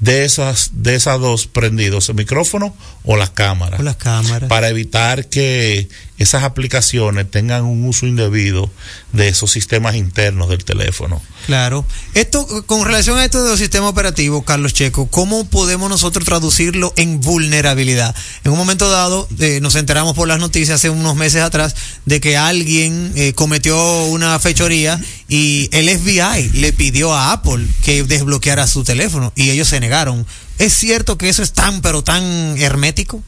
de 0.00 0.24
esas, 0.24 0.70
de 0.72 0.94
esas 0.94 1.20
dos 1.20 1.46
prendidos, 1.46 2.08
el 2.08 2.14
micrófono 2.14 2.76
o 3.04 3.16
la 3.16 3.32
cámara. 3.32 3.78
O 3.78 3.82
las 3.82 3.96
cámaras. 3.96 4.48
Para 4.48 4.68
evitar 4.68 5.28
que 5.28 5.88
esas 6.18 6.44
aplicaciones 6.44 7.30
tengan 7.30 7.64
un 7.64 7.84
uso 7.84 8.06
indebido 8.06 8.70
de 9.12 9.28
esos 9.28 9.50
sistemas 9.50 9.94
internos 9.96 10.48
del 10.48 10.64
teléfono. 10.64 11.20
Claro. 11.46 11.84
Esto, 12.14 12.64
con 12.66 12.84
relación 12.84 13.18
a 13.18 13.24
esto 13.24 13.42
de 13.42 13.50
los 13.50 13.58
sistemas 13.58 13.90
operativos, 13.90 14.44
Carlos 14.44 14.72
Checo, 14.72 15.06
¿cómo 15.08 15.48
podemos 15.48 15.90
nosotros 15.90 16.24
traducirlo 16.24 16.92
en 16.96 17.20
vulnerabilidad? 17.20 18.14
En 18.44 18.52
un 18.52 18.58
momento 18.58 18.88
dado, 18.90 19.28
eh, 19.38 19.60
nos 19.60 19.74
enteramos 19.74 20.14
por 20.14 20.26
las 20.28 20.38
noticias 20.38 20.76
hace 20.76 20.90
unos 20.90 21.16
meses 21.16 21.42
atrás 21.42 21.74
de 22.06 22.20
que 22.20 22.36
alguien 22.36 23.12
eh, 23.14 23.32
cometió 23.34 24.04
una 24.04 24.38
fechoría 24.38 25.00
y 25.28 25.68
el 25.72 25.88
FBI 25.88 26.50
le 26.54 26.72
pidió 26.72 27.14
a 27.14 27.32
Apple 27.32 27.66
que 27.82 28.04
desbloqueara 28.04 28.66
su 28.66 28.84
teléfono 28.84 29.32
y 29.36 29.50
ellos 29.50 29.68
se 29.68 29.80
negaron. 29.80 30.26
¿Es 30.58 30.72
cierto 30.72 31.18
que 31.18 31.28
eso 31.28 31.42
es 31.42 31.52
tan, 31.52 31.82
pero 31.82 32.02
tan 32.02 32.24
hermético? 32.58 33.22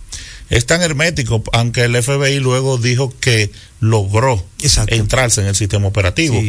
Es 0.51 0.67
tan 0.67 0.83
hermético, 0.83 1.43
aunque 1.53 1.85
el 1.85 2.03
FBI 2.03 2.39
luego 2.39 2.79
dijo 2.79 3.13
que 3.21 3.51
logró 3.81 4.45
entrarse 4.89 5.41
en 5.43 5.49
el 5.49 5.55
sistema 5.55 5.87
operativo. 5.87 6.41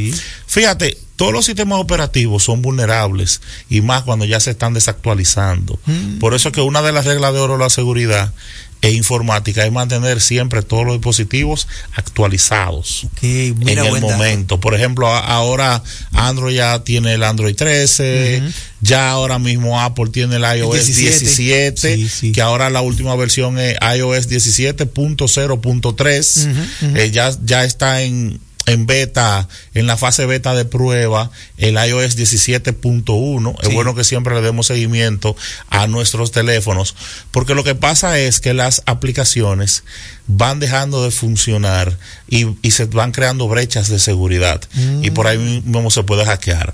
Fíjate, 0.48 0.98
todos 1.16 1.34
los 1.34 1.46
sistemas 1.46 1.80
operativos 1.80 2.44
son 2.44 2.62
vulnerables 2.62 3.42
y 3.70 3.82
más 3.82 4.04
cuando 4.04 4.24
ya 4.26 4.40
se 4.40 4.52
están 4.52 4.74
desactualizando. 4.74 5.80
Por 6.20 6.34
eso 6.34 6.50
es 6.50 6.56
que 6.56 6.62
una 6.62 6.82
de 6.82 6.94
las 6.94 7.06
reglas 7.06 7.34
de 7.34 7.40
oro 7.40 7.58
de 7.58 7.64
la 7.64 7.70
seguridad 7.70 8.34
e 8.82 8.92
informática 8.92 9.66
es 9.66 9.72
mantener 9.72 10.22
siempre 10.22 10.62
todos 10.62 10.86
los 10.86 10.96
dispositivos 10.96 11.68
actualizados 11.96 13.08
en 13.22 13.60
mira, 13.60 13.86
el 13.86 13.96
dato. 13.96 14.08
momento. 14.08 14.60
Por 14.60 14.74
ejemplo, 14.74 15.08
ahora 15.08 15.84
Android 16.14 16.56
ya 16.56 16.84
tiene 16.84 17.14
el 17.16 17.24
Android 17.24 17.56
13, 17.56 18.42
ya 18.82 19.12
ahora 19.12 19.38
mismo 19.38 19.80
Apple 19.82 20.10
tiene 20.12 20.38
el 20.38 20.44
iOS 20.60 20.88
17. 20.96 21.96
17, 21.96 22.32
que 22.32 22.42
ahora 22.42 22.70
la 22.70 22.82
última 22.82 23.16
versión 23.16 23.60
es 23.60 23.76
iOS 23.98 24.30
17.0.3, 24.30 26.52
Ujú, 26.52 26.62
ujú. 26.88 26.98
Eh, 26.98 27.12
ya, 27.12 27.32
ya 27.44 27.66
está 27.66 28.02
en 28.02 28.40
en 28.70 28.86
beta, 28.86 29.48
en 29.74 29.88
la 29.88 29.98
fase 29.98 30.26
beta 30.26 30.54
de 30.54 30.66
prueba, 30.66 31.32
el 31.58 31.76
iOS 31.76 32.18
17.1. 32.18 33.56
Es 33.64 33.74
bueno 33.74 33.96
que 33.96 34.04
siempre 34.04 34.36
le 34.36 34.42
demos 34.42 34.68
seguimiento 34.68 35.36
a 35.70 35.88
nuestros 35.88 36.32
teléfonos, 36.32 36.96
porque 37.32 37.56
lo 37.56 37.64
que 37.64 37.76
pasa 37.76 38.20
es 38.20 38.40
que 38.40 38.54
las 38.54 38.84
aplicaciones 38.86 39.84
van 40.28 40.60
dejando 40.60 41.04
de 41.04 41.12
funcionar 41.12 41.98
y, 42.28 42.48
y 42.62 42.72
se 42.72 42.86
van 42.86 43.12
creando 43.12 43.48
brechas 43.48 43.90
de 43.90 44.00
seguridad 44.00 44.62
y 45.02 45.12
por 45.12 45.28
ahí 45.28 45.38
mismo 45.38 45.90
se 45.90 46.04
puede 46.04 46.26
hackear. 46.26 46.74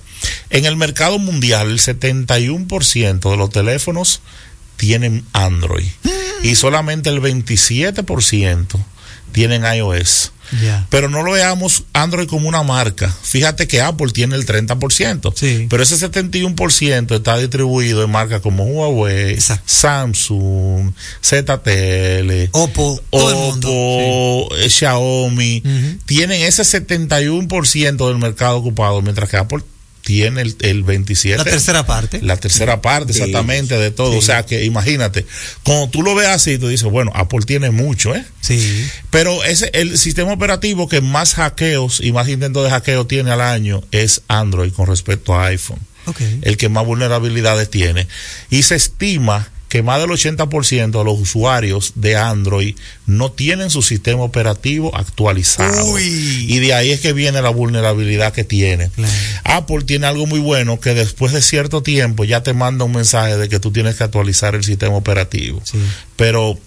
En 0.49 0.65
el 0.65 0.75
mercado 0.75 1.19
mundial, 1.19 1.71
el 1.71 1.79
71% 1.79 3.31
de 3.31 3.37
los 3.37 3.49
teléfonos 3.49 4.21
tienen 4.77 5.25
Android. 5.33 5.87
y 6.43 6.55
solamente 6.55 7.09
el 7.09 7.21
27% 7.21 8.77
tienen 9.31 9.63
iOS. 9.65 10.31
Pero 10.89 11.09
no 11.09 11.23
lo 11.23 11.31
veamos 11.31 11.83
Android 11.93 12.27
como 12.27 12.47
una 12.47 12.63
marca. 12.63 13.13
Fíjate 13.23 13.67
que 13.67 13.81
Apple 13.81 14.11
tiene 14.11 14.35
el 14.35 14.45
30%. 14.45 15.33
Sí. 15.35 15.67
Pero 15.69 15.83
ese 15.83 15.97
71% 15.97 17.15
está 17.15 17.37
distribuido 17.37 18.03
en 18.03 18.11
marcas 18.11 18.41
como 18.41 18.65
Huawei, 18.65 19.37
Samsung, 19.39 20.93
ZTL, 21.23 22.49
Oppo. 22.51 23.01
Oppo, 23.09 24.49
eh, 24.57 24.69
Xiaomi. 24.69 25.63
Tienen 26.05 26.41
ese 26.41 26.63
71% 26.63 28.07
del 28.07 28.17
mercado 28.17 28.57
ocupado, 28.57 29.01
mientras 29.01 29.29
que 29.29 29.37
Apple 29.37 29.63
tiene 30.05 30.41
el, 30.43 30.55
el 30.61 30.85
27%. 30.85 31.35
La 31.37 31.43
tercera 31.43 31.85
parte. 31.85 32.21
La 32.21 32.37
tercera 32.37 32.79
parte, 32.81 33.11
Sí. 33.11 33.19
exactamente, 33.19 33.75
de 33.77 33.89
todo. 33.91 34.11
Sí. 34.11 34.17
O 34.19 34.21
sea 34.21 34.45
que 34.45 34.63
imagínate, 34.63 35.25
cuando 35.63 35.89
tú 35.89 36.03
lo 36.03 36.13
ves 36.13 36.27
así, 36.27 36.57
tú 36.59 36.67
dices, 36.67 36.87
bueno, 36.89 37.11
Apple 37.15 37.39
tiene 37.45 37.71
mucho, 37.71 38.13
¿eh? 38.15 38.23
Sí. 38.39 38.87
Pero 39.09 39.43
ese, 39.43 39.71
el 39.73 39.97
sistema 39.97 40.31
operativo 40.31 40.87
que 40.87 41.01
más 41.01 41.33
hackeos 41.33 41.99
y 42.01 42.11
más 42.11 42.29
intentos 42.29 42.63
de 42.63 42.69
hackeo 42.69 43.07
tiene 43.07 43.31
al 43.31 43.41
año 43.41 43.83
es 43.91 44.21
Android 44.27 44.71
con 44.73 44.85
respecto 44.87 45.33
a 45.35 45.47
iPhone. 45.47 45.79
Ok. 46.05 46.21
El 46.43 46.55
que 46.57 46.69
más 46.69 46.85
vulnerabilidades 46.85 47.67
tiene. 47.71 48.07
Y 48.51 48.61
se 48.61 48.75
estima 48.75 49.49
que 49.75 49.83
más 49.83 49.99
del 49.99 50.09
80% 50.09 50.97
de 50.97 51.03
los 51.03 51.19
usuarios 51.19 51.91
de 51.95 52.15
Android 52.15 52.77
no 53.05 53.33
tienen 53.33 53.69
su 53.69 53.81
sistema 53.81 54.21
operativo 54.21 54.95
actualizado. 54.95 55.99
Y 55.99 56.59
de 56.59 56.73
ahí 56.73 56.91
es 56.91 57.01
que 57.01 57.11
viene 57.11 57.41
la 57.41 57.49
vulnerabilidad 57.49 58.31
que 58.31 58.45
tiene. 58.45 58.89
Apple 59.43 59.83
tiene 59.85 60.07
algo 60.07 60.27
muy 60.27 60.39
bueno 60.39 60.79
que 60.79 60.93
después 60.93 61.33
de 61.33 61.41
cierto 61.41 61.83
tiempo 61.83 62.23
ya 62.23 62.41
te 62.41 62.53
manda 62.53 62.85
un 62.85 62.93
mensaje 62.93 63.35
de 63.35 63.49
que 63.49 63.59
tú 63.59 63.73
tienes 63.73 63.97
que 63.97 64.05
actualizar 64.05 64.55
el 64.55 64.63
sistema 64.63 64.95
operativo. 64.95 65.61
Pero 66.15 66.57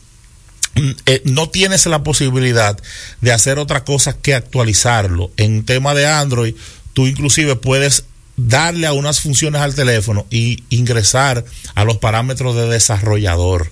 mm, 0.75 0.91
eh, 1.07 1.23
no 1.25 1.49
tienes 1.49 1.87
la 1.87 2.03
posibilidad 2.03 2.79
de 3.23 3.33
hacer 3.33 3.59
otra 3.59 3.85
cosa 3.85 4.19
que 4.19 4.35
actualizarlo. 4.35 5.31
En 5.39 5.65
tema 5.65 5.95
de 5.95 6.07
Android, 6.07 6.55
tú 6.93 7.07
inclusive 7.07 7.57
puedes 7.57 8.05
darle 8.39 8.87
a 8.87 8.93
unas 8.93 9.21
funciones 9.21 9.61
al 9.61 9.75
teléfono 9.75 10.25
y 10.31 10.63
ingresar 10.71 11.45
a 11.75 11.85
los 11.85 11.99
parámetros 11.99 12.55
de 12.55 12.69
desarrollador, 12.69 13.71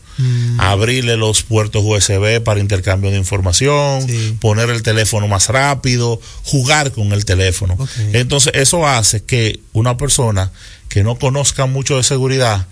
abrirle 0.58 1.16
los 1.16 1.42
puertos 1.42 1.84
USB 1.84 2.42
para 2.42 2.60
intercambio 2.60 3.10
de 3.10 3.16
información, 3.16 4.04
poner 4.40 4.68
el 4.70 4.82
teléfono 4.82 5.28
más 5.28 5.48
rápido, 5.48 6.20
jugar 6.42 6.90
con 6.92 7.12
el 7.12 7.24
teléfono. 7.24 7.78
Entonces 8.12 8.52
eso 8.56 8.86
hace 8.86 9.24
que 9.24 9.60
una 9.72 9.96
persona 9.96 10.50
que 10.88 11.04
no 11.04 11.16
conozca 11.16 11.66
mucho 11.66 11.96
de 11.96 12.02
seguridad 12.02 12.66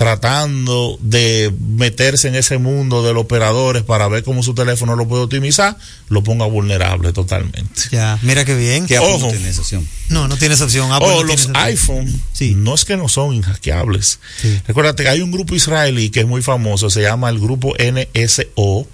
tratando 0.00 0.98
de 1.02 1.52
meterse 1.60 2.28
en 2.28 2.34
ese 2.34 2.56
mundo 2.56 3.02
de 3.02 3.12
los 3.12 3.24
operadores 3.24 3.82
para 3.82 4.08
ver 4.08 4.24
cómo 4.24 4.42
su 4.42 4.54
teléfono 4.54 4.96
lo 4.96 5.06
puede 5.06 5.24
optimizar, 5.24 5.76
lo 6.08 6.22
ponga 6.22 6.46
vulnerable 6.46 7.12
totalmente. 7.12 7.82
Ya, 7.92 8.18
mira 8.22 8.46
qué 8.46 8.56
bien. 8.56 8.86
Que 8.86 8.98
Ojo. 8.98 9.26
no 9.26 9.28
tiene 9.30 9.50
esa 9.50 9.60
opción. 9.60 9.86
No, 10.08 10.26
no 10.26 10.38
tiene 10.38 10.54
esa 10.54 10.64
opción. 10.64 10.90
Apple 10.90 11.06
o 11.06 11.22
no 11.22 11.34
tiene 11.34 11.52
los 11.52 11.54
iPhone 11.54 12.22
no 12.56 12.74
es 12.74 12.86
que 12.86 12.96
no 12.96 13.10
son 13.10 13.34
inhackeables. 13.34 14.20
Recuérdate 14.66 15.02
que 15.02 15.10
hay 15.10 15.20
un 15.20 15.32
grupo 15.32 15.54
israelí 15.54 16.08
que 16.08 16.20
es 16.20 16.26
muy 16.26 16.40
famoso, 16.40 16.88
se 16.88 17.02
llama 17.02 17.28
el 17.28 17.38
grupo 17.38 17.74
NSO, 17.78 18.88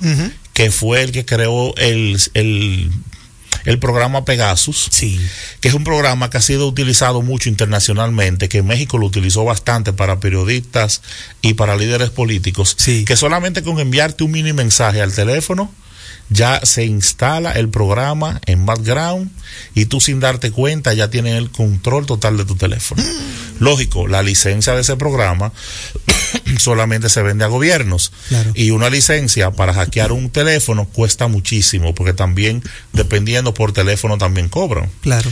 que 0.53 0.73
fue 0.73 1.03
el 1.03 1.13
que 1.13 1.25
creó 1.25 1.73
el, 1.77 2.19
el, 2.35 2.91
el 3.67 3.79
programa 3.79 4.25
Pegasus, 4.25 4.89
que 5.61 5.69
es 5.69 5.75
un 5.75 5.85
programa 5.85 6.31
que 6.31 6.39
ha 6.39 6.43
sido 6.43 6.67
utilizado 6.67 7.21
mucho 7.21 7.49
internacionalmente, 7.49 8.49
que 8.49 8.63
México 8.63 8.97
lo 8.97 9.07
utilizó 9.07 9.45
bastante 9.45 9.93
para 9.93 10.21
periodistas 10.21 11.03
y 11.43 11.55
para 11.55 11.77
líderes 11.77 12.11
políticos, 12.11 12.77
que 12.77 13.17
solamente 13.17 13.63
con 13.63 13.79
enviarte 13.79 14.25
un 14.25 14.31
mini 14.31 14.53
mensaje 14.53 15.03
al 15.03 15.13
teléfono, 15.13 15.71
ya 16.29 16.61
se 16.65 16.85
instala 16.85 17.53
el 17.53 17.69
programa 17.69 18.41
en 18.47 18.67
background 18.67 19.31
y 19.75 19.87
tú 19.87 20.01
sin 20.01 20.19
darte 20.21 20.51
cuenta 20.51 20.93
ya 20.93 21.09
tienes 21.09 21.35
el 21.35 21.51
control 21.51 22.07
total 22.07 22.37
de 22.37 22.45
tu 22.45 22.57
teléfono. 22.57 23.03
Lógico, 23.59 24.07
la 24.07 24.23
licencia 24.23 24.75
de 24.75 24.83
ese 24.83 24.97
programa 24.97 25.53
solamente 26.59 27.09
se 27.09 27.23
vende 27.23 27.45
a 27.45 27.49
gobiernos 27.49 28.13
y 28.55 28.71
una 28.71 28.91
licencia 28.91 29.51
para 29.51 29.73
hackear 29.75 30.13
un 30.13 30.31
teléfono 30.31 30.87
cuesta 30.87 31.29
muchísimo 31.29 31.95
porque 31.95 32.13
también 32.13 32.63
dependiendo 32.93 33.55
por 33.55 33.73
teléfono 33.73 34.19
también 34.19 34.49
cobran. 34.49 34.91
Claro. 35.01 35.31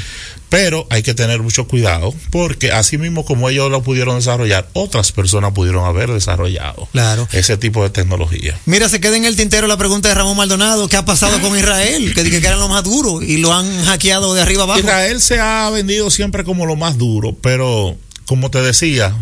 Pero 0.48 0.86
hay 0.90 1.02
que 1.02 1.14
tener 1.14 1.42
mucho 1.42 1.66
cuidado 1.66 2.14
porque 2.30 2.70
así 2.70 2.96
mismo 2.96 3.24
como 3.24 3.48
ellos 3.48 3.70
lo 3.70 3.82
pudieron 3.82 4.16
desarrollar, 4.16 4.68
otras 4.72 5.10
personas 5.10 5.52
pudieron 5.52 5.84
haber 5.84 6.12
desarrollado 6.12 6.88
Claro. 6.92 7.26
ese 7.32 7.56
tipo 7.56 7.82
de 7.82 7.90
tecnología. 7.90 8.58
Mira, 8.66 8.88
se 8.88 9.00
queda 9.00 9.16
en 9.16 9.24
el 9.24 9.36
tintero 9.36 9.66
la 9.66 9.76
pregunta 9.76 10.08
de 10.08 10.14
Ramón 10.14 10.36
Maldonado. 10.36 10.88
¿Qué 10.88 10.96
ha 10.96 11.04
pasado 11.04 11.40
con 11.40 11.58
Israel? 11.58 12.14
Que 12.14 12.22
dije 12.22 12.40
que 12.40 12.46
era 12.46 12.56
lo 12.56 12.68
más 12.68 12.84
duro 12.84 13.20
y 13.20 13.38
lo 13.38 13.52
han 13.52 13.84
hackeado 13.84 14.32
de 14.34 14.42
arriba 14.42 14.62
abajo. 14.62 14.80
Israel 14.80 15.20
se 15.20 15.40
ha 15.40 15.68
vendido 15.70 16.10
siempre 16.10 16.44
como 16.44 16.66
lo 16.66 16.76
más 16.76 16.98
duro, 16.98 17.34
pero 17.40 17.96
como 18.26 18.50
te 18.50 18.62
decía, 18.62 19.14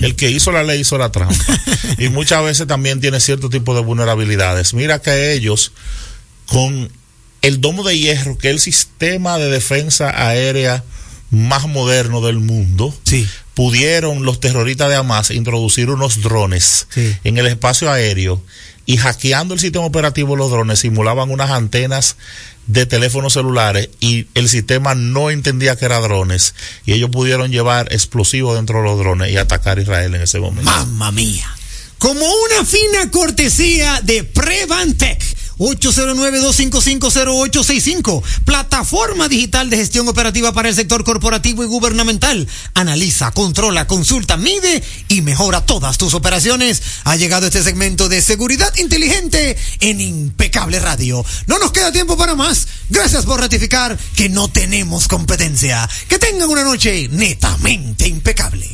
el 0.00 0.16
que 0.16 0.30
hizo 0.30 0.52
la 0.52 0.62
ley 0.62 0.80
hizo 0.80 0.98
la 0.98 1.12
trampa. 1.12 1.34
y 1.98 2.08
muchas 2.08 2.44
veces 2.44 2.66
también 2.66 3.00
tiene 3.00 3.20
cierto 3.20 3.50
tipo 3.50 3.74
de 3.74 3.82
vulnerabilidades. 3.82 4.74
Mira 4.74 5.00
que 5.00 5.32
ellos, 5.32 5.72
con 6.46 6.90
el 7.42 7.60
domo 7.60 7.84
de 7.84 7.98
hierro, 7.98 8.38
que 8.38 8.48
es 8.48 8.54
el 8.54 8.60
sistema 8.60 9.38
de 9.38 9.50
defensa 9.50 10.10
aérea 10.26 10.84
más 11.30 11.66
moderno 11.66 12.20
del 12.20 12.38
mundo, 12.38 12.94
pudieron 13.54 14.24
los 14.24 14.38
terroristas 14.38 14.88
de 14.88 14.96
Hamas 14.96 15.30
introducir 15.30 15.90
unos 15.90 16.20
drones 16.20 16.86
en 17.24 17.38
el 17.38 17.46
espacio 17.46 17.90
aéreo 17.90 18.42
y 18.84 18.96
hackeando 18.96 19.54
el 19.54 19.60
sistema 19.60 19.84
operativo 19.84 20.32
de 20.32 20.38
los 20.38 20.50
drones 20.50 20.80
simulaban 20.80 21.30
unas 21.30 21.50
antenas 21.50 22.16
de 22.66 22.86
teléfonos 22.86 23.32
celulares 23.32 23.90
y 24.00 24.26
el 24.34 24.48
sistema 24.48 24.94
no 24.94 25.30
entendía 25.30 25.76
que 25.76 25.84
eran 25.84 26.02
drones 26.02 26.54
y 26.86 26.92
ellos 26.92 27.10
pudieron 27.10 27.50
llevar 27.50 27.92
explosivos 27.92 28.56
dentro 28.56 28.78
de 28.78 28.84
los 28.84 28.98
drones 28.98 29.32
y 29.32 29.36
atacar 29.36 29.78
a 29.78 29.82
Israel 29.82 30.14
en 30.14 30.22
ese 30.22 30.38
momento. 30.38 30.70
Mamma 30.70 31.10
mía. 31.12 31.54
Como 31.98 32.20
una 32.20 32.64
fina 32.64 33.10
cortesía 33.10 34.00
de 34.02 34.24
Prevantec. 34.24 35.22
809-255-0865. 35.62 38.22
Plataforma 38.44 39.28
digital 39.28 39.70
de 39.70 39.76
gestión 39.76 40.08
operativa 40.08 40.52
para 40.52 40.68
el 40.68 40.74
sector 40.74 41.04
corporativo 41.04 41.62
y 41.62 41.66
gubernamental. 41.66 42.48
Analiza, 42.74 43.30
controla, 43.30 43.86
consulta, 43.86 44.36
mide 44.36 44.82
y 45.08 45.22
mejora 45.22 45.64
todas 45.64 45.98
tus 45.98 46.14
operaciones. 46.14 46.82
Ha 47.04 47.14
llegado 47.16 47.46
este 47.46 47.62
segmento 47.62 48.08
de 48.08 48.22
seguridad 48.22 48.74
inteligente 48.76 49.56
en 49.80 50.00
Impecable 50.00 50.80
Radio. 50.80 51.24
No 51.46 51.58
nos 51.58 51.72
queda 51.72 51.92
tiempo 51.92 52.16
para 52.16 52.34
más. 52.34 52.66
Gracias 52.90 53.24
por 53.24 53.40
ratificar 53.40 53.96
que 54.16 54.28
no 54.28 54.48
tenemos 54.48 55.06
competencia. 55.06 55.88
Que 56.08 56.18
tengan 56.18 56.50
una 56.50 56.64
noche 56.64 57.08
netamente 57.10 58.08
impecable. 58.08 58.68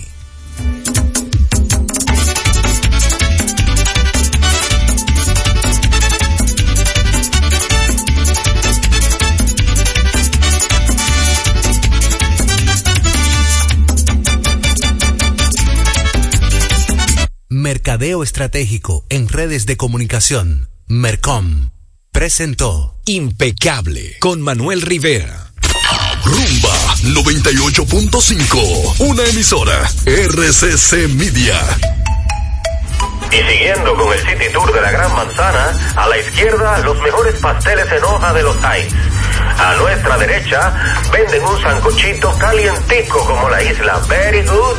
Mercadeo 17.68 18.22
Estratégico 18.22 19.04
en 19.10 19.28
redes 19.28 19.66
de 19.66 19.76
comunicación. 19.76 20.70
Mercom. 20.86 21.68
Presentó 22.12 22.96
Impecable 23.04 24.16
con 24.20 24.40
Manuel 24.40 24.80
Rivera. 24.80 25.52
Rumba 26.24 26.74
98.5. 27.02 29.00
Una 29.00 29.22
emisora. 29.26 29.82
RCC 30.06 31.08
Media. 31.10 31.60
Y 33.30 33.36
siguiendo 33.36 33.94
con 33.96 34.14
el 34.14 34.20
City 34.20 34.50
Tour 34.50 34.72
de 34.72 34.80
la 34.80 34.90
Gran 34.90 35.14
Manzana, 35.14 35.92
a 35.94 36.08
la 36.08 36.16
izquierda 36.16 36.78
los 36.78 36.98
mejores 37.02 37.34
pasteles 37.34 37.92
en 37.92 38.02
hoja 38.02 38.32
de 38.32 38.44
los 38.44 38.56
Times. 38.62 38.94
A 39.58 39.74
nuestra 39.74 40.16
derecha 40.16 40.72
venden 41.12 41.44
un 41.44 41.60
sancochito 41.60 42.32
calientico 42.38 43.26
como 43.26 43.50
la 43.50 43.62
isla 43.62 43.98
Very 44.08 44.42
Good. 44.42 44.78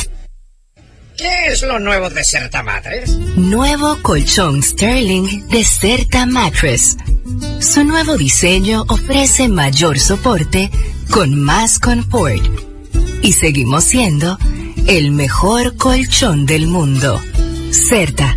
¿Qué 1.21 1.53
es 1.53 1.61
lo 1.61 1.77
nuevo 1.77 2.09
de 2.09 2.23
Certa 2.23 2.63
Matres? 2.63 3.11
Nuevo 3.37 3.95
colchón 4.01 4.63
Sterling 4.63 5.47
de 5.49 5.63
Certa 5.63 6.25
Mattress. 6.25 6.97
Su 7.59 7.83
nuevo 7.83 8.17
diseño 8.17 8.85
ofrece 8.87 9.47
mayor 9.47 9.99
soporte 9.99 10.71
con 11.11 11.39
más 11.39 11.77
confort 11.77 12.41
y 13.21 13.33
seguimos 13.33 13.83
siendo 13.83 14.39
el 14.87 15.11
mejor 15.11 15.77
colchón 15.77 16.47
del 16.47 16.65
mundo. 16.65 17.21
Certa. 17.69 18.35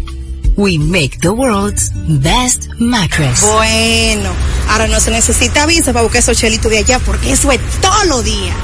We 0.56 0.76
make 0.76 1.20
the 1.22 1.30
world's 1.30 1.90
best 2.20 2.68
mattress. 2.78 3.40
Bueno, 3.40 4.30
ahora 4.68 4.88
no 4.88 5.00
se 5.00 5.10
necesita 5.10 5.64
visa 5.64 5.94
para 5.94 6.02
buscar 6.02 6.18
esos 6.18 6.36
chelitos 6.36 6.70
de 6.70 6.78
allá 6.78 6.98
porque 6.98 7.32
eso 7.32 7.50
es 7.50 7.60
todo 7.80 8.04
lo 8.04 8.22
día. 8.22 8.54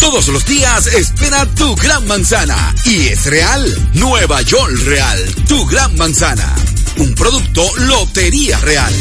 Todos 0.00 0.28
los 0.28 0.44
días 0.44 0.86
espera 0.86 1.46
tu 1.46 1.74
gran 1.76 2.06
manzana. 2.06 2.74
Y 2.84 3.08
es 3.08 3.26
real. 3.26 3.90
Nueva 3.94 4.42
York 4.42 4.72
Real. 4.84 5.18
Tu 5.48 5.64
gran 5.66 5.96
manzana. 5.96 6.54
Un 6.98 7.14
producto 7.14 7.64
Lotería 7.78 8.58
Real. 8.60 8.92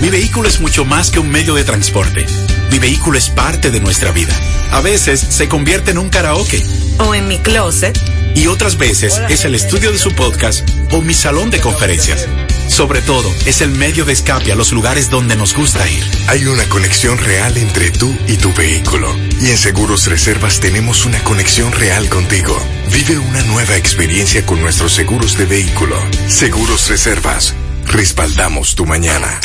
Mi 0.00 0.10
vehículo 0.10 0.48
es 0.48 0.60
mucho 0.60 0.84
más 0.84 1.10
que 1.10 1.18
un 1.18 1.30
medio 1.30 1.54
de 1.54 1.64
transporte. 1.64 2.26
Mi 2.70 2.78
vehículo 2.78 3.18
es 3.18 3.28
parte 3.30 3.70
de 3.70 3.80
nuestra 3.80 4.12
vida. 4.12 4.34
A 4.70 4.80
veces 4.80 5.20
se 5.20 5.48
convierte 5.48 5.90
en 5.90 5.98
un 5.98 6.10
karaoke. 6.10 6.62
O 6.98 7.14
en 7.14 7.28
mi 7.28 7.38
closet. 7.38 7.98
Y 8.34 8.46
otras 8.46 8.76
veces 8.78 9.20
es 9.28 9.44
el 9.44 9.54
estudio 9.54 9.92
de 9.92 9.98
su 9.98 10.12
podcast 10.12 10.68
o 10.90 11.00
mi 11.00 11.14
salón 11.14 11.50
de 11.50 11.60
conferencias. 11.60 12.26
Sobre 12.68 13.02
todo, 13.02 13.32
es 13.46 13.60
el 13.60 13.70
medio 13.70 14.04
de 14.04 14.12
escape 14.12 14.52
a 14.52 14.56
los 14.56 14.72
lugares 14.72 15.10
donde 15.10 15.36
nos 15.36 15.54
gusta 15.54 15.88
ir. 15.88 16.04
Hay 16.28 16.46
una 16.46 16.68
conexión 16.68 17.18
real 17.18 17.56
entre 17.56 17.90
tú 17.90 18.16
y 18.26 18.36
tu 18.36 18.52
vehículo. 18.52 19.14
Y 19.40 19.50
en 19.50 19.58
Seguros 19.58 20.06
Reservas 20.06 20.60
tenemos 20.60 21.04
una 21.04 21.22
conexión 21.24 21.72
real 21.72 22.08
contigo. 22.08 22.58
Vive 22.92 23.18
una 23.18 23.42
nueva 23.42 23.76
experiencia 23.76 24.44
con 24.44 24.60
nuestros 24.60 24.92
seguros 24.92 25.36
de 25.38 25.46
vehículo. 25.46 25.96
Seguros 26.28 26.88
Reservas. 26.88 27.54
Respaldamos 27.86 28.74
tu 28.74 28.86
mañana. 28.86 29.40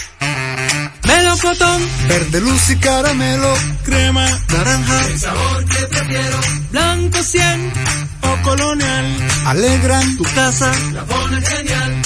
Melocotón, 1.09 1.81
verde 2.07 2.41
luz 2.41 2.69
y 2.69 2.75
caramelo, 2.77 3.53
crema, 3.83 4.27
naranja, 4.49 5.07
el 5.07 5.19
sabor 5.19 5.65
que 5.65 5.85
prefiero, 5.87 6.39
blanco 6.71 7.23
100 7.23 7.73
o 8.21 8.41
colonial, 8.43 9.05
alegran 9.45 10.17
tu 10.17 10.23
casa, 10.23 10.71
la 10.93 11.03
ponen 11.05 11.43
genial, 11.43 12.01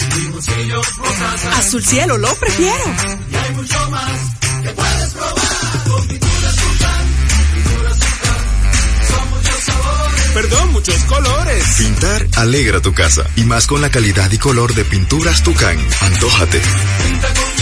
azul 1.57 1.83
cielo 1.83 2.17
lo 2.17 2.33
prefiero. 2.35 2.83
Y 3.31 3.35
hay 3.35 3.55
mucho 3.55 3.89
más 3.89 4.19
que 4.63 4.69
puedes 4.69 5.09
probar 5.13 5.83
con 5.87 6.07
pinturas 6.07 6.55
Tucán, 6.55 7.05
pinturas 7.53 7.99
Tucán, 7.99 9.07
son 9.07 9.29
muchos 9.29 9.55
sabores, 9.63 10.21
perdón, 10.33 10.71
muchos 10.71 11.03
colores. 11.03 11.65
Pintar 11.77 12.27
alegra 12.37 12.81
tu 12.81 12.93
casa 12.93 13.23
y 13.35 13.43
más 13.43 13.67
con 13.67 13.81
la 13.81 13.89
calidad 13.89 14.31
y 14.31 14.37
color 14.37 14.73
de 14.73 14.85
pinturas 14.85 15.43
Tucán. 15.43 15.77
Antójate. 16.01 16.61
pinta 17.03 17.27
con 17.33 17.52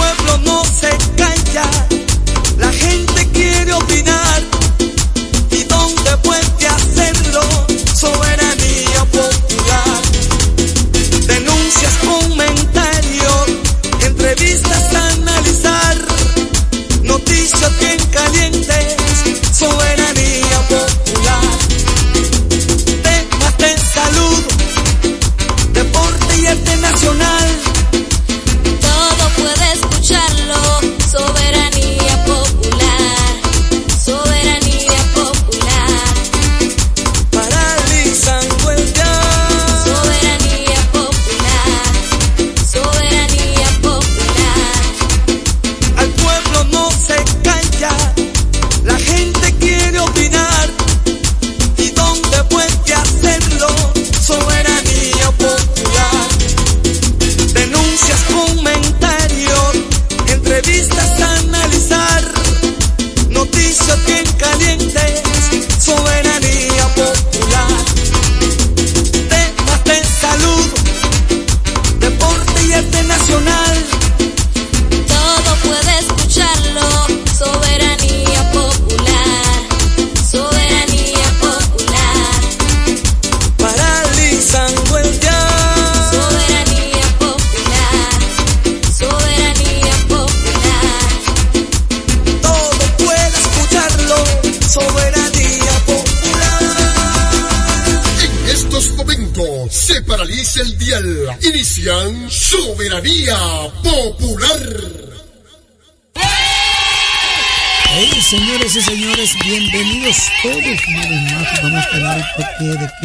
Pueblo 0.00 0.38
no 0.46 0.64
se 0.64 0.88
calla, 1.14 1.68
la 2.56 2.72
gente 2.72 3.28
quiere 3.34 3.70
opinar. 3.74 4.19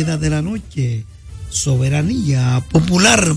De 0.06 0.30
la 0.30 0.42
noche. 0.42 1.06
Soberanía 1.50 2.64
popular. 2.70 3.36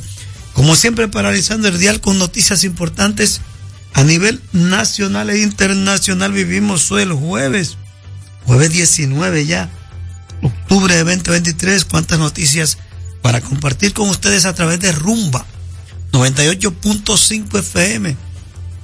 Como 0.52 0.74
siempre, 0.74 1.08
paralizando 1.08 1.68
el 1.68 1.78
dial 1.78 2.00
con 2.00 2.18
noticias 2.18 2.64
importantes 2.64 3.40
a 3.94 4.04
nivel 4.04 4.40
nacional 4.52 5.30
e 5.30 5.40
internacional. 5.40 6.32
Vivimos 6.32 6.90
hoy 6.90 7.02
el 7.02 7.12
jueves, 7.12 7.76
jueves 8.44 8.72
19 8.72 9.46
ya, 9.46 9.70
octubre 10.42 10.94
de 10.94 11.04
2023. 11.04 11.84
Cuántas 11.84 12.18
noticias 12.18 12.78
para 13.22 13.40
compartir 13.40 13.92
con 13.92 14.08
ustedes 14.08 14.44
a 14.44 14.54
través 14.54 14.80
de 14.80 14.92
Rumba 14.92 15.46
98.5 16.12 17.58
FM 17.58 18.16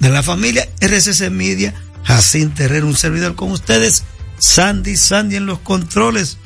de 0.00 0.08
la 0.10 0.22
familia 0.22 0.68
RCC 0.80 1.30
Media. 1.30 1.74
Jacín 2.04 2.52
Terrero, 2.52 2.86
un 2.86 2.96
servidor 2.96 3.34
con 3.34 3.50
ustedes. 3.50 4.04
Sandy, 4.38 4.96
Sandy 4.96 5.36
en 5.36 5.46
los 5.46 5.60
controles. 5.60 6.38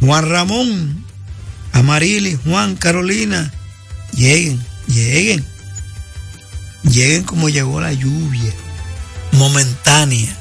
Juan 0.00 0.28
Ramón, 0.28 1.04
Amarili, 1.72 2.38
Juan, 2.44 2.76
Carolina. 2.76 3.52
Lleguen, 4.12 4.64
lleguen. 4.86 5.44
lleguen 6.82 7.24
como 7.24 7.48
llegó 7.48 7.80
la 7.80 7.92
lluvia, 7.92 8.52
momentánea. 9.32 10.36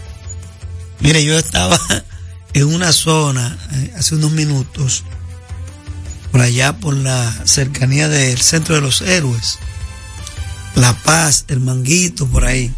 Mire, 1.02 1.24
yo 1.24 1.38
estaba 1.38 1.80
en 2.54 2.74
una 2.74 2.94
zona 2.94 3.58
eh, 3.74 3.94
hace 3.98 4.16
unos 4.16 4.32
minutos, 4.32 5.04
por 6.32 6.42
allá 6.42 6.78
por 6.78 6.96
la 6.96 7.32
cercanía 7.46 8.08
del 8.08 8.40
centro 8.42 8.76
de 8.76 8.82
los 8.82 9.02
héroes, 9.02 9.60
La 10.76 10.94
Paz, 10.94 11.46
el 11.48 11.60
Manguito, 11.60 12.28
por 12.28 12.46
ahí. 12.46 12.74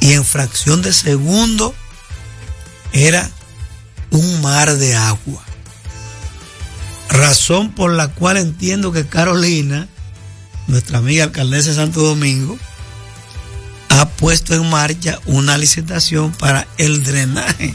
Y 0.00 0.12
en 0.12 0.24
fracción 0.24 0.82
de 0.82 0.92
segundo 0.92 1.74
era 2.92 3.30
un 4.12 4.40
mar 4.40 4.76
de 4.76 4.94
agua. 4.94 5.42
Razón 7.08 7.72
por 7.72 7.92
la 7.92 8.08
cual 8.08 8.36
entiendo 8.36 8.92
que 8.92 9.06
Carolina, 9.06 9.88
nuestra 10.66 10.98
amiga 10.98 11.24
alcaldesa 11.24 11.70
de 11.70 11.76
Santo 11.76 12.02
Domingo, 12.02 12.58
ha 13.88 14.08
puesto 14.08 14.54
en 14.54 14.68
marcha 14.70 15.18
una 15.26 15.58
licitación 15.58 16.32
para 16.32 16.66
el 16.78 17.04
drenaje 17.04 17.74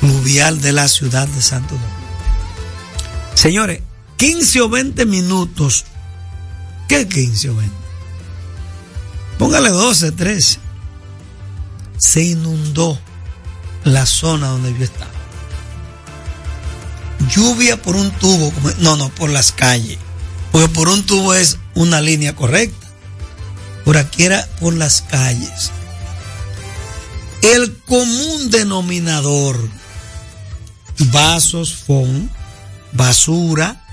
fluvial 0.00 0.60
de 0.60 0.72
la 0.72 0.88
ciudad 0.88 1.26
de 1.28 1.40
Santo 1.40 1.74
Domingo. 1.74 1.92
Señores, 3.34 3.82
15 4.16 4.60
o 4.62 4.68
20 4.68 5.06
minutos. 5.06 5.84
¿Qué 6.88 7.06
15 7.06 7.50
o 7.50 7.56
20? 7.56 7.74
Póngale 9.38 9.70
12, 9.70 10.12
13. 10.12 10.58
Se 11.96 12.22
inundó 12.22 12.98
la 13.84 14.06
zona 14.06 14.48
donde 14.48 14.76
yo 14.76 14.84
estaba. 14.84 15.17
Lluvia 17.30 17.80
por 17.82 17.96
un 17.96 18.10
tubo, 18.12 18.52
no, 18.78 18.96
no, 18.96 19.08
por 19.10 19.30
las 19.30 19.52
calles. 19.52 19.98
Porque 20.52 20.68
por 20.68 20.88
un 20.88 21.04
tubo 21.04 21.34
es 21.34 21.58
una 21.74 22.00
línea 22.00 22.34
correcta. 22.34 22.86
Por 23.84 23.96
aquí 23.96 24.24
era 24.24 24.46
por 24.60 24.74
las 24.74 25.02
calles. 25.02 25.70
El 27.42 27.76
común 27.86 28.50
denominador, 28.50 29.56
vasos, 30.98 31.74
fon, 31.74 32.30
basura. 32.92 33.84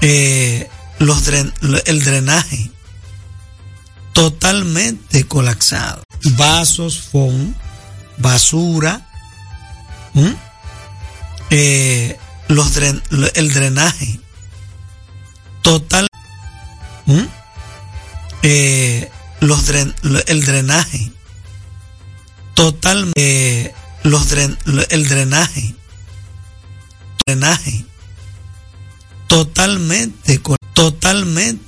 Eh, 0.00 0.68
los 0.98 1.28
el 1.28 2.04
drenaje 2.04 2.70
totalmente 4.14 5.26
colapsado. 5.26 6.02
Vasos, 6.36 6.98
fon, 7.00 7.54
basura. 8.16 9.06
Eh, 11.50 12.18
los 12.48 12.74
dren- 12.76 13.02
el 13.34 13.52
drenaje 13.52 14.20
total. 15.62 16.06
Eh, 18.42 19.10
los 19.40 19.66
dren- 19.66 19.94
el 20.26 20.44
drenaje 20.44 21.10
total, 22.54 23.10
eh, 23.16 23.72
los 24.02 24.28
dren- 24.30 24.58
el 24.90 25.08
drenaje 25.08 25.74
drenaje 27.26 27.84
totalmente 29.28 30.40
totalmente. 30.74 31.64